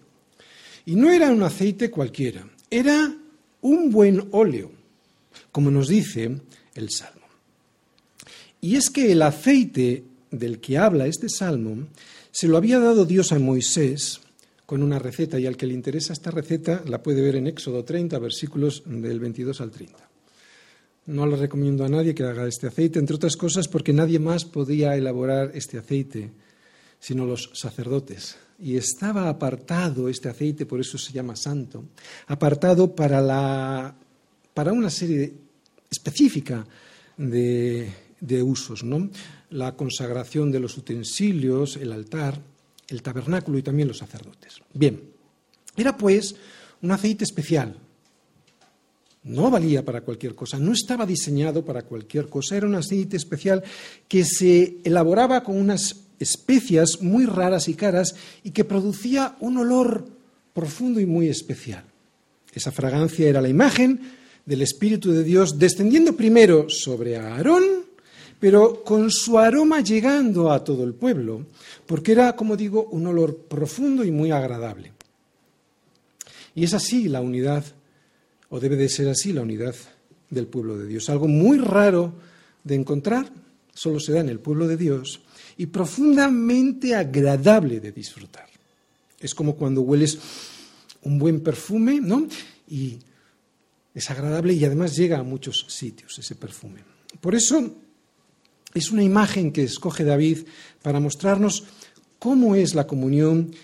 y 0.84 0.96
no 0.96 1.10
era 1.10 1.30
un 1.30 1.42
aceite 1.42 1.90
cualquiera, 1.90 2.46
era 2.70 3.14
un 3.60 3.90
buen 3.90 4.28
óleo, 4.32 4.70
como 5.50 5.70
nos 5.70 5.88
dice 5.88 6.40
el 6.74 6.90
Salmo. 6.90 7.26
Y 8.60 8.76
es 8.76 8.90
que 8.90 9.12
el 9.12 9.22
aceite 9.22 10.04
del 10.30 10.60
que 10.60 10.78
habla 10.78 11.06
este 11.06 11.28
Salmo 11.28 11.88
se 12.30 12.48
lo 12.48 12.56
había 12.56 12.78
dado 12.78 13.04
Dios 13.04 13.32
a 13.32 13.38
Moisés 13.38 14.20
con 14.66 14.82
una 14.82 14.98
receta, 14.98 15.38
y 15.38 15.46
al 15.46 15.56
que 15.56 15.66
le 15.66 15.74
interesa 15.74 16.12
esta 16.12 16.30
receta 16.30 16.82
la 16.86 17.02
puede 17.02 17.20
ver 17.20 17.36
en 17.36 17.46
Éxodo 17.46 17.84
30, 17.84 18.18
versículos 18.18 18.82
del 18.86 19.20
22 19.20 19.60
al 19.60 19.70
30. 19.70 20.11
No 21.06 21.26
le 21.26 21.36
recomiendo 21.36 21.84
a 21.84 21.88
nadie 21.88 22.14
que 22.14 22.22
haga 22.22 22.46
este 22.46 22.68
aceite, 22.68 22.98
entre 22.98 23.16
otras 23.16 23.36
cosas 23.36 23.66
porque 23.68 23.92
nadie 23.92 24.18
más 24.18 24.44
podía 24.44 24.96
elaborar 24.96 25.50
este 25.54 25.78
aceite, 25.78 26.30
sino 27.00 27.26
los 27.26 27.50
sacerdotes. 27.54 28.36
Y 28.60 28.76
estaba 28.76 29.28
apartado 29.28 30.08
este 30.08 30.28
aceite, 30.28 30.66
por 30.66 30.80
eso 30.80 30.96
se 30.96 31.12
llama 31.12 31.34
santo, 31.34 31.84
apartado 32.28 32.94
para, 32.94 33.20
la, 33.20 33.94
para 34.54 34.72
una 34.72 34.90
serie 34.90 35.32
específica 35.90 36.64
de, 37.16 37.90
de 38.20 38.42
usos, 38.42 38.84
¿no? 38.84 39.10
La 39.50 39.74
consagración 39.74 40.52
de 40.52 40.60
los 40.60 40.78
utensilios, 40.78 41.76
el 41.76 41.92
altar, 41.92 42.40
el 42.86 43.02
tabernáculo 43.02 43.58
y 43.58 43.62
también 43.62 43.88
los 43.88 43.98
sacerdotes. 43.98 44.60
Bien, 44.72 45.00
era 45.76 45.96
pues 45.96 46.36
un 46.80 46.92
aceite 46.92 47.24
especial, 47.24 47.76
no 49.24 49.50
valía 49.50 49.84
para 49.84 50.00
cualquier 50.00 50.34
cosa, 50.34 50.58
no 50.58 50.72
estaba 50.72 51.06
diseñado 51.06 51.64
para 51.64 51.82
cualquier 51.82 52.28
cosa, 52.28 52.56
era 52.56 52.66
un 52.66 52.74
aceite 52.74 53.16
especial 53.16 53.62
que 54.08 54.24
se 54.24 54.78
elaboraba 54.84 55.42
con 55.42 55.56
unas 55.56 55.96
especias 56.18 57.00
muy 57.02 57.26
raras 57.26 57.68
y 57.68 57.74
caras 57.74 58.14
y 58.42 58.50
que 58.50 58.64
producía 58.64 59.36
un 59.40 59.58
olor 59.58 60.06
profundo 60.52 61.00
y 61.00 61.06
muy 61.06 61.28
especial. 61.28 61.84
Esa 62.52 62.72
fragancia 62.72 63.28
era 63.28 63.40
la 63.40 63.48
imagen 63.48 64.00
del 64.44 64.62
Espíritu 64.62 65.12
de 65.12 65.24
Dios 65.24 65.58
descendiendo 65.58 66.14
primero 66.14 66.68
sobre 66.68 67.16
Aarón, 67.16 67.64
pero 68.38 68.82
con 68.82 69.10
su 69.10 69.38
aroma 69.38 69.80
llegando 69.80 70.50
a 70.50 70.64
todo 70.64 70.84
el 70.84 70.94
pueblo, 70.94 71.46
porque 71.86 72.12
era, 72.12 72.34
como 72.34 72.56
digo, 72.56 72.88
un 72.90 73.06
olor 73.06 73.36
profundo 73.36 74.04
y 74.04 74.10
muy 74.10 74.32
agradable. 74.32 74.92
Y 76.54 76.64
es 76.64 76.74
así 76.74 77.08
la 77.08 77.20
unidad 77.20 77.64
o 78.52 78.60
debe 78.60 78.76
de 78.76 78.92
ser 78.92 79.08
así 79.08 79.32
la 79.32 79.40
unidad 79.40 79.74
del 80.28 80.46
pueblo 80.46 80.76
de 80.76 80.86
Dios. 80.86 81.08
Algo 81.08 81.26
muy 81.26 81.56
raro 81.56 82.12
de 82.62 82.74
encontrar, 82.74 83.32
solo 83.72 83.98
se 83.98 84.12
da 84.12 84.20
en 84.20 84.28
el 84.28 84.40
pueblo 84.40 84.68
de 84.68 84.76
Dios 84.76 85.22
y 85.56 85.66
profundamente 85.66 86.94
agradable 86.94 87.80
de 87.80 87.92
disfrutar. 87.92 88.46
Es 89.18 89.34
como 89.34 89.56
cuando 89.56 89.80
hueles 89.80 90.18
un 91.00 91.18
buen 91.18 91.40
perfume, 91.40 91.98
¿no? 92.02 92.28
Y 92.68 92.98
es 93.94 94.10
agradable 94.10 94.52
y 94.52 94.62
además 94.66 94.96
llega 94.96 95.18
a 95.18 95.22
muchos 95.22 95.64
sitios 95.68 96.18
ese 96.18 96.34
perfume. 96.34 96.84
Por 97.22 97.34
eso 97.34 97.74
es 98.74 98.90
una 98.90 99.02
imagen 99.02 99.50
que 99.50 99.62
escoge 99.62 100.04
David 100.04 100.40
para 100.82 101.00
mostrarnos 101.00 101.64
cómo 102.18 102.54
es 102.54 102.74
la 102.74 102.86
comunión 102.86 103.54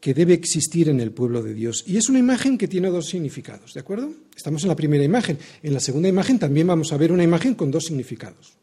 que 0.00 0.14
debe 0.14 0.34
existir 0.34 0.88
en 0.88 1.00
el 1.00 1.12
pueblo 1.12 1.42
de 1.42 1.54
Dios. 1.54 1.84
Y 1.86 1.96
es 1.96 2.08
una 2.08 2.18
imagen 2.18 2.56
que 2.56 2.68
tiene 2.68 2.88
dos 2.88 3.06
significados, 3.06 3.74
¿de 3.74 3.80
acuerdo? 3.80 4.12
Estamos 4.36 4.62
en 4.62 4.68
la 4.68 4.76
primera 4.76 5.04
imagen. 5.04 5.38
En 5.62 5.74
la 5.74 5.80
segunda 5.80 6.08
imagen 6.08 6.38
también 6.38 6.66
vamos 6.66 6.92
a 6.92 6.96
ver 6.96 7.10
una 7.10 7.24
imagen 7.24 7.54
con 7.54 7.70
dos 7.70 7.86
significados. 7.86 8.56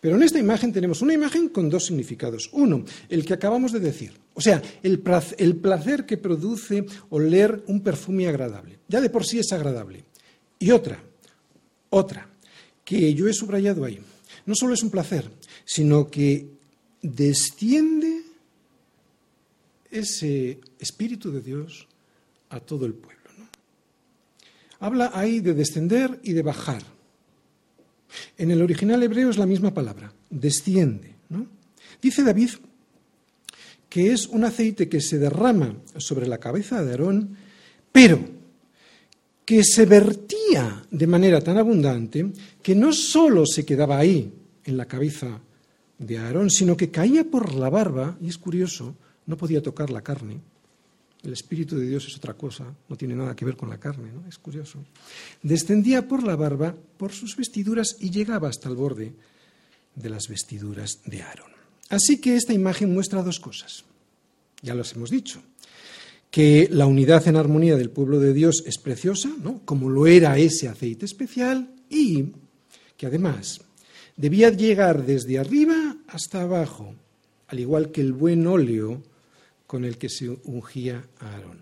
Pero 0.00 0.16
en 0.16 0.22
esta 0.22 0.38
imagen 0.38 0.72
tenemos 0.72 1.02
una 1.02 1.12
imagen 1.12 1.50
con 1.50 1.68
dos 1.68 1.86
significados. 1.86 2.48
Uno, 2.52 2.84
el 3.08 3.24
que 3.24 3.34
acabamos 3.34 3.72
de 3.72 3.80
decir, 3.80 4.12
o 4.34 4.40
sea, 4.40 4.62
el 4.82 4.98
placer, 5.00 6.06
que 6.06 6.16
produce 6.16 6.86
oler 7.10 7.62
un 7.66 7.82
perfume 7.82 8.26
agradable. 8.26 8.78
Ya 8.88 9.00
de 9.00 9.10
por 9.10 9.26
sí 9.26 9.38
es 9.38 9.52
agradable. 9.52 10.04
Y 10.58 10.70
otra, 10.70 11.02
otra, 11.90 12.28
que 12.84 13.12
yo 13.14 13.28
he 13.28 13.32
subrayado 13.34 13.84
ahí. 13.84 14.00
no 14.46 14.54
solo 14.54 14.74
es 14.74 14.82
un 14.82 14.90
placer, 14.90 15.30
sino 15.64 16.10
que 16.10 16.48
desciende 17.02 18.22
ese 19.90 20.60
Espíritu 20.80 21.30
de 21.30 21.40
Dios 21.40 21.86
a 22.48 22.60
todo 22.60 22.86
el 22.86 22.94
pueblo. 22.94 23.20
Habla 24.80 25.12
ahí 25.14 25.40
de 25.40 25.54
descender 25.54 26.20
y 26.22 26.32
de 26.32 26.42
bajar. 26.42 26.82
En 28.38 28.50
el 28.50 28.62
original 28.62 29.02
hebreo 29.02 29.30
es 29.30 29.38
la 29.38 29.46
misma 29.46 29.72
palabra, 29.72 30.12
desciende. 30.30 31.14
Dice 32.00 32.24
David 32.24 32.50
que 33.90 34.12
es 34.12 34.28
un 34.28 34.44
aceite 34.44 34.88
que 34.88 35.00
se 35.00 35.18
derrama 35.18 35.74
sobre 35.96 36.28
la 36.28 36.38
cabeza 36.38 36.82
de 36.82 36.92
Aarón, 36.92 37.36
pero 37.90 38.20
que 39.44 39.64
se 39.64 39.84
vertía 39.84 40.86
de 40.88 41.06
manera 41.08 41.40
tan 41.40 41.58
abundante 41.58 42.30
que 42.62 42.76
no 42.76 42.92
solo 42.92 43.44
se 43.44 43.66
quedaba 43.66 43.98
ahí, 43.98 44.32
en 44.64 44.76
la 44.76 44.86
cabeza 44.86 45.40
de 45.98 46.18
Aarón, 46.18 46.50
sino 46.50 46.76
que 46.76 46.90
caía 46.90 47.24
por 47.24 47.54
la 47.54 47.68
barba, 47.68 48.16
y 48.20 48.28
es 48.28 48.38
curioso, 48.38 48.94
no 49.26 49.36
podía 49.36 49.60
tocar 49.60 49.90
la 49.90 50.02
carne. 50.02 50.40
El 51.22 51.32
Espíritu 51.32 51.76
de 51.76 51.86
Dios 51.86 52.06
es 52.06 52.16
otra 52.16 52.34
cosa, 52.34 52.74
no 52.88 52.96
tiene 52.96 53.14
nada 53.14 53.36
que 53.36 53.44
ver 53.44 53.56
con 53.56 53.68
la 53.68 53.78
carne, 53.78 54.10
¿no? 54.12 54.26
es 54.26 54.38
curioso. 54.38 54.82
Descendía 55.42 56.08
por 56.08 56.22
la 56.22 56.34
barba, 56.34 56.74
por 56.96 57.12
sus 57.12 57.36
vestiduras, 57.36 57.96
y 58.00 58.10
llegaba 58.10 58.48
hasta 58.48 58.68
el 58.68 58.76
borde 58.76 59.12
de 59.94 60.10
las 60.10 60.28
vestiduras 60.28 61.00
de 61.04 61.22
Aarón. 61.22 61.50
Así 61.90 62.20
que 62.20 62.36
esta 62.36 62.54
imagen 62.54 62.94
muestra 62.94 63.22
dos 63.22 63.38
cosas. 63.38 63.84
Ya 64.62 64.74
los 64.74 64.92
hemos 64.94 65.10
dicho. 65.10 65.42
Que 66.30 66.68
la 66.70 66.86
unidad 66.86 67.26
en 67.26 67.36
armonía 67.36 67.76
del 67.76 67.90
pueblo 67.90 68.20
de 68.20 68.32
Dios 68.32 68.62
es 68.64 68.78
preciosa, 68.78 69.28
¿no? 69.42 69.60
como 69.64 69.90
lo 69.90 70.06
era 70.06 70.38
ese 70.38 70.68
aceite 70.68 71.04
especial, 71.04 71.74
y 71.90 72.32
que 72.96 73.06
además 73.06 73.60
debía 74.16 74.50
llegar 74.50 75.04
desde 75.04 75.38
arriba 75.38 75.96
hasta 76.06 76.42
abajo, 76.42 76.94
al 77.48 77.58
igual 77.58 77.90
que 77.90 78.00
el 78.00 78.12
buen 78.12 78.46
óleo 78.46 79.02
con 79.70 79.84
el 79.84 79.98
que 79.98 80.08
se 80.08 80.28
ungía 80.28 81.04
a 81.20 81.30
Aarón. 81.30 81.60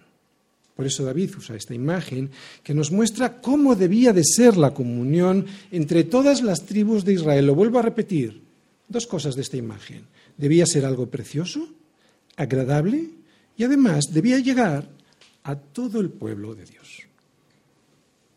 Por 0.74 0.86
eso 0.86 1.04
David 1.04 1.36
usa 1.36 1.56
esta 1.56 1.74
imagen 1.74 2.30
que 2.62 2.72
nos 2.72 2.90
muestra 2.90 3.42
cómo 3.42 3.76
debía 3.76 4.14
de 4.14 4.24
ser 4.24 4.56
la 4.56 4.72
comunión 4.72 5.44
entre 5.70 6.04
todas 6.04 6.40
las 6.40 6.64
tribus 6.64 7.04
de 7.04 7.12
Israel. 7.12 7.44
Lo 7.44 7.54
vuelvo 7.54 7.78
a 7.78 7.82
repetir, 7.82 8.40
dos 8.88 9.06
cosas 9.06 9.36
de 9.36 9.42
esta 9.42 9.58
imagen. 9.58 10.06
Debía 10.38 10.64
ser 10.64 10.86
algo 10.86 11.10
precioso, 11.10 11.68
agradable 12.34 13.10
y 13.58 13.64
además 13.64 14.06
debía 14.10 14.38
llegar 14.38 14.88
a 15.42 15.56
todo 15.56 16.00
el 16.00 16.08
pueblo 16.08 16.54
de 16.54 16.64
Dios. 16.64 17.02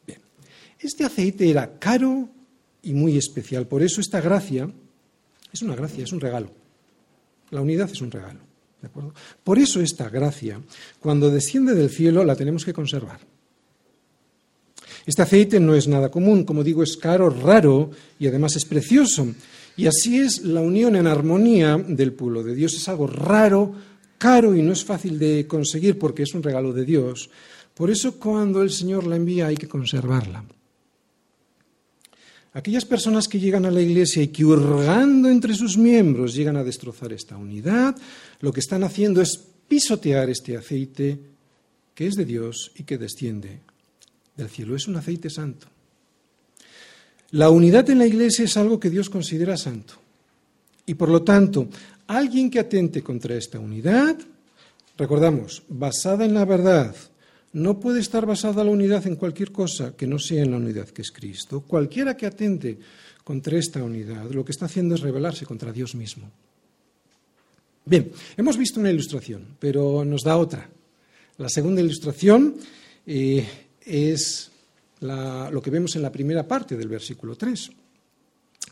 Bien, 0.05 0.19
este 0.79 1.05
aceite 1.05 1.49
era 1.49 1.79
caro 1.79 2.27
y 2.83 2.91
muy 2.91 3.15
especial. 3.15 3.67
Por 3.67 3.83
eso 3.83 4.01
esta 4.01 4.19
gracia 4.19 4.69
es 5.53 5.61
una 5.61 5.77
gracia, 5.77 6.03
es 6.03 6.11
un 6.11 6.19
regalo. 6.19 6.51
La 7.51 7.61
unidad 7.61 7.89
es 7.89 8.01
un 8.01 8.11
regalo. 8.11 8.50
¿De 8.81 8.87
acuerdo? 8.87 9.13
Por 9.43 9.59
eso 9.59 9.81
esta 9.81 10.09
gracia, 10.09 10.59
cuando 10.99 11.29
desciende 11.29 11.73
del 11.73 11.89
cielo, 11.89 12.23
la 12.23 12.35
tenemos 12.35 12.65
que 12.65 12.73
conservar. 12.73 13.19
Este 15.05 15.21
aceite 15.21 15.59
no 15.59 15.73
es 15.75 15.87
nada 15.87 16.09
común, 16.09 16.43
como 16.43 16.63
digo, 16.63 16.83
es 16.83 16.97
caro, 16.97 17.29
raro 17.29 17.89
y 18.19 18.27
además 18.27 18.55
es 18.55 18.65
precioso. 18.65 19.27
Y 19.75 19.87
así 19.87 20.19
es 20.19 20.43
la 20.43 20.61
unión 20.61 20.95
en 20.95 21.07
armonía 21.07 21.77
del 21.77 22.13
pueblo 22.13 22.43
de 22.43 22.53
Dios. 22.53 22.73
Es 22.73 22.87
algo 22.87 23.07
raro, 23.07 23.73
caro 24.17 24.55
y 24.55 24.61
no 24.61 24.73
es 24.73 24.83
fácil 24.83 25.17
de 25.17 25.47
conseguir 25.47 25.97
porque 25.97 26.23
es 26.23 26.33
un 26.33 26.43
regalo 26.43 26.73
de 26.73 26.85
Dios. 26.85 27.29
Por 27.73 27.89
eso 27.89 28.19
cuando 28.19 28.61
el 28.61 28.69
Señor 28.69 29.07
la 29.07 29.15
envía 29.15 29.47
hay 29.47 29.57
que 29.57 29.67
conservarla. 29.67 30.43
Aquellas 32.53 32.83
personas 32.83 33.27
que 33.27 33.39
llegan 33.39 33.65
a 33.65 33.71
la 33.71 33.81
iglesia 33.81 34.21
y 34.21 34.27
que 34.27 34.43
hurgando 34.43 35.29
entre 35.29 35.53
sus 35.53 35.77
miembros 35.77 36.35
llegan 36.35 36.57
a 36.57 36.63
destrozar 36.63 37.13
esta 37.13 37.37
unidad, 37.37 37.95
lo 38.41 38.51
que 38.51 38.59
están 38.59 38.83
haciendo 38.83 39.21
es 39.21 39.39
pisotear 39.67 40.29
este 40.29 40.57
aceite 40.57 41.17
que 41.95 42.07
es 42.07 42.15
de 42.15 42.25
Dios 42.25 42.71
y 42.75 42.83
que 42.83 42.97
desciende 42.97 43.59
del 44.35 44.49
cielo. 44.49 44.75
Es 44.75 44.87
un 44.87 44.97
aceite 44.97 45.29
santo. 45.29 45.67
La 47.31 47.49
unidad 47.49 47.89
en 47.89 47.99
la 47.99 48.05
iglesia 48.05 48.43
es 48.43 48.57
algo 48.57 48.79
que 48.79 48.89
Dios 48.89 49.09
considera 49.09 49.55
santo. 49.55 49.93
Y 50.85 50.95
por 50.95 51.07
lo 51.07 51.21
tanto, 51.21 51.69
alguien 52.07 52.49
que 52.49 52.59
atente 52.59 53.01
contra 53.01 53.35
esta 53.35 53.59
unidad, 53.59 54.17
recordamos, 54.97 55.63
basada 55.69 56.25
en 56.25 56.33
la 56.33 56.43
verdad, 56.43 56.93
no 57.53 57.79
puede 57.79 57.99
estar 57.99 58.25
basada 58.25 58.63
la 58.63 58.71
unidad 58.71 59.05
en 59.07 59.15
cualquier 59.15 59.51
cosa 59.51 59.95
que 59.95 60.07
no 60.07 60.19
sea 60.19 60.43
en 60.43 60.51
la 60.51 60.57
unidad 60.57 60.87
que 60.89 61.01
es 61.01 61.11
Cristo. 61.11 61.61
Cualquiera 61.61 62.15
que 62.15 62.25
atente 62.25 62.79
contra 63.23 63.57
esta 63.57 63.83
unidad, 63.83 64.29
lo 64.31 64.45
que 64.45 64.51
está 64.51 64.65
haciendo 64.65 64.95
es 64.95 65.01
rebelarse 65.01 65.45
contra 65.45 65.71
Dios 65.71 65.95
mismo. 65.95 66.31
Bien, 67.85 68.11
hemos 68.37 68.57
visto 68.57 68.79
una 68.79 68.91
ilustración, 68.91 69.57
pero 69.59 70.05
nos 70.05 70.23
da 70.23 70.37
otra. 70.37 70.69
La 71.37 71.49
segunda 71.49 71.81
ilustración 71.81 72.55
eh, 73.05 73.45
es 73.81 74.51
lo 75.01 75.61
que 75.61 75.71
vemos 75.71 75.95
en 75.95 76.03
la 76.03 76.11
primera 76.11 76.47
parte 76.47 76.77
del 76.77 76.87
versículo 76.87 77.35
3. 77.35 77.71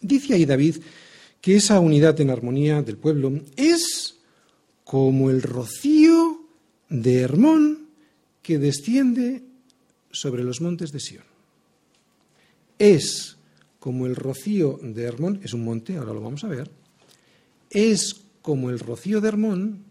Dice 0.01 0.33
ahí 0.35 0.45
David 0.45 0.77
que 1.41 1.55
esa 1.55 1.79
unidad 1.79 2.19
en 2.21 2.29
armonía 2.29 2.81
del 2.81 2.97
pueblo 2.97 3.41
es 3.55 4.15
como 4.83 5.29
el 5.29 5.41
rocío 5.41 6.45
de 6.89 7.21
Hermón 7.21 7.88
que 8.49 8.57
desciende 8.57 9.43
sobre 10.09 10.43
los 10.43 10.59
montes 10.59 10.91
de 10.91 10.99
Sión. 10.99 11.23
Es 12.79 13.37
como 13.77 14.07
el 14.07 14.15
rocío 14.15 14.79
de 14.81 15.03
Hermón, 15.03 15.39
es 15.43 15.53
un 15.53 15.63
monte, 15.63 15.97
ahora 15.97 16.13
lo 16.13 16.21
vamos 16.21 16.43
a 16.43 16.47
ver, 16.47 16.67
es 17.69 18.21
como 18.41 18.71
el 18.71 18.79
rocío 18.79 19.21
de 19.21 19.27
Hermón 19.27 19.83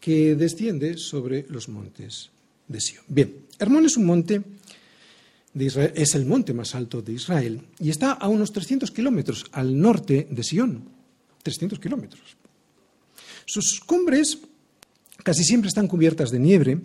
que 0.00 0.34
desciende 0.34 0.98
sobre 0.98 1.46
los 1.48 1.68
montes 1.68 2.30
de 2.66 2.80
Sión. 2.80 3.04
Bien, 3.06 3.46
Hermón 3.60 3.86
es 3.86 3.96
un 3.96 4.06
monte 4.06 4.42
de 5.52 5.64
Israel, 5.64 5.92
es 5.94 6.16
el 6.16 6.26
monte 6.26 6.52
más 6.52 6.74
alto 6.74 7.00
de 7.00 7.12
Israel 7.12 7.62
y 7.78 7.90
está 7.90 8.10
a 8.10 8.26
unos 8.26 8.50
300 8.50 8.90
kilómetros 8.90 9.46
al 9.52 9.78
norte 9.78 10.26
de 10.28 10.42
Sión. 10.42 10.82
300 11.44 11.78
kilómetros. 11.78 12.36
Sus 13.46 13.78
cumbres 13.78 14.38
casi 15.22 15.44
siempre 15.44 15.68
están 15.68 15.86
cubiertas 15.86 16.32
de 16.32 16.40
nieve 16.40 16.80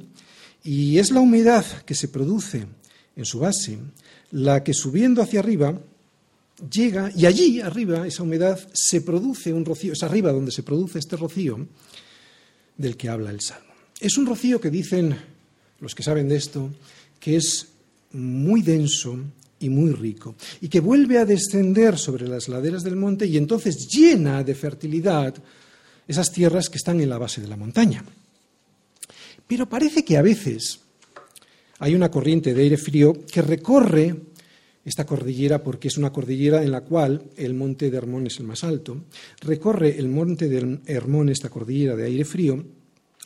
y 0.63 0.97
es 0.97 1.11
la 1.11 1.21
humedad 1.21 1.65
que 1.85 1.95
se 1.95 2.07
produce 2.07 2.65
en 3.15 3.25
su 3.25 3.39
base 3.39 3.77
la 4.31 4.63
que 4.63 4.73
subiendo 4.73 5.21
hacia 5.21 5.39
arriba 5.39 5.79
llega 6.69 7.11
y 7.15 7.25
allí 7.25 7.61
arriba 7.61 8.05
esa 8.05 8.23
humedad 8.23 8.59
se 8.73 9.01
produce 9.01 9.53
un 9.53 9.65
rocío, 9.65 9.93
es 9.93 10.03
arriba 10.03 10.31
donde 10.31 10.51
se 10.51 10.63
produce 10.63 10.99
este 10.99 11.15
rocío 11.15 11.67
del 12.77 12.97
que 12.97 13.09
habla 13.09 13.31
el 13.31 13.41
Salmo. 13.41 13.73
Es 13.99 14.17
un 14.17 14.25
rocío 14.25 14.59
que 14.59 14.69
dicen 14.69 15.15
los 15.79 15.95
que 15.95 16.03
saben 16.03 16.27
de 16.27 16.37
esto 16.37 16.69
que 17.19 17.35
es 17.35 17.67
muy 18.13 18.61
denso 18.61 19.17
y 19.59 19.69
muy 19.69 19.91
rico 19.91 20.35
y 20.61 20.69
que 20.69 20.79
vuelve 20.79 21.17
a 21.17 21.25
descender 21.25 21.97
sobre 21.97 22.27
las 22.27 22.47
laderas 22.47 22.83
del 22.83 22.95
monte 22.95 23.25
y 23.25 23.37
entonces 23.37 23.87
llena 23.87 24.43
de 24.43 24.55
fertilidad 24.55 25.35
esas 26.07 26.31
tierras 26.31 26.69
que 26.69 26.77
están 26.77 26.99
en 27.01 27.09
la 27.09 27.17
base 27.17 27.41
de 27.41 27.47
la 27.47 27.57
montaña. 27.57 28.03
Pero 29.49 29.67
parece 29.67 30.05
que 30.05 30.15
a 30.15 30.21
veces 30.21 30.81
hay 31.79 31.95
una 31.95 32.11
corriente 32.11 32.53
de 32.53 32.61
aire 32.61 32.77
frío 32.77 33.25
que 33.25 33.41
recorre 33.41 34.15
esta 34.85 35.07
cordillera 35.07 35.63
porque 35.63 35.87
es 35.87 35.97
una 35.97 36.13
cordillera 36.13 36.61
en 36.61 36.71
la 36.71 36.81
cual 36.81 37.31
el 37.35 37.55
monte 37.55 37.89
de 37.89 37.97
Hermón 37.97 38.27
es 38.27 38.37
el 38.37 38.45
más 38.45 38.63
alto, 38.63 39.05
recorre 39.41 39.97
el 39.97 40.07
monte 40.07 40.49
de 40.49 40.81
Hermón 40.85 41.29
esta 41.29 41.49
cordillera 41.49 41.95
de 41.95 42.05
aire 42.05 42.25
frío 42.25 42.63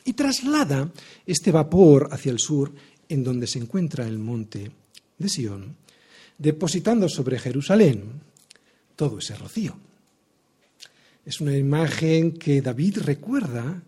y 0.06 0.14
traslada 0.14 0.90
este 1.26 1.50
vapor 1.50 2.08
hacia 2.10 2.32
el 2.32 2.38
sur 2.38 2.72
en 3.06 3.22
donde 3.22 3.46
se 3.46 3.58
encuentra 3.58 4.08
el 4.08 4.18
monte 4.18 4.70
de 5.18 5.28
Sión, 5.28 5.76
depositando 6.38 7.06
sobre 7.06 7.38
Jerusalén 7.38 8.22
todo 8.96 9.18
ese 9.18 9.36
rocío. 9.36 9.76
Es 11.26 11.42
una 11.42 11.54
imagen 11.54 12.32
que 12.32 12.62
David 12.62 13.00
recuerda 13.02 13.82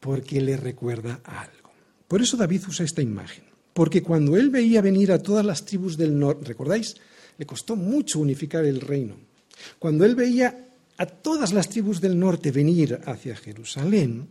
porque 0.00 0.40
le 0.40 0.56
recuerda 0.56 1.20
algo. 1.24 1.70
Por 2.08 2.22
eso 2.22 2.36
David 2.36 2.62
usa 2.68 2.84
esta 2.84 3.02
imagen, 3.02 3.44
porque 3.72 4.02
cuando 4.02 4.36
él 4.36 4.50
veía 4.50 4.80
venir 4.80 5.12
a 5.12 5.22
todas 5.22 5.44
las 5.44 5.64
tribus 5.64 5.96
del 5.96 6.18
norte, 6.18 6.46
¿recordáis? 6.46 6.96
Le 7.38 7.46
costó 7.46 7.76
mucho 7.76 8.20
unificar 8.20 8.64
el 8.64 8.80
reino. 8.80 9.16
Cuando 9.78 10.04
él 10.04 10.14
veía 10.14 10.68
a 10.98 11.06
todas 11.06 11.52
las 11.52 11.68
tribus 11.68 12.00
del 12.00 12.18
norte 12.18 12.52
venir 12.52 13.00
hacia 13.06 13.36
Jerusalén, 13.36 14.28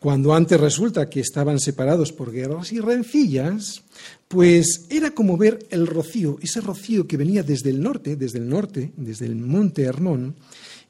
cuando 0.00 0.34
antes 0.34 0.58
resulta 0.58 1.10
que 1.10 1.20
estaban 1.20 1.60
separados 1.60 2.10
por 2.10 2.32
guerras 2.32 2.72
y 2.72 2.80
rencillas, 2.80 3.82
pues 4.28 4.86
era 4.88 5.10
como 5.10 5.36
ver 5.36 5.66
el 5.70 5.86
rocío, 5.86 6.38
ese 6.40 6.62
rocío 6.62 7.06
que 7.06 7.18
venía 7.18 7.42
desde 7.42 7.68
el 7.68 7.82
norte, 7.82 8.16
desde 8.16 8.38
el 8.38 8.48
norte, 8.48 8.92
desde 8.96 9.26
el 9.26 9.36
monte 9.36 9.82
Hermón, 9.82 10.36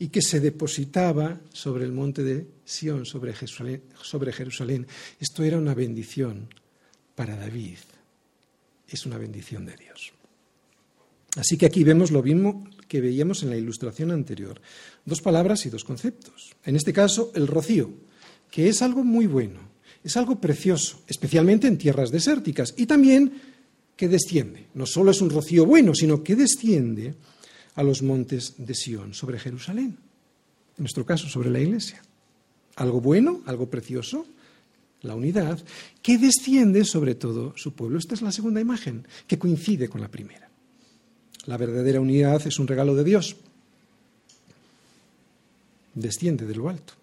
y 0.01 0.09
que 0.09 0.23
se 0.23 0.41
depositaba 0.41 1.39
sobre 1.53 1.85
el 1.85 1.93
monte 1.93 2.25
de 2.25 2.47
Sión, 2.65 3.05
sobre 3.05 3.35
Jerusalén, 3.35 4.87
Esto 5.21 5.45
era 5.45 5.59
una 5.59 5.75
bendición 5.75 6.49
para 7.15 7.37
David. 7.37 7.77
Es 8.89 9.05
una 9.05 9.19
bendición 9.19 9.67
de 9.67 9.77
Dios. 9.77 10.13
Así 11.37 11.59
que 11.59 11.67
aquí 11.67 11.85
vemos 11.85 12.11
lo 12.11 12.23
mismo 12.23 12.67
que 12.89 13.03
veíamos 13.03 13.43
en 13.43 13.51
la 13.51 13.59
ilustración 13.59 14.11
anterior. 14.11 14.59
Dos 15.05 15.21
palabras 15.21 15.67
y 15.67 15.71
dos 15.71 15.85
conceptos. 15.85 16.57
En 16.65 16.77
este 16.77 16.95
caso, 16.95 17.31
el 17.35 17.47
rocío, 17.47 17.93
que 18.51 18.71
es 18.71 18.81
algo 18.81 19.05
muy 19.05 19.27
bueno, 19.27 19.61
es 20.03 20.17
algo 20.17 20.41
precioso, 20.41 21.03
especialmente 21.09 21.67
en 21.67 21.77
tierras 21.77 22.11
desérticas, 22.11 22.73
y 22.79 22.87
también 22.87 23.35
que 23.97 24.09
desciende. 24.09 24.69
No 24.73 24.87
solo 24.87 25.11
es 25.11 25.21
un 25.21 25.29
rocío 25.29 25.67
bueno, 25.67 25.95
sino 25.95 26.25
que 26.25 26.37
desciende 26.37 27.17
a 27.75 27.83
los 27.83 28.03
montes 28.03 28.55
de 28.59 28.75
Sión, 28.75 29.15
sobre 29.15 29.39
Jerusalén. 29.39 29.97
En 30.77 30.85
nuestro 30.85 31.05
caso, 31.05 31.29
sobre 31.29 31.51
la 31.51 31.61
iglesia. 31.61 32.03
Algo 32.77 33.01
bueno, 33.01 33.43
algo 33.47 33.69
precioso, 33.69 34.27
la 35.03 35.15
unidad, 35.15 35.59
que 36.03 36.19
desciende 36.19 36.85
sobre 36.85 37.15
todo 37.15 37.53
su 37.57 37.73
pueblo. 37.73 37.99
Esta 37.99 38.15
es 38.15 38.23
la 38.23 38.33
segunda 38.33 38.61
imagen, 38.61 39.07
que 39.27 39.39
coincide 39.39 39.89
con 39.89 40.01
la 40.01 40.09
primera. 40.09 40.49
La 41.47 41.57
verdadera 41.57 42.01
unidad 42.01 42.47
es 42.47 42.59
un 42.59 42.67
regalo 42.67 42.95
de 42.95 43.05
Dios. 43.05 43.37
Desciende 45.95 46.47
de 46.47 46.55
lo 46.55 46.69
alto. 46.69 46.95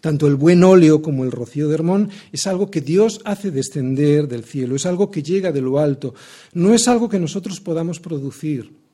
Tanto 0.00 0.26
el 0.26 0.34
buen 0.34 0.62
óleo 0.62 1.00
como 1.00 1.24
el 1.24 1.32
rocío 1.32 1.68
de 1.68 1.74
Hermón 1.74 2.10
es 2.32 2.46
algo 2.46 2.70
que 2.70 2.80
Dios 2.80 3.20
hace 3.24 3.50
descender 3.50 4.28
del 4.28 4.44
cielo, 4.44 4.76
es 4.76 4.86
algo 4.86 5.10
que 5.10 5.22
llega 5.22 5.52
de 5.52 5.60
lo 5.60 5.78
alto, 5.78 6.14
no 6.52 6.74
es 6.74 6.86
algo 6.88 7.08
que 7.08 7.18
nosotros 7.18 7.60
podamos 7.60 7.98
producir. 8.00 8.85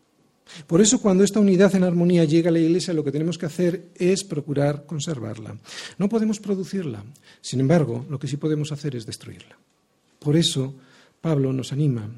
Por 0.66 0.80
eso 0.80 1.00
cuando 1.00 1.24
esta 1.24 1.40
unidad 1.40 1.74
en 1.74 1.84
armonía 1.84 2.24
llega 2.24 2.50
a 2.50 2.53
la 2.53 2.59
Iglesia, 2.59 2.94
lo 2.94 3.05
que 3.05 3.12
tenemos 3.12 3.38
que 3.38 3.46
hacer 3.46 3.88
es 3.94 4.24
procurar 4.24 4.86
conservarla. 4.86 5.57
No 5.98 6.09
podemos 6.09 6.40
producirla, 6.40 7.05
sin 7.40 7.61
embargo, 7.61 8.07
lo 8.09 8.18
que 8.18 8.28
sí 8.28 8.36
podemos 8.36 8.72
hacer 8.72 8.96
es 8.96 9.07
destruirla. 9.07 9.57
Por 10.18 10.36
eso 10.36 10.74
Pablo 11.20 11.53
nos 11.53 11.72
anima 11.72 12.09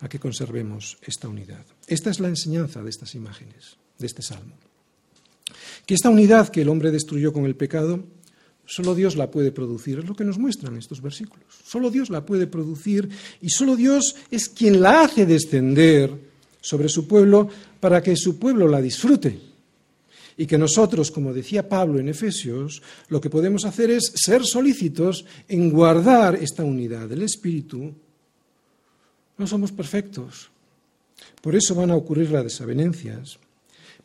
a 0.00 0.08
que 0.08 0.18
conservemos 0.18 0.98
esta 1.02 1.28
unidad. 1.28 1.64
Esta 1.86 2.10
es 2.10 2.20
la 2.20 2.28
enseñanza 2.28 2.82
de 2.82 2.90
estas 2.90 3.14
imágenes, 3.14 3.76
de 3.98 4.06
este 4.06 4.22
salmo. 4.22 4.54
Que 5.86 5.94
esta 5.94 6.10
unidad 6.10 6.48
que 6.48 6.62
el 6.62 6.68
hombre 6.68 6.90
destruyó 6.90 7.32
con 7.32 7.44
el 7.44 7.56
pecado, 7.56 8.04
solo 8.66 8.94
Dios 8.94 9.16
la 9.16 9.30
puede 9.30 9.52
producir, 9.52 9.98
es 9.98 10.06
lo 10.06 10.14
que 10.14 10.24
nos 10.24 10.38
muestran 10.38 10.76
estos 10.76 11.00
versículos. 11.00 11.46
Solo 11.64 11.90
Dios 11.90 12.10
la 12.10 12.24
puede 12.24 12.46
producir 12.46 13.08
y 13.40 13.50
solo 13.50 13.76
Dios 13.76 14.16
es 14.30 14.48
quien 14.48 14.80
la 14.80 15.04
hace 15.04 15.26
descender 15.26 16.33
sobre 16.64 16.88
su 16.88 17.06
pueblo 17.06 17.48
para 17.78 18.02
que 18.02 18.16
su 18.16 18.38
pueblo 18.38 18.66
la 18.66 18.80
disfrute. 18.80 19.38
Y 20.36 20.46
que 20.46 20.56
nosotros, 20.56 21.10
como 21.10 21.32
decía 21.34 21.68
Pablo 21.68 22.00
en 22.00 22.08
Efesios, 22.08 22.82
lo 23.08 23.20
que 23.20 23.30
podemos 23.30 23.64
hacer 23.66 23.90
es 23.90 24.12
ser 24.16 24.44
solícitos 24.44 25.26
en 25.46 25.70
guardar 25.70 26.36
esta 26.36 26.64
unidad 26.64 27.08
del 27.08 27.22
Espíritu. 27.22 27.92
No 29.36 29.46
somos 29.46 29.70
perfectos. 29.70 30.50
Por 31.40 31.54
eso 31.54 31.74
van 31.74 31.90
a 31.90 31.96
ocurrir 31.96 32.30
las 32.30 32.44
desavenencias 32.44 33.38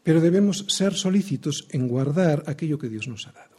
pero 0.04 0.22
debemos 0.22 0.66
ser 0.68 0.94
solícitos 0.96 1.68
en 1.70 1.88
guardar 1.88 2.44
aquello 2.48 2.80
que 2.80 2.90
Dios 2.90 3.08
nos 3.08 3.28
ha 3.28 3.32
dado. 3.32 3.50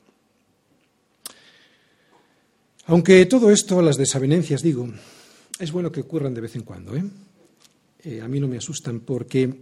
Aunque 2.87 3.25
todo 3.27 3.51
esto, 3.51 3.81
las 3.83 3.97
desavenencias, 3.97 4.63
digo, 4.63 4.89
es 5.59 5.71
bueno 5.71 5.93
que 5.93 6.01
ocurran 6.01 6.35
de 6.35 6.41
vez 6.41 6.57
en 6.57 6.63
cuando. 6.63 6.97
¿eh? 6.97 7.05
Eh, 8.05 8.21
a 8.23 8.29
mí 8.29 8.41
no 8.41 8.49
me 8.49 8.57
asustan 8.57 9.01
porque, 9.01 9.53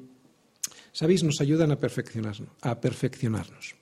¿sabéis?, 0.93 1.23
nos 1.23 1.41
ayudan 1.41 1.73
a 1.73 1.79
perfeccionarnos, 1.79 2.49
a 2.63 2.81
perfeccionarnos. 2.81 3.75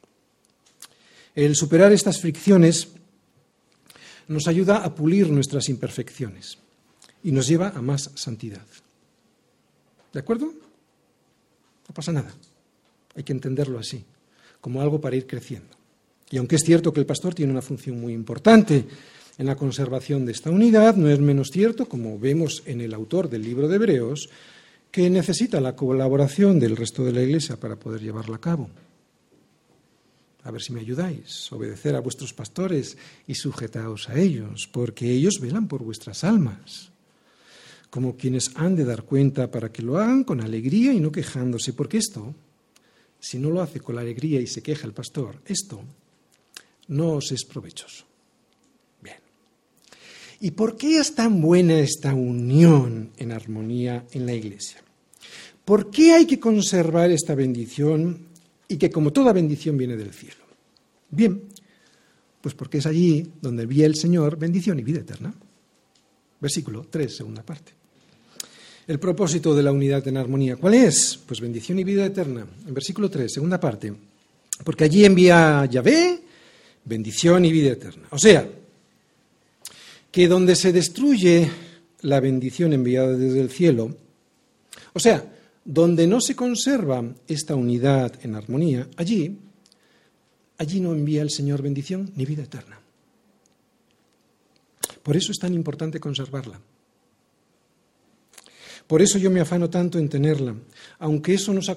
El 1.35 1.55
superar 1.55 1.93
estas 1.93 2.21
fricciones 2.21 2.89
nos 4.29 4.47
ayuda 4.47 4.79
a 4.79 4.95
pulir 4.95 5.29
nuestras 5.31 5.69
imperfecciones 5.69 6.59
y 7.23 7.33
nos 7.33 7.47
lleva 7.47 7.69
a 7.69 7.83
más 7.83 8.11
santidad. 8.15 8.65
¿De 10.13 10.21
acuerdo? 10.21 10.47
No 10.47 11.95
pasa 11.95 12.13
nada. 12.13 12.33
Hay 13.15 13.23
que 13.23 13.33
entenderlo 13.33 13.79
así, 13.79 14.05
como 14.61 14.81
algo 14.81 15.01
para 15.01 15.17
ir 15.17 15.27
creciendo. 15.27 15.77
Y 16.31 16.39
aunque 16.39 16.57
es 16.57 16.63
cierto 16.65 16.93
que 16.93 17.01
el 17.01 17.07
pastor 17.07 17.35
tiene 17.35 17.53
una 17.53 17.63
función 17.63 18.01
muy 18.01 18.13
importante 18.13 18.87
en 19.39 19.47
la 19.47 19.57
conservación 19.57 20.25
de 20.25 20.33
esta 20.33 20.51
unidad, 20.51 20.97
no 20.97 21.09
es 21.09 21.19
menos 21.19 21.51
cierto, 21.53 21.89
como 21.89 22.19
vemos 22.19 22.63
en 22.67 22.81
el 22.81 22.95
autor 22.95 23.29
del 23.29 23.43
libro 23.43 23.69
de 23.69 23.77
Hebreos, 23.77 24.31
que 24.91 25.11
necesita 25.11 25.61
la 25.61 25.77
colaboración 25.77 26.59
del 26.59 26.77
resto 26.77 27.05
de 27.05 27.13
la 27.13 27.23
Iglesia 27.23 27.59
para 27.59 27.77
poder 27.77 28.01
llevarla 28.01 28.37
a 28.37 28.41
cabo. 28.41 28.71
A 30.43 30.51
ver 30.51 30.63
si 30.63 30.73
me 30.73 30.81
ayudáis, 30.81 31.51
obedecer 31.53 31.97
a 31.97 32.01
vuestros 32.01 32.33
pastores 32.33 32.97
y 33.27 33.35
sujetaos 33.35 34.09
a 34.09 34.19
ellos, 34.19 34.69
porque 34.73 35.11
ellos 35.11 35.41
velan 35.41 35.69
por 35.69 35.83
vuestras 35.83 36.25
almas, 36.25 36.91
como 37.91 38.17
quienes 38.17 38.53
han 38.55 38.77
de 38.77 38.85
dar 38.85 39.03
cuenta 39.03 39.51
para 39.51 39.71
que 39.71 39.83
lo 39.83 39.99
hagan 39.99 40.25
con 40.25 40.41
alegría 40.41 40.93
y 40.93 41.01
no 41.01 41.13
quejándose, 41.13 41.73
porque 41.73 41.99
esto 41.99 42.35
si 43.21 43.39
no 43.39 43.51
lo 43.51 43.61
hace 43.61 43.81
con 43.81 43.97
la 43.97 44.03
alegría 44.03 44.41
y 44.41 44.47
se 44.47 44.63
queja 44.63 44.87
el 44.87 44.93
pastor, 44.93 45.41
esto 45.47 45.83
no 46.89 47.15
os 47.15 47.33
es 47.33 47.45
provechoso. 47.45 48.05
¿Y 50.41 50.51
por 50.53 50.77
qué 50.77 50.99
es 50.99 51.15
tan 51.15 51.41
buena 51.41 51.79
esta 51.79 52.15
unión 52.15 53.11
en 53.17 53.33
armonía 53.33 54.05
en 54.13 54.27
la 54.27 54.35
iglesia? 54.35 54.83
¿Por 55.65 55.91
qué 55.91 56.13
hay 56.13 56.27
que 56.27 56.39
conservar 56.39 57.11
esta 57.11 57.35
bendición 57.35 58.27
y 58.69 58.77
que 58.77 58.91
como 58.91 59.13
toda 59.13 59.33
bendición 59.33 59.77
viene 59.77 59.97
del 59.97 60.13
cielo? 60.13 60.45
Bien, 61.11 61.43
pues 62.41 62.55
porque 62.55 62.79
es 62.79 62.87
allí 62.87 63.27
donde 63.41 63.65
envía 63.65 63.87
el 63.87 63.97
Señor 63.97 64.39
bendición 64.39 64.79
y 64.79 64.83
vida 64.83 65.01
eterna. 65.01 65.35
Versículo 66.41 66.87
3, 66.91 67.17
segunda 67.17 67.43
parte 67.43 67.77
el 68.87 69.01
propósito 69.01 69.55
de 69.55 69.63
la 69.63 69.73
unidad 69.73 70.07
en 70.07 70.17
armonía. 70.17 70.57
¿Cuál 70.57 70.75
es? 70.75 71.19
Pues 71.27 71.41
bendición 71.41 71.79
y 71.79 71.85
vida 71.85 72.07
eterna. 72.07 72.47
En 72.67 72.75
versículo 72.75 73.11
3, 73.11 73.33
segunda 73.33 73.59
parte. 73.59 73.93
Porque 74.65 74.85
allí 74.85 75.05
envía 75.05 75.65
Yahvé 75.67 76.21
bendición 76.85 77.45
y 77.45 77.53
vida 77.53 77.73
eterna. 77.73 78.07
O 78.11 78.19
sea, 78.19 78.49
que 80.17 80.29
donde 80.29 80.57
se 80.57 80.73
destruye 80.73 81.47
la 82.01 82.21
bendición 82.21 82.73
enviada 82.73 83.19
desde 83.19 83.39
el 83.39 83.51
cielo, 83.51 83.95
o 84.95 84.99
sea, 84.99 85.23
donde 85.63 86.07
no 86.07 86.23
se 86.23 86.35
conserva 86.35 87.05
esta 87.29 87.55
unidad 87.55 88.19
en 88.23 88.35
armonía, 88.35 88.89
allí, 88.97 89.37
allí 90.57 90.81
no 90.81 90.95
envía 90.95 91.21
el 91.21 91.29
Señor 91.29 91.61
bendición 91.61 92.11
ni 92.17 92.25
vida 92.25 92.45
eterna. 92.45 92.81
Por 95.03 95.19
eso 95.19 95.33
es 95.33 95.39
tan 95.39 95.53
importante 95.53 96.01
conservarla. 96.01 96.63
Por 98.87 99.03
eso 99.03 99.19
yo 99.19 99.31
me 99.31 99.41
afano 99.41 99.69
tanto 99.69 99.99
en 99.99 100.09
tenerla, 100.09 100.55
aunque 101.01 101.35
eso 101.35 101.53
nos, 101.53 101.69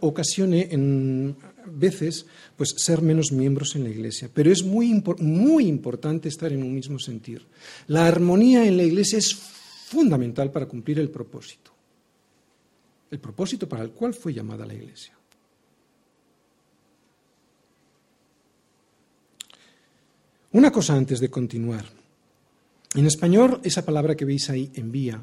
ocasione 0.00 0.68
en 0.70 1.36
veces 1.66 2.24
pues 2.56 2.74
ser 2.76 3.02
menos 3.02 3.32
miembros 3.32 3.76
en 3.76 3.84
la 3.84 3.90
iglesia. 3.90 4.30
Pero 4.32 4.50
es 4.50 4.62
muy, 4.62 5.02
muy 5.18 5.66
importante 5.66 6.28
estar 6.28 6.50
en 6.50 6.62
un 6.62 6.74
mismo 6.74 6.98
sentir. 6.98 7.46
La 7.88 8.06
armonía 8.06 8.66
en 8.66 8.78
la 8.78 8.82
iglesia 8.82 9.18
es 9.18 9.34
fundamental 9.34 10.50
para 10.50 10.66
cumplir 10.66 10.98
el 11.00 11.10
propósito. 11.10 11.70
El 13.10 13.18
propósito 13.18 13.68
para 13.68 13.82
el 13.82 13.90
cual 13.90 14.14
fue 14.14 14.32
llamada 14.32 14.64
la 14.64 14.72
iglesia. 14.72 15.14
Una 20.52 20.70
cosa 20.70 20.94
antes 20.94 21.20
de 21.20 21.30
continuar. 21.30 21.84
En 22.94 23.06
español, 23.06 23.60
esa 23.64 23.84
palabra 23.84 24.14
que 24.14 24.24
veis 24.24 24.48
ahí, 24.48 24.70
envía, 24.74 25.22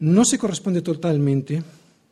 no 0.00 0.24
se 0.24 0.38
corresponde 0.38 0.82
totalmente 0.82 1.62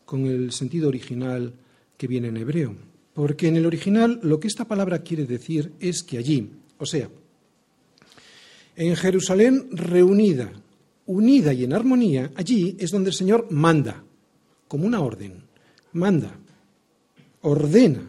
con 0.04 0.26
el 0.26 0.52
sentido 0.52 0.88
original 0.88 1.52
que 1.96 2.06
viene 2.06 2.28
en 2.28 2.36
hebreo, 2.36 2.74
porque 3.14 3.48
en 3.48 3.56
el 3.56 3.66
original 3.66 4.20
lo 4.22 4.40
que 4.40 4.48
esta 4.48 4.64
palabra 4.64 5.02
quiere 5.02 5.26
decir 5.26 5.72
es 5.80 6.02
que 6.02 6.18
allí, 6.18 6.50
o 6.78 6.86
sea, 6.86 7.08
en 8.76 8.96
Jerusalén 8.96 9.68
reunida, 9.72 10.50
unida 11.06 11.52
y 11.52 11.64
en 11.64 11.72
armonía, 11.72 12.30
allí 12.34 12.76
es 12.78 12.90
donde 12.90 13.10
el 13.10 13.16
Señor 13.16 13.46
manda, 13.50 14.02
como 14.68 14.86
una 14.86 15.00
orden, 15.00 15.42
manda, 15.92 16.34
ordena. 17.42 18.02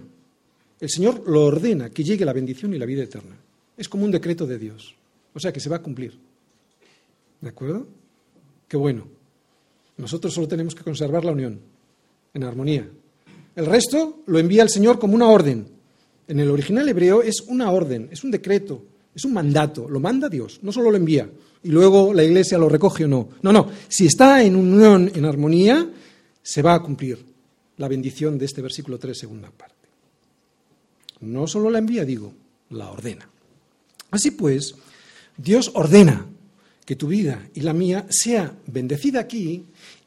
El 0.80 0.90
Señor 0.90 1.24
lo 1.28 1.46
ordena, 1.46 1.90
que 1.90 2.04
llegue 2.04 2.26
la 2.26 2.34
bendición 2.34 2.74
y 2.74 2.80
la 2.80 2.86
vida 2.86 3.04
eterna. 3.04 3.38
Es 3.78 3.90
como 3.90 4.06
un 4.06 4.12
decreto 4.12 4.46
de 4.46 4.58
Dios, 4.58 4.96
o 5.34 5.40
sea 5.40 5.52
que 5.52 5.60
se 5.60 5.70
va 5.70 5.78
a 5.78 5.82
cumplir. 5.82 6.18
¿De 7.42 7.50
acuerdo? 7.50 7.88
Qué 8.68 8.78
bueno. 8.78 9.13
Nosotros 9.98 10.34
solo 10.34 10.48
tenemos 10.48 10.76
que 10.76 10.84
conservar 10.84 11.24
la 11.26 11.32
unión, 11.32 11.60
en 12.34 12.44
armonía. 12.44 12.90
El 13.56 13.66
resto 13.66 14.24
lo 14.26 14.40
envía 14.40 14.64
el 14.64 14.70
Señor 14.70 15.00
como 15.00 15.14
una 15.16 15.28
orden. 15.28 15.68
En 16.28 16.40
el 16.40 16.50
original 16.50 16.88
hebreo 16.90 17.22
es 17.22 17.42
una 17.48 17.72
orden, 17.72 18.10
es 18.12 18.24
un 18.24 18.32
decreto, 18.32 18.84
es 19.14 19.26
un 19.26 19.34
mandato, 19.34 19.88
lo 19.88 20.00
manda 20.00 20.30
Dios, 20.30 20.60
no 20.64 20.72
solo 20.72 20.90
lo 20.90 20.98
envía 20.98 21.30
y 21.64 21.70
luego 21.70 22.14
la 22.14 22.24
iglesia 22.24 22.58
lo 22.58 22.70
recoge 22.70 23.06
o 23.06 23.08
no. 23.08 23.30
No, 23.42 23.52
no, 23.52 23.70
si 23.88 24.06
está 24.06 24.44
en 24.44 24.56
unión, 24.56 25.12
en 25.14 25.26
armonía, 25.26 25.90
se 26.42 26.62
va 26.62 26.76
a 26.76 26.82
cumplir 26.82 27.26
la 27.78 27.88
bendición 27.88 28.38
de 28.38 28.46
este 28.46 28.62
versículo 28.62 29.00
3, 29.00 29.18
segunda 29.18 29.50
parte. 29.50 29.74
No 31.22 31.48
solo 31.48 31.70
la 31.70 31.80
envía, 31.80 32.04
digo, 32.04 32.34
la 32.70 32.92
ordena. 32.92 33.28
Así 34.12 34.32
pues, 34.32 34.76
Dios 35.38 35.72
ordena 35.74 36.28
que 36.86 36.98
tu 36.98 37.08
vida 37.08 37.48
y 37.54 37.62
la 37.62 37.74
mía 37.74 38.06
sea 38.10 38.54
bendecida 38.68 39.22
aquí 39.22 39.64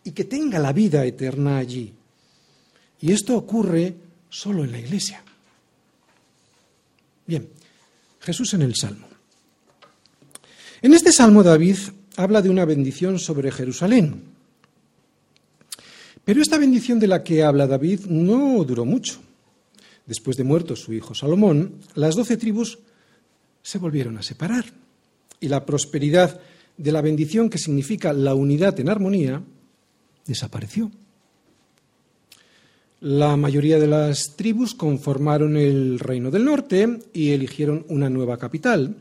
y 0.06 0.12
que 0.12 0.24
tenga 0.24 0.60
la 0.60 0.72
vida 0.72 1.04
eterna 1.04 1.58
allí. 1.58 1.92
Y 3.00 3.12
esto 3.12 3.36
ocurre 3.36 3.94
solo 4.30 4.62
en 4.62 4.70
la 4.70 4.78
iglesia. 4.78 5.22
Bien, 7.26 7.48
Jesús 8.20 8.54
en 8.54 8.62
el 8.62 8.76
Salmo. 8.76 9.08
En 10.80 10.94
este 10.94 11.10
Salmo 11.10 11.42
David 11.42 11.76
habla 12.16 12.40
de 12.40 12.48
una 12.48 12.64
bendición 12.64 13.18
sobre 13.18 13.50
Jerusalén. 13.50 14.22
Pero 16.24 16.40
esta 16.40 16.56
bendición 16.56 17.00
de 17.00 17.08
la 17.08 17.24
que 17.24 17.42
habla 17.42 17.66
David 17.66 18.06
no 18.06 18.62
duró 18.62 18.84
mucho. 18.84 19.20
Después 20.06 20.36
de 20.36 20.44
muerto 20.44 20.76
su 20.76 20.92
hijo 20.92 21.16
Salomón, 21.16 21.80
las 21.96 22.14
doce 22.14 22.36
tribus 22.36 22.78
se 23.60 23.78
volvieron 23.78 24.18
a 24.18 24.22
separar 24.22 24.66
y 25.40 25.48
la 25.48 25.66
prosperidad 25.66 26.40
de 26.76 26.92
la 26.92 27.02
bendición 27.02 27.50
que 27.50 27.58
significa 27.58 28.12
la 28.12 28.36
unidad 28.36 28.78
en 28.78 28.88
armonía 28.88 29.42
desapareció. 30.26 30.90
La 33.00 33.36
mayoría 33.36 33.78
de 33.78 33.86
las 33.86 34.36
tribus 34.36 34.74
conformaron 34.74 35.56
el 35.56 35.98
reino 35.98 36.30
del 36.30 36.44
norte 36.44 36.98
y 37.12 37.30
eligieron 37.30 37.84
una 37.88 38.08
nueva 38.08 38.38
capital 38.38 38.96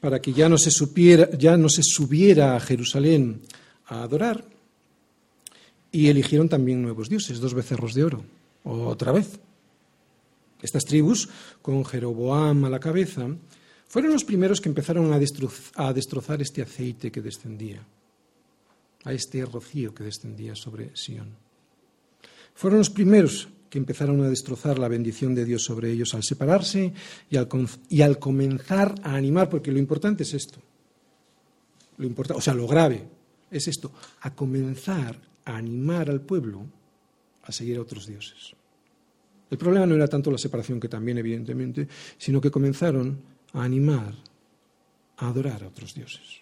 para 0.00 0.20
que 0.20 0.32
ya 0.32 0.48
no 0.48 0.58
se, 0.58 0.70
supiera, 0.70 1.30
ya 1.38 1.56
no 1.56 1.68
se 1.68 1.82
subiera 1.82 2.56
a 2.56 2.60
Jerusalén 2.60 3.40
a 3.86 4.02
adorar. 4.02 4.44
Y 5.90 6.08
eligieron 6.08 6.48
también 6.48 6.82
nuevos 6.82 7.08
dioses, 7.08 7.38
dos 7.38 7.54
becerros 7.54 7.94
de 7.94 8.04
oro, 8.04 8.24
otra 8.64 9.12
vez. 9.12 9.38
Estas 10.62 10.84
tribus, 10.84 11.28
con 11.60 11.84
Jeroboam 11.84 12.64
a 12.64 12.70
la 12.70 12.80
cabeza, 12.80 13.28
fueron 13.88 14.12
los 14.12 14.24
primeros 14.24 14.60
que 14.60 14.70
empezaron 14.70 15.12
a, 15.12 15.92
destrozar 15.92 16.40
este 16.40 16.62
aceite 16.62 17.12
que 17.12 17.20
descendía, 17.20 17.84
a 19.04 19.12
este 19.12 19.44
rocío 19.44 19.94
que 19.94 20.04
descendía 20.04 20.54
sobre 20.54 20.96
Sión. 20.96 21.30
Fueron 22.54 22.78
los 22.78 22.90
primeros 22.90 23.48
que 23.70 23.78
empezaron 23.78 24.22
a 24.22 24.28
destrozar 24.28 24.78
la 24.78 24.88
bendición 24.88 25.34
de 25.34 25.44
Dios 25.44 25.64
sobre 25.64 25.90
ellos 25.90 26.14
al 26.14 26.22
separarse 26.22 26.92
y 27.30 27.36
al, 27.36 27.48
y 27.88 28.02
al 28.02 28.18
comenzar 28.18 28.94
a 29.02 29.14
animar, 29.14 29.48
porque 29.48 29.72
lo 29.72 29.78
importante 29.78 30.24
es 30.24 30.34
esto, 30.34 30.60
lo 31.96 32.06
importante, 32.06 32.38
o 32.38 32.42
sea, 32.42 32.54
lo 32.54 32.66
grave 32.66 33.08
es 33.50 33.68
esto, 33.68 33.92
a 34.20 34.34
comenzar 34.34 35.18
a 35.44 35.56
animar 35.56 36.10
al 36.10 36.20
pueblo 36.20 36.66
a 37.44 37.52
seguir 37.52 37.78
a 37.78 37.82
otros 37.82 38.06
dioses. 38.06 38.54
El 39.50 39.58
problema 39.58 39.86
no 39.86 39.94
era 39.94 40.08
tanto 40.08 40.30
la 40.30 40.38
separación, 40.38 40.80
que 40.80 40.88
también 40.88 41.18
evidentemente, 41.18 41.88
sino 42.16 42.40
que 42.40 42.50
comenzaron 42.50 43.20
a 43.52 43.62
animar 43.62 44.14
a 45.18 45.28
adorar 45.28 45.62
a 45.62 45.68
otros 45.68 45.94
dioses. 45.94 46.40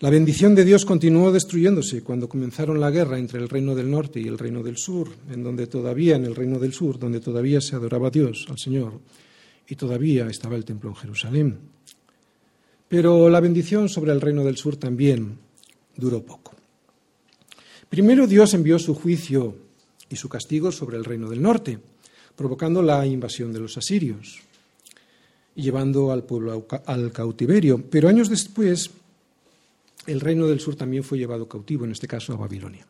La 0.00 0.10
bendición 0.10 0.54
de 0.54 0.64
Dios 0.64 0.84
continuó 0.84 1.32
destruyéndose 1.32 2.04
cuando 2.04 2.28
comenzaron 2.28 2.78
la 2.78 2.92
guerra 2.92 3.18
entre 3.18 3.40
el 3.40 3.48
reino 3.48 3.74
del 3.74 3.90
norte 3.90 4.20
y 4.20 4.28
el 4.28 4.38
reino 4.38 4.62
del 4.62 4.76
sur, 4.76 5.08
en 5.28 5.42
donde 5.42 5.66
todavía, 5.66 6.14
en 6.14 6.24
el 6.24 6.36
reino 6.36 6.60
del 6.60 6.72
sur, 6.72 7.00
donde 7.00 7.18
todavía 7.18 7.60
se 7.60 7.74
adoraba 7.74 8.06
a 8.06 8.10
Dios, 8.12 8.46
al 8.48 8.58
Señor, 8.58 9.00
y 9.68 9.74
todavía 9.74 10.28
estaba 10.28 10.54
el 10.54 10.64
templo 10.64 10.90
en 10.90 10.94
Jerusalén. 10.94 11.58
Pero 12.86 13.28
la 13.28 13.40
bendición 13.40 13.88
sobre 13.88 14.12
el 14.12 14.20
reino 14.20 14.44
del 14.44 14.56
sur 14.56 14.76
también 14.76 15.36
duró 15.96 16.22
poco. 16.22 16.54
Primero 17.90 18.28
Dios 18.28 18.54
envió 18.54 18.78
su 18.78 18.94
juicio 18.94 19.56
y 20.08 20.14
su 20.14 20.28
castigo 20.28 20.70
sobre 20.70 20.96
el 20.96 21.04
reino 21.04 21.28
del 21.28 21.42
norte, 21.42 21.76
provocando 22.36 22.82
la 22.82 23.04
invasión 23.04 23.52
de 23.52 23.58
los 23.58 23.76
asirios 23.76 24.38
y 25.56 25.62
llevando 25.62 26.12
al 26.12 26.22
pueblo 26.22 26.68
al 26.86 27.10
cautiverio. 27.10 27.82
Pero 27.90 28.08
años 28.08 28.28
después, 28.28 28.92
el 30.06 30.20
reino 30.20 30.46
del 30.46 30.60
sur 30.60 30.76
también 30.76 31.04
fue 31.04 31.18
llevado 31.18 31.48
cautivo, 31.48 31.84
en 31.84 31.92
este 31.92 32.08
caso 32.08 32.32
a 32.32 32.36
Babilonia. 32.36 32.86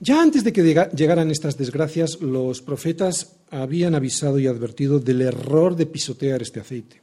Ya 0.00 0.22
antes 0.22 0.44
de 0.44 0.52
que 0.52 0.62
llegaran 0.62 1.30
estas 1.30 1.58
desgracias, 1.58 2.20
los 2.20 2.62
profetas 2.62 3.36
habían 3.50 3.96
avisado 3.96 4.38
y 4.38 4.46
advertido 4.46 5.00
del 5.00 5.22
error 5.22 5.74
de 5.74 5.86
pisotear 5.86 6.40
este 6.40 6.60
aceite, 6.60 7.00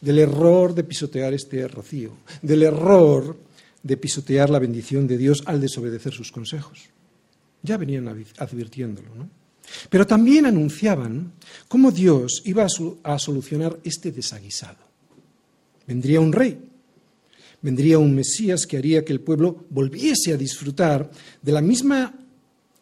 del 0.00 0.18
error 0.18 0.74
de 0.74 0.84
pisotear 0.84 1.34
este 1.34 1.68
rocío, 1.68 2.16
del 2.40 2.62
error 2.62 3.36
de 3.82 3.96
pisotear 3.98 4.48
la 4.48 4.58
bendición 4.58 5.06
de 5.06 5.18
Dios 5.18 5.42
al 5.44 5.60
desobedecer 5.60 6.14
sus 6.14 6.32
consejos. 6.32 6.84
Ya 7.62 7.76
venían 7.76 8.08
advirtiéndolo, 8.38 9.14
¿no? 9.14 9.28
Pero 9.88 10.06
también 10.06 10.46
anunciaban 10.46 11.32
cómo 11.68 11.90
Dios 11.90 12.42
iba 12.44 12.66
a, 13.02 13.18
solucionar 13.18 13.78
este 13.84 14.12
desaguisado. 14.12 14.84
Vendría 15.86 16.20
un 16.20 16.32
rey, 16.32 16.58
vendría 17.64 17.98
un 17.98 18.14
Mesías 18.14 18.66
que 18.66 18.76
haría 18.76 19.02
que 19.02 19.14
el 19.14 19.20
pueblo 19.20 19.64
volviese 19.70 20.34
a 20.34 20.36
disfrutar 20.36 21.10
de 21.40 21.52
la 21.52 21.62
misma 21.62 22.12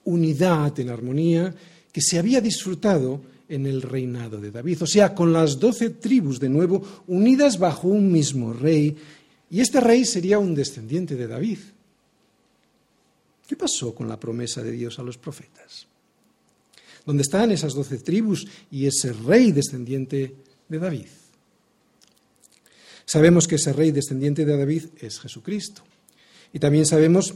unidad 0.02 0.78
en 0.80 0.90
armonía 0.90 1.54
que 1.92 2.02
se 2.02 2.18
había 2.18 2.40
disfrutado 2.40 3.22
en 3.48 3.66
el 3.66 3.80
reinado 3.80 4.40
de 4.40 4.50
David, 4.50 4.82
o 4.82 4.86
sea, 4.86 5.14
con 5.14 5.32
las 5.32 5.60
doce 5.60 5.90
tribus 5.90 6.40
de 6.40 6.48
nuevo 6.48 6.82
unidas 7.06 7.58
bajo 7.58 7.86
un 7.86 8.10
mismo 8.10 8.52
rey, 8.52 8.96
y 9.50 9.60
este 9.60 9.78
rey 9.78 10.04
sería 10.04 10.40
un 10.40 10.54
descendiente 10.54 11.14
de 11.14 11.28
David. 11.28 11.58
¿Qué 13.46 13.54
pasó 13.54 13.94
con 13.94 14.08
la 14.08 14.18
promesa 14.18 14.62
de 14.62 14.72
Dios 14.72 14.98
a 14.98 15.02
los 15.02 15.16
profetas? 15.16 15.86
¿Dónde 17.06 17.22
están 17.22 17.52
esas 17.52 17.74
doce 17.74 17.98
tribus 17.98 18.48
y 18.70 18.86
ese 18.86 19.12
rey 19.12 19.52
descendiente 19.52 20.34
de 20.68 20.78
David? 20.78 21.21
Sabemos 23.04 23.46
que 23.46 23.56
ese 23.56 23.72
rey 23.72 23.90
descendiente 23.90 24.44
de 24.44 24.56
David 24.56 24.86
es 24.98 25.20
Jesucristo. 25.20 25.82
Y 26.52 26.58
también 26.58 26.86
sabemos 26.86 27.34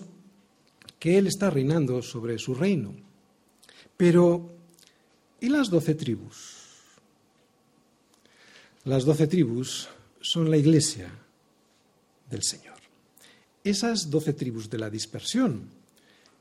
que 0.98 1.18
Él 1.18 1.26
está 1.26 1.50
reinando 1.50 2.02
sobre 2.02 2.38
su 2.38 2.54
reino. 2.54 2.94
Pero, 3.96 4.54
¿y 5.40 5.48
las 5.48 5.70
doce 5.70 5.94
tribus? 5.94 6.56
Las 8.84 9.04
doce 9.04 9.26
tribus 9.26 9.88
son 10.20 10.50
la 10.50 10.56
iglesia 10.56 11.10
del 12.30 12.42
Señor. 12.42 12.76
Esas 13.64 14.10
doce 14.10 14.32
tribus 14.32 14.70
de 14.70 14.78
la 14.78 14.90
dispersión 14.90 15.68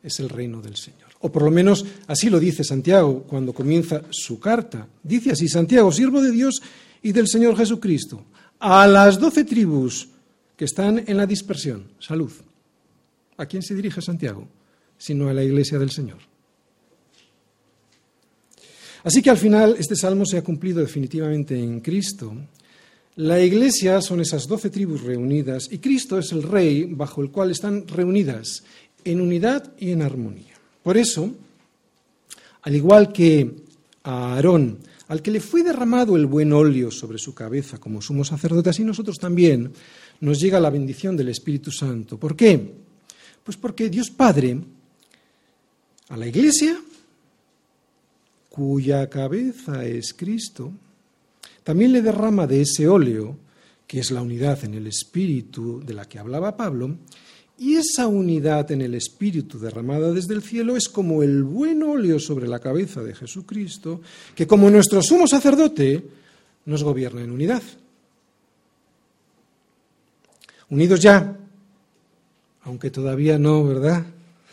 es 0.04 0.20
el 0.20 0.30
reino 0.30 0.62
del 0.62 0.76
Señor. 0.76 1.10
O 1.22 1.32
por 1.32 1.42
lo 1.42 1.50
menos 1.50 1.86
así 2.06 2.30
lo 2.30 2.40
dice 2.40 2.64
Santiago 2.64 3.24
cuando 3.24 3.54
comienza 3.54 4.04
su 4.12 4.40
carta. 4.40 4.88
Dice 5.02 5.32
así, 5.32 5.48
Santiago, 5.48 5.92
siervo 5.92 6.22
de 6.22 6.32
Dios 6.32 6.62
y 7.02 7.12
del 7.12 7.28
Señor 7.28 7.58
Jesucristo, 7.58 8.24
a 8.60 8.88
las 8.88 9.20
doce 9.20 9.44
tribus 9.44 10.10
que 10.56 10.66
están 10.66 11.04
en 11.06 11.18
la 11.18 11.26
dispersión. 11.26 11.86
Salud. 12.00 12.32
¿A 13.38 13.46
quién 13.46 13.62
se 13.62 13.76
dirige 13.76 14.02
Santiago? 14.02 14.48
Sino 14.98 15.28
a 15.28 15.34
la 15.34 15.44
iglesia 15.44 15.78
del 15.78 15.92
Señor. 15.92 16.20
Así 19.04 19.22
que 19.22 19.30
al 19.30 19.38
final 19.38 19.76
este 19.78 19.96
salmo 19.96 20.26
se 20.26 20.38
ha 20.38 20.44
cumplido 20.44 20.80
definitivamente 20.80 21.58
en 21.60 21.82
Cristo. 21.82 22.34
La 23.18 23.40
iglesia 23.40 24.02
son 24.02 24.20
esas 24.20 24.48
doce 24.48 24.70
tribus 24.70 25.04
reunidas 25.04 25.68
y 25.72 25.78
Cristo 25.78 26.18
es 26.18 26.32
el 26.32 26.44
rey 26.44 26.86
bajo 26.86 27.22
el 27.22 27.30
cual 27.30 27.52
están 27.52 27.88
reunidas 27.88 28.64
en 29.04 29.22
unidad 29.22 29.72
y 29.78 29.92
en 29.92 30.02
armonía. 30.02 30.56
Por 30.82 30.98
eso, 30.98 31.32
al 32.64 32.76
igual 32.76 33.14
que 33.14 33.52
a 34.04 34.34
Aarón, 34.34 34.80
al 35.08 35.22
que 35.22 35.32
le 35.32 35.40
fue 35.40 35.64
derramado 35.64 36.16
el 36.16 36.26
buen 36.26 36.52
óleo 36.52 36.90
sobre 36.92 37.18
su 37.18 37.34
cabeza 37.34 37.78
como 37.78 38.02
sumo 38.02 38.24
sacerdote, 38.24 38.70
así 38.70 38.84
nosotros 38.84 39.18
también 39.18 39.72
nos 40.22 40.40
llega 40.40 40.60
la 40.60 40.70
bendición 40.70 41.16
del 41.16 41.30
Espíritu 41.30 41.72
Santo. 41.72 42.18
¿Por 42.18 42.36
qué? 42.36 42.74
Pues 43.44 43.58
porque 43.58 43.90
Dios 43.90 44.10
Padre 44.10 44.60
a 46.10 46.18
la 46.18 46.28
Iglesia, 46.28 46.80
cuya 48.50 49.10
cabeza 49.10 49.86
es 49.86 50.14
Cristo, 50.14 50.72
también 51.64 51.92
le 51.92 52.02
derrama 52.02 52.48
de 52.48 52.62
ese 52.62 52.88
óleo, 52.88 53.38
que 53.88 54.00
es 54.00 54.12
la 54.12 54.22
unidad 54.22 54.64
en 54.64 54.76
el 54.76 54.88
Espíritu 54.88 55.82
de 55.86 55.94
la 55.94 56.08
que 56.08 56.20
hablaba 56.20 56.58
Pablo, 56.58 56.98
y 57.58 57.76
esa 57.76 58.08
unidad 58.08 58.72
en 58.72 58.82
el 58.82 58.96
Espíritu 58.96 59.60
derramada 59.60 60.12
desde 60.12 60.34
el 60.34 60.42
cielo 60.42 60.76
es 60.76 60.90
como 60.90 61.24
el 61.24 61.44
buen 61.44 61.84
óleo 61.84 62.20
sobre 62.20 62.48
la 62.48 62.60
cabeza 62.60 63.02
de 63.02 63.16
Jesucristo, 63.16 64.02
que 64.36 64.46
como 64.46 64.70
nuestro 64.70 65.02
sumo 65.02 65.28
sacerdote 65.28 66.04
nos 66.66 66.84
gobierna 66.84 67.22
en 67.22 67.32
unidad. 67.32 67.64
Unidos 70.70 71.00
ya, 71.00 71.38
aunque 72.64 72.92
todavía 72.92 73.38
no, 73.38 73.64
¿verdad? 73.64 74.06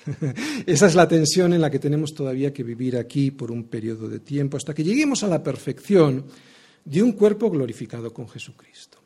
Esa 0.66 0.86
es 0.86 0.94
la 0.94 1.08
tensión 1.08 1.52
en 1.54 1.60
la 1.60 1.70
que 1.70 1.78
tenemos 1.78 2.14
todavía 2.14 2.52
que 2.52 2.62
vivir 2.62 2.96
aquí 2.96 3.30
por 3.30 3.50
un 3.50 3.64
periodo 3.64 4.08
de 4.08 4.20
tiempo, 4.20 4.56
hasta 4.56 4.74
que 4.74 4.84
lleguemos 4.84 5.24
a 5.24 5.28
la 5.28 5.42
perfección 5.42 6.24
de 6.84 7.02
un 7.02 7.12
cuerpo 7.12 7.50
glorificado 7.50 8.12
con 8.12 8.28
Jesucristo. 8.28 8.98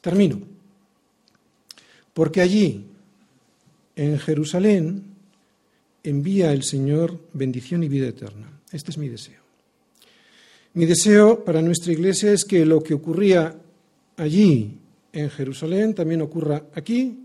Termino. 0.00 0.53
Porque 2.14 2.40
allí, 2.40 2.86
en 3.96 4.18
Jerusalén, 4.18 5.04
envía 6.02 6.52
el 6.52 6.62
Señor 6.62 7.20
bendición 7.32 7.82
y 7.82 7.88
vida 7.88 8.08
eterna. 8.08 8.60
Este 8.72 8.90
es 8.90 8.98
mi 8.98 9.08
deseo. 9.08 9.42
Mi 10.74 10.86
deseo 10.86 11.44
para 11.44 11.62
nuestra 11.62 11.92
iglesia 11.92 12.32
es 12.32 12.44
que 12.44 12.64
lo 12.64 12.82
que 12.82 12.94
ocurría 12.94 13.56
allí 14.16 14.78
en 15.12 15.30
Jerusalén 15.30 15.94
también 15.94 16.22
ocurra 16.22 16.64
aquí, 16.74 17.20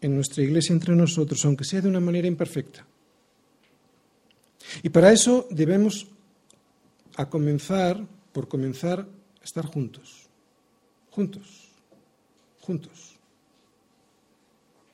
en 0.00 0.16
nuestra 0.16 0.42
iglesia 0.42 0.72
entre 0.72 0.94
nosotros, 0.96 1.44
aunque 1.44 1.64
sea 1.64 1.80
de 1.80 1.88
una 1.88 2.00
manera 2.00 2.26
imperfecta. 2.26 2.84
Y 4.82 4.88
para 4.88 5.12
eso 5.12 5.46
debemos 5.50 6.06
a 7.16 7.28
comenzar, 7.28 8.04
por 8.32 8.48
comenzar, 8.48 9.00
a 9.00 9.44
estar 9.44 9.66
juntos, 9.66 10.26
juntos, 11.10 11.68
juntos. 12.60 13.11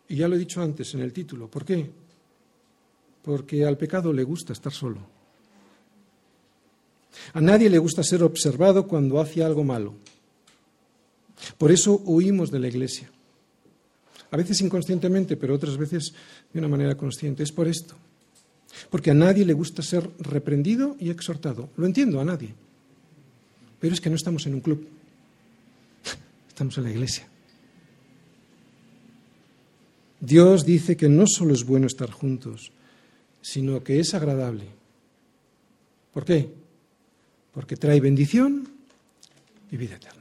Y 0.08 0.16
ya 0.16 0.28
lo 0.28 0.36
he 0.36 0.38
dicho 0.38 0.62
antes 0.62 0.94
en 0.94 1.00
el 1.00 1.12
título. 1.12 1.48
¿Por 1.48 1.64
qué? 1.64 1.90
Porque 3.22 3.64
al 3.64 3.76
pecado 3.76 4.12
le 4.12 4.24
gusta 4.24 4.52
estar 4.52 4.72
solo. 4.72 5.00
A 7.34 7.40
nadie 7.40 7.68
le 7.68 7.78
gusta 7.78 8.02
ser 8.02 8.22
observado 8.22 8.86
cuando 8.86 9.20
hace 9.20 9.42
algo 9.42 9.64
malo. 9.64 9.94
Por 11.56 11.70
eso 11.70 12.02
huimos 12.04 12.50
de 12.50 12.58
la 12.58 12.68
iglesia. 12.68 13.10
A 14.30 14.36
veces 14.36 14.60
inconscientemente, 14.60 15.36
pero 15.36 15.54
otras 15.54 15.76
veces 15.76 16.12
de 16.52 16.58
una 16.58 16.68
manera 16.68 16.96
consciente. 16.96 17.42
Es 17.42 17.52
por 17.52 17.68
esto. 17.68 17.94
Porque 18.90 19.10
a 19.10 19.14
nadie 19.14 19.44
le 19.44 19.52
gusta 19.52 19.82
ser 19.82 20.08
reprendido 20.18 20.96
y 20.98 21.10
exhortado. 21.10 21.70
Lo 21.76 21.86
entiendo, 21.86 22.20
a 22.20 22.24
nadie. 22.24 22.54
Pero 23.80 23.94
es 23.94 24.00
que 24.00 24.10
no 24.10 24.16
estamos 24.16 24.46
en 24.46 24.54
un 24.54 24.60
club. 24.60 24.86
Estamos 26.48 26.76
en 26.78 26.84
la 26.84 26.90
iglesia. 26.90 27.28
Dios 30.20 30.64
dice 30.64 30.96
que 30.96 31.08
no 31.08 31.26
solo 31.26 31.54
es 31.54 31.64
bueno 31.64 31.86
estar 31.86 32.10
juntos, 32.10 32.72
sino 33.40 33.82
que 33.84 34.00
es 34.00 34.14
agradable. 34.14 34.64
¿Por 36.12 36.24
qué? 36.24 36.50
Porque 37.52 37.76
trae 37.76 38.00
bendición 38.00 38.68
y 39.70 39.76
vida 39.76 39.96
eterna. 39.96 40.17